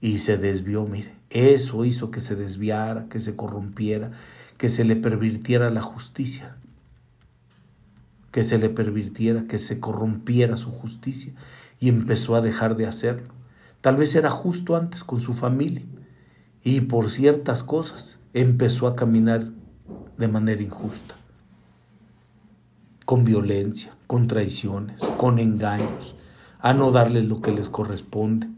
y 0.00 0.16
se 0.16 0.38
desvió, 0.38 0.86
mire, 0.86 1.21
eso 1.32 1.84
hizo 1.84 2.10
que 2.10 2.20
se 2.20 2.36
desviara, 2.36 3.06
que 3.08 3.20
se 3.20 3.36
corrompiera, 3.36 4.12
que 4.58 4.68
se 4.68 4.84
le 4.84 4.96
pervirtiera 4.96 5.70
la 5.70 5.80
justicia, 5.80 6.56
que 8.30 8.44
se 8.44 8.58
le 8.58 8.68
pervirtiera, 8.68 9.46
que 9.46 9.58
se 9.58 9.80
corrompiera 9.80 10.56
su 10.56 10.70
justicia. 10.70 11.32
Y 11.80 11.88
empezó 11.88 12.36
a 12.36 12.40
dejar 12.40 12.76
de 12.76 12.86
hacerlo. 12.86 13.32
Tal 13.80 13.96
vez 13.96 14.14
era 14.14 14.30
justo 14.30 14.76
antes 14.76 15.04
con 15.04 15.20
su 15.20 15.34
familia. 15.34 15.82
Y 16.62 16.82
por 16.82 17.10
ciertas 17.10 17.62
cosas 17.62 18.20
empezó 18.34 18.86
a 18.86 18.94
caminar 18.94 19.48
de 20.16 20.28
manera 20.28 20.62
injusta, 20.62 21.16
con 23.04 23.24
violencia, 23.24 23.96
con 24.06 24.28
traiciones, 24.28 25.00
con 25.16 25.40
engaños, 25.40 26.14
a 26.60 26.72
no 26.72 26.92
darles 26.92 27.26
lo 27.26 27.40
que 27.40 27.50
les 27.50 27.68
corresponde 27.68 28.48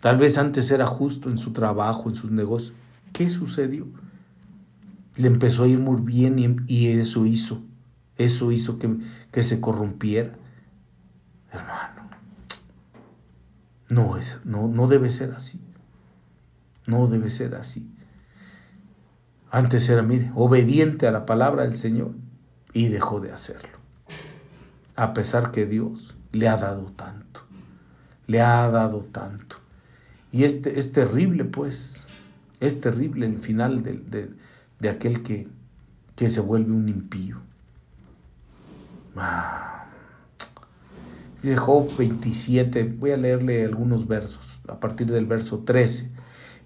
Tal 0.00 0.16
vez 0.16 0.38
antes 0.38 0.70
era 0.70 0.86
justo 0.86 1.28
en 1.28 1.38
su 1.38 1.52
trabajo, 1.52 2.08
en 2.08 2.14
sus 2.14 2.30
negocios. 2.30 2.74
¿Qué 3.12 3.28
sucedió? 3.28 3.86
Le 5.16 5.26
empezó 5.26 5.64
a 5.64 5.68
ir 5.68 5.78
muy 5.78 6.00
bien 6.00 6.64
y, 6.66 6.88
eso 6.88 7.26
hizo, 7.26 7.62
eso 8.16 8.52
hizo 8.52 8.78
que, 8.78 8.96
que 9.30 9.42
se 9.42 9.60
corrompiera. 9.60 10.32
Hermano, 11.52 12.08
no, 13.88 14.16
es, 14.16 14.38
no, 14.44 14.68
no 14.68 14.86
debe 14.86 15.10
ser 15.10 15.32
así. 15.32 15.60
No 16.86 17.06
debe 17.06 17.30
ser 17.30 17.54
así. 17.54 17.86
Antes 19.50 19.88
era, 19.88 20.02
mire, 20.02 20.30
obediente 20.34 21.06
a 21.06 21.10
la 21.10 21.26
palabra 21.26 21.64
del 21.64 21.76
Señor 21.76 22.12
y 22.72 22.88
dejó 22.88 23.20
de 23.20 23.32
hacerlo. 23.32 23.78
A 24.96 25.12
pesar 25.12 25.50
que 25.50 25.66
Dios 25.66 26.16
le 26.32 26.48
ha 26.48 26.56
dado 26.56 26.92
tanto 26.92 27.50
le 28.30 28.40
ha 28.40 28.70
dado 28.70 29.00
tanto. 29.10 29.56
Y 30.32 30.44
este, 30.44 30.78
es 30.78 30.92
terrible, 30.92 31.44
pues, 31.44 32.06
es 32.60 32.80
terrible 32.80 33.26
el 33.26 33.38
final 33.38 33.82
de, 33.82 34.30
de, 34.78 34.88
aquel 34.88 35.22
que, 35.22 35.48
que, 36.14 36.30
se 36.30 36.40
vuelve 36.40 36.72
un 36.72 36.88
impío. 36.88 37.38
Ah. 39.16 39.86
Dice 41.42 41.56
Job 41.56 41.96
27, 41.96 42.84
voy 42.98 43.12
a 43.12 43.16
leerle 43.16 43.64
algunos 43.64 44.06
versos, 44.06 44.60
a 44.68 44.78
partir 44.78 45.10
del 45.10 45.26
verso 45.26 45.60
13. 45.60 46.10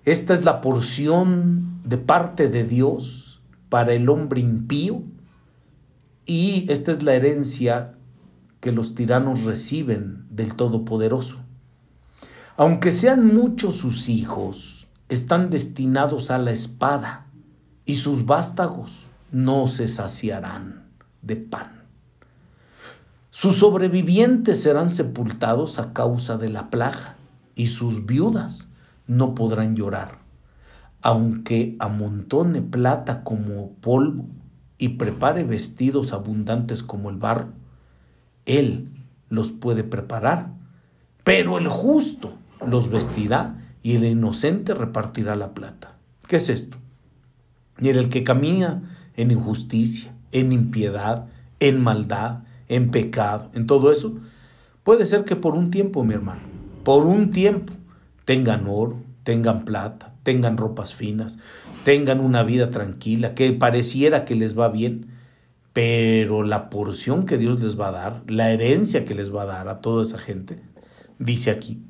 Esta 0.04 0.34
es 0.34 0.44
la 0.44 0.60
porción 0.60 1.80
de 1.84 1.96
parte 1.96 2.48
de 2.48 2.64
Dios 2.64 3.40
para 3.68 3.94
el 3.94 4.08
hombre 4.08 4.40
impío 4.40 5.02
y 6.26 6.66
esta 6.70 6.90
es 6.90 7.02
la 7.02 7.14
herencia 7.14 7.94
que 8.60 8.72
los 8.72 8.94
tiranos 8.94 9.44
reciben 9.44 10.24
del 10.30 10.54
Todopoderoso. 10.54 11.43
Aunque 12.56 12.92
sean 12.92 13.34
muchos 13.34 13.78
sus 13.78 14.08
hijos, 14.08 14.86
están 15.08 15.50
destinados 15.50 16.30
a 16.30 16.38
la 16.38 16.52
espada 16.52 17.26
y 17.84 17.96
sus 17.96 18.26
vástagos 18.26 19.06
no 19.32 19.66
se 19.66 19.88
saciarán 19.88 20.84
de 21.20 21.34
pan. 21.34 21.82
Sus 23.30 23.56
sobrevivientes 23.56 24.62
serán 24.62 24.88
sepultados 24.88 25.80
a 25.80 25.92
causa 25.92 26.38
de 26.38 26.48
la 26.48 26.70
plaga 26.70 27.16
y 27.56 27.66
sus 27.66 28.06
viudas 28.06 28.68
no 29.08 29.34
podrán 29.34 29.74
llorar, 29.74 30.20
aunque 31.02 31.74
amontone 31.80 32.62
plata 32.62 33.24
como 33.24 33.72
polvo 33.80 34.26
y 34.78 34.90
prepare 34.90 35.42
vestidos 35.42 36.12
abundantes 36.12 36.84
como 36.84 37.10
el 37.10 37.16
barro. 37.16 37.48
Él 38.46 38.90
los 39.28 39.50
puede 39.50 39.82
preparar, 39.82 40.52
pero 41.24 41.58
el 41.58 41.66
justo 41.66 42.38
los 42.66 42.90
vestirá 42.90 43.56
y 43.82 43.96
el 43.96 44.04
inocente 44.04 44.74
repartirá 44.74 45.36
la 45.36 45.54
plata. 45.54 45.96
¿Qué 46.26 46.36
es 46.36 46.48
esto? 46.48 46.78
Y 47.78 47.88
el 47.88 48.08
que 48.08 48.24
camina 48.24 48.98
en 49.16 49.30
injusticia, 49.30 50.14
en 50.32 50.52
impiedad, 50.52 51.26
en 51.60 51.82
maldad, 51.82 52.44
en 52.68 52.90
pecado, 52.90 53.50
en 53.54 53.66
todo 53.66 53.92
eso, 53.92 54.16
puede 54.82 55.06
ser 55.06 55.24
que 55.24 55.36
por 55.36 55.54
un 55.54 55.70
tiempo, 55.70 56.04
mi 56.04 56.14
hermano, 56.14 56.42
por 56.82 57.04
un 57.04 57.30
tiempo 57.30 57.72
tengan 58.24 58.66
oro, 58.68 59.02
tengan 59.22 59.64
plata, 59.64 60.14
tengan 60.22 60.56
ropas 60.56 60.94
finas, 60.94 61.38
tengan 61.84 62.20
una 62.20 62.42
vida 62.42 62.70
tranquila, 62.70 63.34
que 63.34 63.52
pareciera 63.52 64.24
que 64.24 64.34
les 64.34 64.58
va 64.58 64.68
bien, 64.68 65.08
pero 65.72 66.42
la 66.42 66.70
porción 66.70 67.26
que 67.26 67.36
Dios 67.36 67.62
les 67.62 67.78
va 67.78 67.88
a 67.88 67.92
dar, 67.92 68.22
la 68.28 68.50
herencia 68.50 69.04
que 69.04 69.14
les 69.14 69.34
va 69.34 69.42
a 69.42 69.46
dar 69.46 69.68
a 69.68 69.80
toda 69.80 70.02
esa 70.02 70.18
gente, 70.18 70.60
dice 71.18 71.50
aquí, 71.50 71.82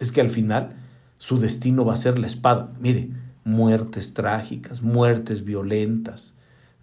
es 0.00 0.10
que 0.10 0.20
al 0.20 0.30
final 0.30 0.72
su 1.18 1.38
destino 1.38 1.84
va 1.84 1.92
a 1.92 1.98
ser 1.98 2.18
la 2.18 2.26
espada. 2.26 2.72
Mire, 2.80 3.10
muertes 3.44 4.14
trágicas, 4.14 4.82
muertes 4.82 5.44
violentas. 5.44 6.34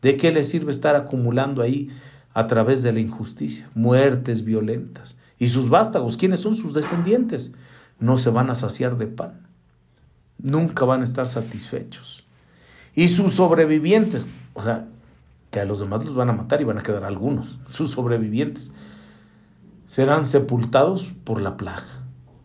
¿De 0.02 0.15
qué 0.15 0.31
le 0.31 0.45
sirve 0.45 0.72
estar 0.72 0.95
acumulando 0.95 1.64
ahí 1.64 1.89
a 2.34 2.45
través 2.45 2.84
de 2.84 2.94
la 2.94 2.99
injusticia? 2.99 3.68
Muertes 3.73 4.45
violentas. 4.45 5.15
Y 5.39 5.49
sus 5.49 5.69
vástagos, 5.69 6.15
¿quiénes 6.15 6.39
son 6.39 6.56
sus 6.56 6.73
descendientes? 6.73 7.53
No 7.99 8.18
se 8.18 8.30
van 8.30 8.52
a 8.52 8.56
saciar 8.56 8.98
de 8.98 9.07
pan. 9.07 9.48
Nunca 10.38 10.85
van 10.85 11.02
a 11.02 11.06
estar 11.06 11.27
satisfechos. 11.27 12.23
Y 12.94 13.07
sus 13.07 13.34
sobrevivientes, 13.34 14.27
o 14.53 14.61
sea, 14.61 14.88
que 15.49 15.60
a 15.60 15.65
los 15.65 15.80
demás 15.80 16.06
los 16.06 16.14
van 16.14 16.30
a 16.30 16.34
matar 16.34 16.61
y 16.61 16.65
van 16.65 16.77
a 16.77 16.84
quedar 16.84 17.03
algunos, 17.03 17.57
sus 17.68 17.91
sobrevivientes, 17.91 18.72
serán 19.88 20.26
sepultados 20.26 21.07
por 21.23 21.41
la 21.41 21.57
plaga 21.57 21.97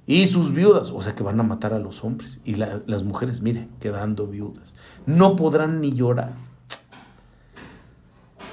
y 0.06 0.26
sus 0.26 0.52
viudas, 0.52 0.90
o 0.90 1.00
sea 1.00 1.14
que 1.14 1.22
van 1.22 1.38
a 1.38 1.44
matar 1.44 1.74
a 1.74 1.78
los 1.78 2.02
hombres. 2.04 2.40
Y 2.44 2.54
las 2.54 3.04
mujeres, 3.04 3.40
mire, 3.40 3.68
quedando 3.80 4.26
viudas. 4.26 4.74
No 5.06 5.36
podrán 5.36 5.80
ni 5.80 5.92
llorar. 5.92 6.32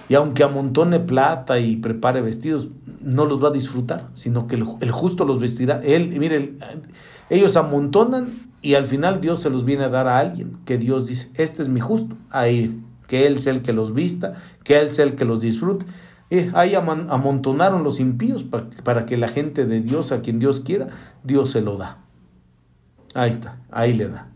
Y 0.09 0.15
aunque 0.15 0.43
amontone 0.43 0.99
plata 0.99 1.59
y 1.59 1.75
prepare 1.75 2.21
vestidos, 2.21 2.67
no 2.99 3.25
los 3.25 3.43
va 3.43 3.49
a 3.49 3.51
disfrutar, 3.51 4.09
sino 4.13 4.47
que 4.47 4.55
el, 4.55 4.91
justo 4.91 5.23
los 5.23 5.39
vestirá. 5.39 5.81
Él, 5.83 6.09
mire, 6.19 6.55
ellos 7.29 7.55
amontonan 7.55 8.49
y 8.61 8.73
al 8.73 8.87
final 8.87 9.21
Dios 9.21 9.39
se 9.39 9.51
los 9.51 9.65
viene 9.65 9.83
a 9.83 9.89
dar 9.89 10.07
a 10.07 10.17
alguien, 10.17 10.57
que 10.65 10.79
Dios 10.79 11.07
dice, 11.07 11.29
este 11.35 11.61
es 11.61 11.69
mi 11.69 11.79
justo, 11.79 12.17
ahí, 12.31 12.81
que 13.07 13.27
Él 13.27 13.39
sea 13.39 13.53
el 13.53 13.61
que 13.61 13.71
los 13.71 13.93
vista, 13.93 14.33
que 14.63 14.79
Él 14.79 14.91
sea 14.91 15.05
el 15.05 15.15
que 15.15 15.25
los 15.25 15.41
disfrute. 15.41 15.85
Eh, 16.31 16.51
ahí 16.53 16.75
amontonaron 16.75 17.83
los 17.83 17.99
impíos 17.99 18.43
para, 18.43 19.05
que 19.07 19.17
la 19.17 19.27
gente 19.27 19.65
de 19.65 19.81
Dios, 19.81 20.11
a 20.11 20.21
quien 20.21 20.37
Dios 20.39 20.59
quiera, 20.59 20.89
Dios 21.23 21.49
se 21.51 21.61
lo 21.61 21.75
da. 21.75 21.97
Ahí 23.15 23.29
está, 23.29 23.57
ahí 23.71 23.93
le 23.93 24.09
da. 24.09 24.27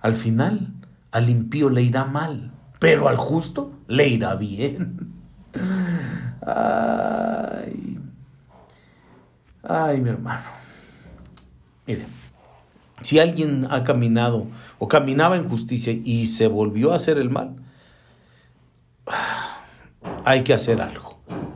Al 0.00 0.16
final, 0.16 0.74
al 1.12 1.28
impío 1.28 1.70
le 1.70 1.82
irá 1.82 2.04
mal, 2.04 2.52
pero 2.80 3.08
al 3.08 3.16
justo 3.16 3.72
le 3.86 4.08
irá 4.08 4.34
bien. 4.34 5.12
Ay, 6.40 7.98
ay, 9.62 10.00
mi 10.00 10.08
hermano. 10.08 10.44
Mire, 11.86 12.06
si 13.02 13.18
alguien 13.18 13.66
ha 13.70 13.84
caminado 13.84 14.46
o 14.78 14.88
caminaba 14.88 15.36
en 15.36 15.46
justicia 15.46 15.92
y 15.92 16.26
se 16.28 16.46
volvió 16.46 16.92
a 16.92 16.96
hacer 16.96 17.18
el 17.18 17.28
mal, 17.28 17.56
hay 20.24 20.42
que 20.42 20.54
hacer 20.54 20.80
algo 20.80 21.07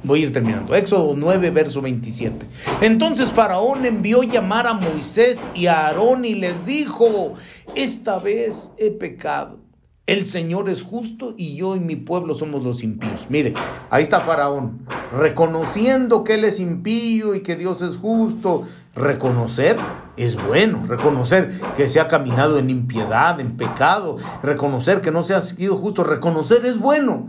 Voy 0.04 0.20
a 0.20 0.22
ir 0.24 0.32
terminando. 0.32 0.74
Éxodo 0.74 1.14
9, 1.16 1.50
verso 1.50 1.80
27. 1.80 2.46
Entonces 2.80 3.30
Faraón 3.30 3.86
envió 3.86 4.24
llamar 4.24 4.66
a 4.66 4.74
Moisés 4.74 5.48
y 5.54 5.66
a 5.66 5.86
Aarón 5.86 6.24
y 6.24 6.34
les 6.34 6.66
dijo, 6.66 7.34
esta 7.76 8.18
vez 8.18 8.72
he 8.78 8.90
pecado. 8.90 9.60
El 10.04 10.26
Señor 10.26 10.68
es 10.68 10.82
justo 10.82 11.34
y 11.36 11.54
yo 11.54 11.76
y 11.76 11.80
mi 11.80 11.94
pueblo 11.94 12.34
somos 12.34 12.64
los 12.64 12.82
impíos. 12.82 13.26
Mire, 13.28 13.54
ahí 13.88 14.02
está 14.02 14.20
Faraón, 14.20 14.84
reconociendo 15.16 16.24
que 16.24 16.34
Él 16.34 16.44
es 16.44 16.58
impío 16.58 17.36
y 17.36 17.44
que 17.44 17.54
Dios 17.54 17.82
es 17.82 17.96
justo. 17.96 18.64
Reconocer 18.96 19.76
es 20.16 20.36
bueno, 20.44 20.84
reconocer 20.88 21.52
que 21.76 21.86
se 21.86 22.00
ha 22.00 22.08
caminado 22.08 22.58
en 22.58 22.68
impiedad, 22.68 23.38
en 23.38 23.56
pecado, 23.56 24.16
reconocer 24.42 25.00
que 25.00 25.12
no 25.12 25.22
se 25.22 25.34
ha 25.34 25.40
sido 25.40 25.76
justo, 25.76 26.02
reconocer 26.02 26.66
es 26.66 26.78
bueno 26.78 27.28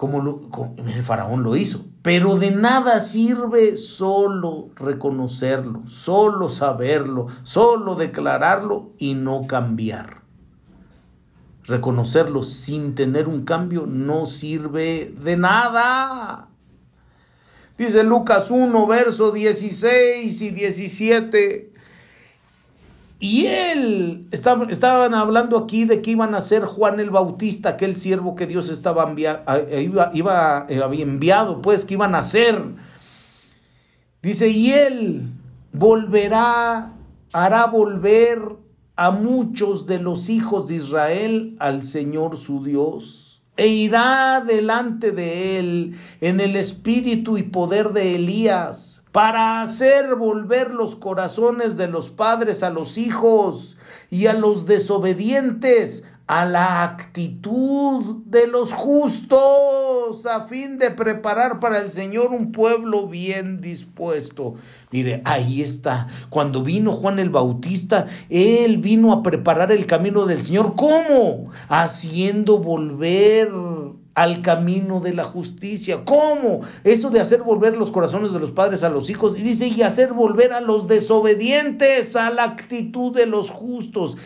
como, 0.00 0.76
el 0.78 1.04
faraón 1.04 1.42
lo 1.42 1.56
hizo. 1.56 1.84
Pero 2.00 2.36
de 2.36 2.50
nada 2.50 3.00
sirve 3.00 3.76
solo 3.76 4.70
reconocerlo, 4.74 5.86
solo 5.86 6.48
saberlo, 6.48 7.26
solo 7.42 7.96
declararlo 7.96 8.92
y 8.96 9.12
no 9.12 9.46
cambiar. 9.46 10.22
Reconocerlo 11.64 12.42
sin 12.44 12.94
tener 12.94 13.28
un 13.28 13.44
cambio 13.44 13.84
no 13.86 14.24
sirve 14.24 15.14
de 15.22 15.36
nada. 15.36 16.48
Dice 17.76 18.02
Lucas 18.02 18.50
1, 18.50 18.86
verso 18.86 19.32
16 19.32 20.40
y 20.40 20.50
17. 20.50 21.69
Y 23.22 23.44
él, 23.44 24.28
estaban 24.30 25.14
hablando 25.14 25.58
aquí 25.58 25.84
de 25.84 26.00
que 26.00 26.12
iban 26.12 26.34
a 26.34 26.40
ser 26.40 26.64
Juan 26.64 27.00
el 27.00 27.10
Bautista, 27.10 27.68
aquel 27.68 27.96
siervo 27.98 28.34
que 28.34 28.46
Dios 28.46 28.70
estaba 28.70 29.14
eh, 29.14 29.82
iba, 29.82 30.10
iba, 30.14 30.66
eh, 30.70 30.80
había 30.82 31.02
enviado, 31.02 31.60
pues 31.60 31.84
que 31.84 31.94
iban 31.94 32.14
a 32.14 32.22
ser. 32.22 32.64
Dice, 34.22 34.48
y 34.48 34.72
él 34.72 35.28
volverá, 35.70 36.94
hará 37.34 37.66
volver 37.66 38.40
a 38.96 39.10
muchos 39.10 39.86
de 39.86 39.98
los 39.98 40.30
hijos 40.30 40.68
de 40.68 40.76
Israel 40.76 41.56
al 41.58 41.82
Señor 41.82 42.38
su 42.38 42.64
Dios, 42.64 43.42
e 43.58 43.66
irá 43.66 44.40
delante 44.40 45.12
de 45.12 45.58
él 45.58 45.94
en 46.22 46.40
el 46.40 46.56
espíritu 46.56 47.36
y 47.36 47.42
poder 47.42 47.92
de 47.92 48.14
Elías 48.14 48.99
para 49.12 49.62
hacer 49.62 50.14
volver 50.14 50.70
los 50.70 50.96
corazones 50.96 51.76
de 51.76 51.88
los 51.88 52.10
padres 52.10 52.62
a 52.62 52.70
los 52.70 52.98
hijos 52.98 53.76
y 54.10 54.26
a 54.26 54.32
los 54.32 54.66
desobedientes 54.66 56.04
a 56.30 56.46
la 56.46 56.84
actitud 56.84 58.18
de 58.24 58.46
los 58.46 58.72
justos 58.72 60.26
a 60.26 60.42
fin 60.42 60.78
de 60.78 60.92
preparar 60.92 61.58
para 61.58 61.80
el 61.80 61.90
Señor 61.90 62.28
un 62.28 62.52
pueblo 62.52 63.08
bien 63.08 63.60
dispuesto. 63.60 64.54
Mire, 64.92 65.22
ahí 65.24 65.60
está. 65.60 66.06
Cuando 66.28 66.62
vino 66.62 66.92
Juan 66.92 67.18
el 67.18 67.30
Bautista, 67.30 68.06
él 68.28 68.78
vino 68.78 69.12
a 69.12 69.24
preparar 69.24 69.72
el 69.72 69.86
camino 69.86 70.24
del 70.24 70.44
Señor. 70.44 70.76
¿Cómo? 70.76 71.50
Haciendo 71.68 72.58
volver 72.58 73.50
al 74.20 74.42
camino 74.42 75.00
de 75.00 75.14
la 75.14 75.24
justicia. 75.24 76.04
¿Cómo? 76.04 76.60
Eso 76.84 77.08
de 77.08 77.20
hacer 77.20 77.42
volver 77.42 77.74
los 77.74 77.90
corazones 77.90 78.32
de 78.32 78.38
los 78.38 78.50
padres 78.50 78.84
a 78.84 78.90
los 78.90 79.08
hijos. 79.08 79.38
Y 79.38 79.42
dice, 79.42 79.68
y 79.68 79.80
hacer 79.80 80.12
volver 80.12 80.52
a 80.52 80.60
los 80.60 80.86
desobedientes 80.86 82.16
a 82.16 82.28
la 82.28 82.44
actitud 82.44 83.14
de 83.14 83.24
los 83.24 83.48
justos. 83.48 84.18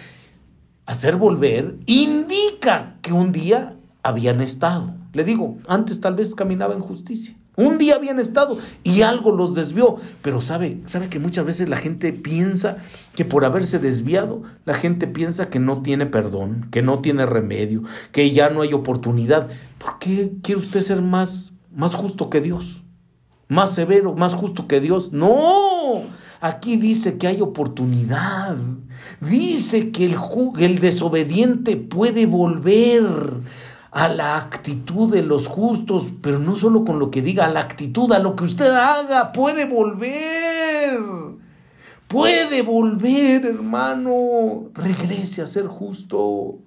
Hacer 0.84 1.14
volver 1.14 1.76
indica 1.86 2.96
que 3.02 3.12
un 3.12 3.30
día 3.30 3.76
habían 4.02 4.40
estado. 4.40 4.92
Le 5.12 5.22
digo, 5.22 5.58
antes 5.68 6.00
tal 6.00 6.16
vez 6.16 6.34
caminaba 6.34 6.74
en 6.74 6.80
justicia. 6.80 7.36
Un 7.56 7.78
día 7.78 7.94
habían 7.94 8.18
estado 8.18 8.58
y 8.82 9.02
algo 9.02 9.30
los 9.30 9.54
desvió. 9.54 9.96
Pero 10.22 10.40
sabe, 10.40 10.80
sabe 10.86 11.08
que 11.08 11.18
muchas 11.18 11.46
veces 11.46 11.68
la 11.68 11.76
gente 11.76 12.12
piensa 12.12 12.78
que 13.14 13.24
por 13.24 13.44
haberse 13.44 13.78
desviado, 13.78 14.42
la 14.64 14.74
gente 14.74 15.06
piensa 15.06 15.50
que 15.50 15.60
no 15.60 15.82
tiene 15.82 16.06
perdón, 16.06 16.68
que 16.70 16.82
no 16.82 16.98
tiene 16.98 17.26
remedio, 17.26 17.84
que 18.12 18.32
ya 18.32 18.50
no 18.50 18.62
hay 18.62 18.72
oportunidad. 18.72 19.48
¿Por 19.78 19.98
qué 19.98 20.32
quiere 20.42 20.60
usted 20.60 20.80
ser 20.80 21.00
más, 21.02 21.52
más 21.74 21.94
justo 21.94 22.28
que 22.28 22.40
Dios? 22.40 22.82
Más 23.48 23.74
severo, 23.74 24.14
más 24.14 24.34
justo 24.34 24.66
que 24.66 24.80
Dios. 24.80 25.12
No, 25.12 26.02
aquí 26.40 26.76
dice 26.76 27.18
que 27.18 27.28
hay 27.28 27.40
oportunidad. 27.40 28.56
Dice 29.20 29.90
que 29.90 30.06
el, 30.06 30.16
el 30.58 30.78
desobediente 30.80 31.76
puede 31.76 32.26
volver 32.26 33.04
a 33.94 34.08
la 34.08 34.36
actitud 34.36 35.08
de 35.08 35.22
los 35.22 35.46
justos, 35.46 36.08
pero 36.20 36.40
no 36.40 36.56
solo 36.56 36.84
con 36.84 36.98
lo 36.98 37.12
que 37.12 37.22
diga, 37.22 37.44
a 37.44 37.48
la 37.48 37.60
actitud, 37.60 38.10
a 38.12 38.18
lo 38.18 38.34
que 38.34 38.42
usted 38.42 38.68
haga, 38.70 39.30
puede 39.30 39.66
volver. 39.66 40.98
Puede 42.08 42.62
volver, 42.62 43.46
hermano. 43.46 44.64
Regrese 44.74 45.42
a 45.42 45.46
ser 45.46 45.68
justo. 45.68 46.58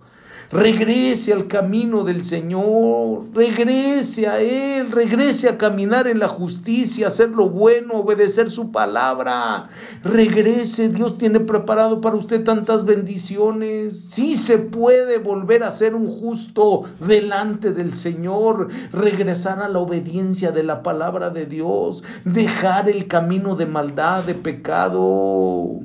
Regrese 0.50 1.34
al 1.34 1.48
camino 1.48 2.06
del 2.06 2.24
Señor, 2.24 3.26
regrese 3.34 4.28
a 4.28 4.40
Él, 4.40 4.94
regrese 4.94 5.50
a 5.50 5.58
caminar 5.58 6.08
en 6.08 6.20
la 6.20 6.30
justicia, 6.30 7.08
hacer 7.08 7.32
lo 7.32 7.50
bueno, 7.50 7.96
obedecer 7.96 8.50
su 8.50 8.72
palabra. 8.72 9.68
Regrese, 10.06 10.88
Dios 10.88 11.18
tiene 11.18 11.42
preparado 11.42 12.00
para 12.00 12.16
usted 12.16 12.46
tantas 12.46 12.86
bendiciones. 12.86 14.00
Sí 14.00 14.38
se 14.38 14.58
puede 14.58 15.18
volver 15.18 15.64
a 15.64 15.72
ser 15.72 15.96
un 15.96 16.08
justo 16.08 16.84
delante 17.06 17.74
del 17.74 17.94
Señor, 17.94 18.70
regresar 18.94 19.62
a 19.62 19.68
la 19.68 19.80
obediencia 19.80 20.54
de 20.54 20.64
la 20.64 20.82
palabra 20.82 21.30
de 21.30 21.46
Dios, 21.46 22.06
dejar 22.24 22.88
el 22.88 23.08
camino 23.08 23.58
de 23.58 23.66
maldad, 23.66 24.24
de 24.24 24.36
pecado, 24.36 25.82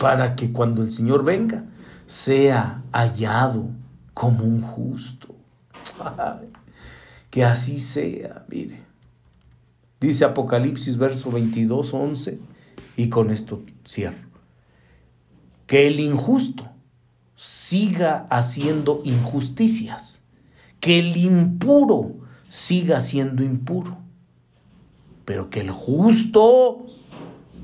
para 0.00 0.34
que 0.34 0.50
cuando 0.50 0.82
el 0.82 0.90
Señor 0.90 1.22
venga, 1.22 1.66
sea 2.06 2.82
hallado 2.92 3.68
como 4.12 4.44
un 4.44 4.62
justo. 4.62 5.34
que 7.30 7.44
así 7.44 7.80
sea, 7.80 8.44
mire. 8.48 8.82
Dice 10.00 10.24
Apocalipsis 10.24 10.96
verso 10.96 11.30
22, 11.30 11.94
11, 11.94 12.38
y 12.96 13.08
con 13.08 13.30
esto 13.30 13.62
cierro. 13.86 14.28
Que 15.66 15.86
el 15.86 15.98
injusto 15.98 16.68
siga 17.36 18.26
haciendo 18.30 19.00
injusticias, 19.04 20.20
que 20.80 20.98
el 20.98 21.16
impuro 21.16 22.16
siga 22.48 23.00
siendo 23.00 23.42
impuro, 23.42 23.96
pero 25.24 25.48
que 25.48 25.60
el 25.60 25.70
justo 25.70 26.86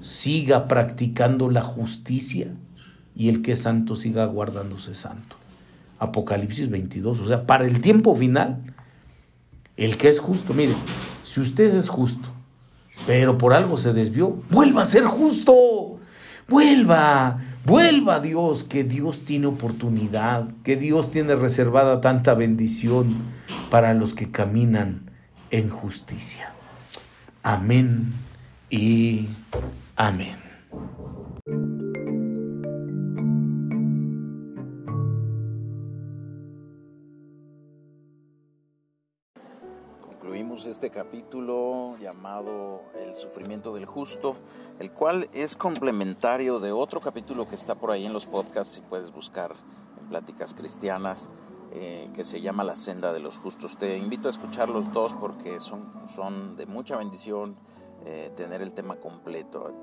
siga 0.00 0.66
practicando 0.66 1.50
la 1.50 1.62
justicia 1.62 2.54
y 3.20 3.28
el 3.28 3.42
que 3.42 3.52
es 3.52 3.60
santo 3.60 3.96
siga 3.96 4.24
guardándose 4.24 4.94
santo. 4.94 5.36
Apocalipsis 5.98 6.70
22, 6.70 7.20
o 7.20 7.26
sea, 7.26 7.44
para 7.44 7.66
el 7.66 7.82
tiempo 7.82 8.14
final, 8.14 8.62
el 9.76 9.98
que 9.98 10.08
es 10.08 10.18
justo, 10.18 10.54
mire, 10.54 10.74
si 11.22 11.40
usted 11.40 11.74
es 11.74 11.90
justo, 11.90 12.30
pero 13.06 13.36
por 13.36 13.52
algo 13.52 13.76
se 13.76 13.92
desvió, 13.92 14.42
vuelva 14.48 14.80
a 14.80 14.86
ser 14.86 15.04
justo, 15.04 16.00
vuelva, 16.48 17.40
vuelva 17.66 18.14
a 18.14 18.20
Dios, 18.20 18.64
que 18.64 18.84
Dios 18.84 19.26
tiene 19.26 19.48
oportunidad, 19.48 20.48
que 20.64 20.76
Dios 20.76 21.10
tiene 21.10 21.36
reservada 21.36 22.00
tanta 22.00 22.32
bendición 22.32 23.18
para 23.70 23.92
los 23.92 24.14
que 24.14 24.30
caminan 24.30 25.10
en 25.50 25.68
justicia. 25.68 26.54
Amén 27.42 28.14
y 28.70 29.26
amén. 29.94 30.49
Este 40.70 40.90
capítulo 40.90 41.96
llamado 41.98 42.82
El 42.94 43.16
sufrimiento 43.16 43.74
del 43.74 43.86
justo, 43.86 44.36
el 44.78 44.92
cual 44.92 45.28
es 45.32 45.56
complementario 45.56 46.60
de 46.60 46.70
otro 46.70 47.00
capítulo 47.00 47.48
que 47.48 47.56
está 47.56 47.74
por 47.74 47.90
ahí 47.90 48.06
en 48.06 48.12
los 48.12 48.26
podcasts, 48.26 48.74
si 48.74 48.80
puedes 48.80 49.10
buscar 49.10 49.52
en 50.00 50.06
Pláticas 50.06 50.54
Cristianas, 50.54 51.28
eh, 51.72 52.08
que 52.14 52.24
se 52.24 52.40
llama 52.40 52.62
La 52.62 52.76
senda 52.76 53.12
de 53.12 53.18
los 53.18 53.38
justos. 53.38 53.78
Te 53.78 53.98
invito 53.98 54.28
a 54.28 54.30
escuchar 54.30 54.68
los 54.68 54.92
dos 54.92 55.12
porque 55.14 55.58
son, 55.58 55.92
son 56.14 56.56
de 56.56 56.66
mucha 56.66 56.96
bendición 56.96 57.56
eh, 58.04 58.32
tener 58.36 58.62
el 58.62 58.72
tema 58.72 58.96
completo. 58.96 59.74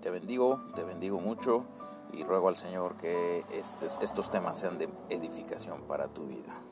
Te 0.00 0.10
bendigo, 0.10 0.62
te 0.74 0.84
bendigo 0.84 1.18
mucho 1.20 1.64
y 2.12 2.22
ruego 2.22 2.48
al 2.48 2.56
Señor 2.56 2.96
que 2.96 3.44
estos 3.50 4.30
temas 4.30 4.58
sean 4.58 4.76
de 4.78 4.90
edificación 5.08 5.82
para 5.82 6.08
tu 6.08 6.26
vida. 6.26 6.67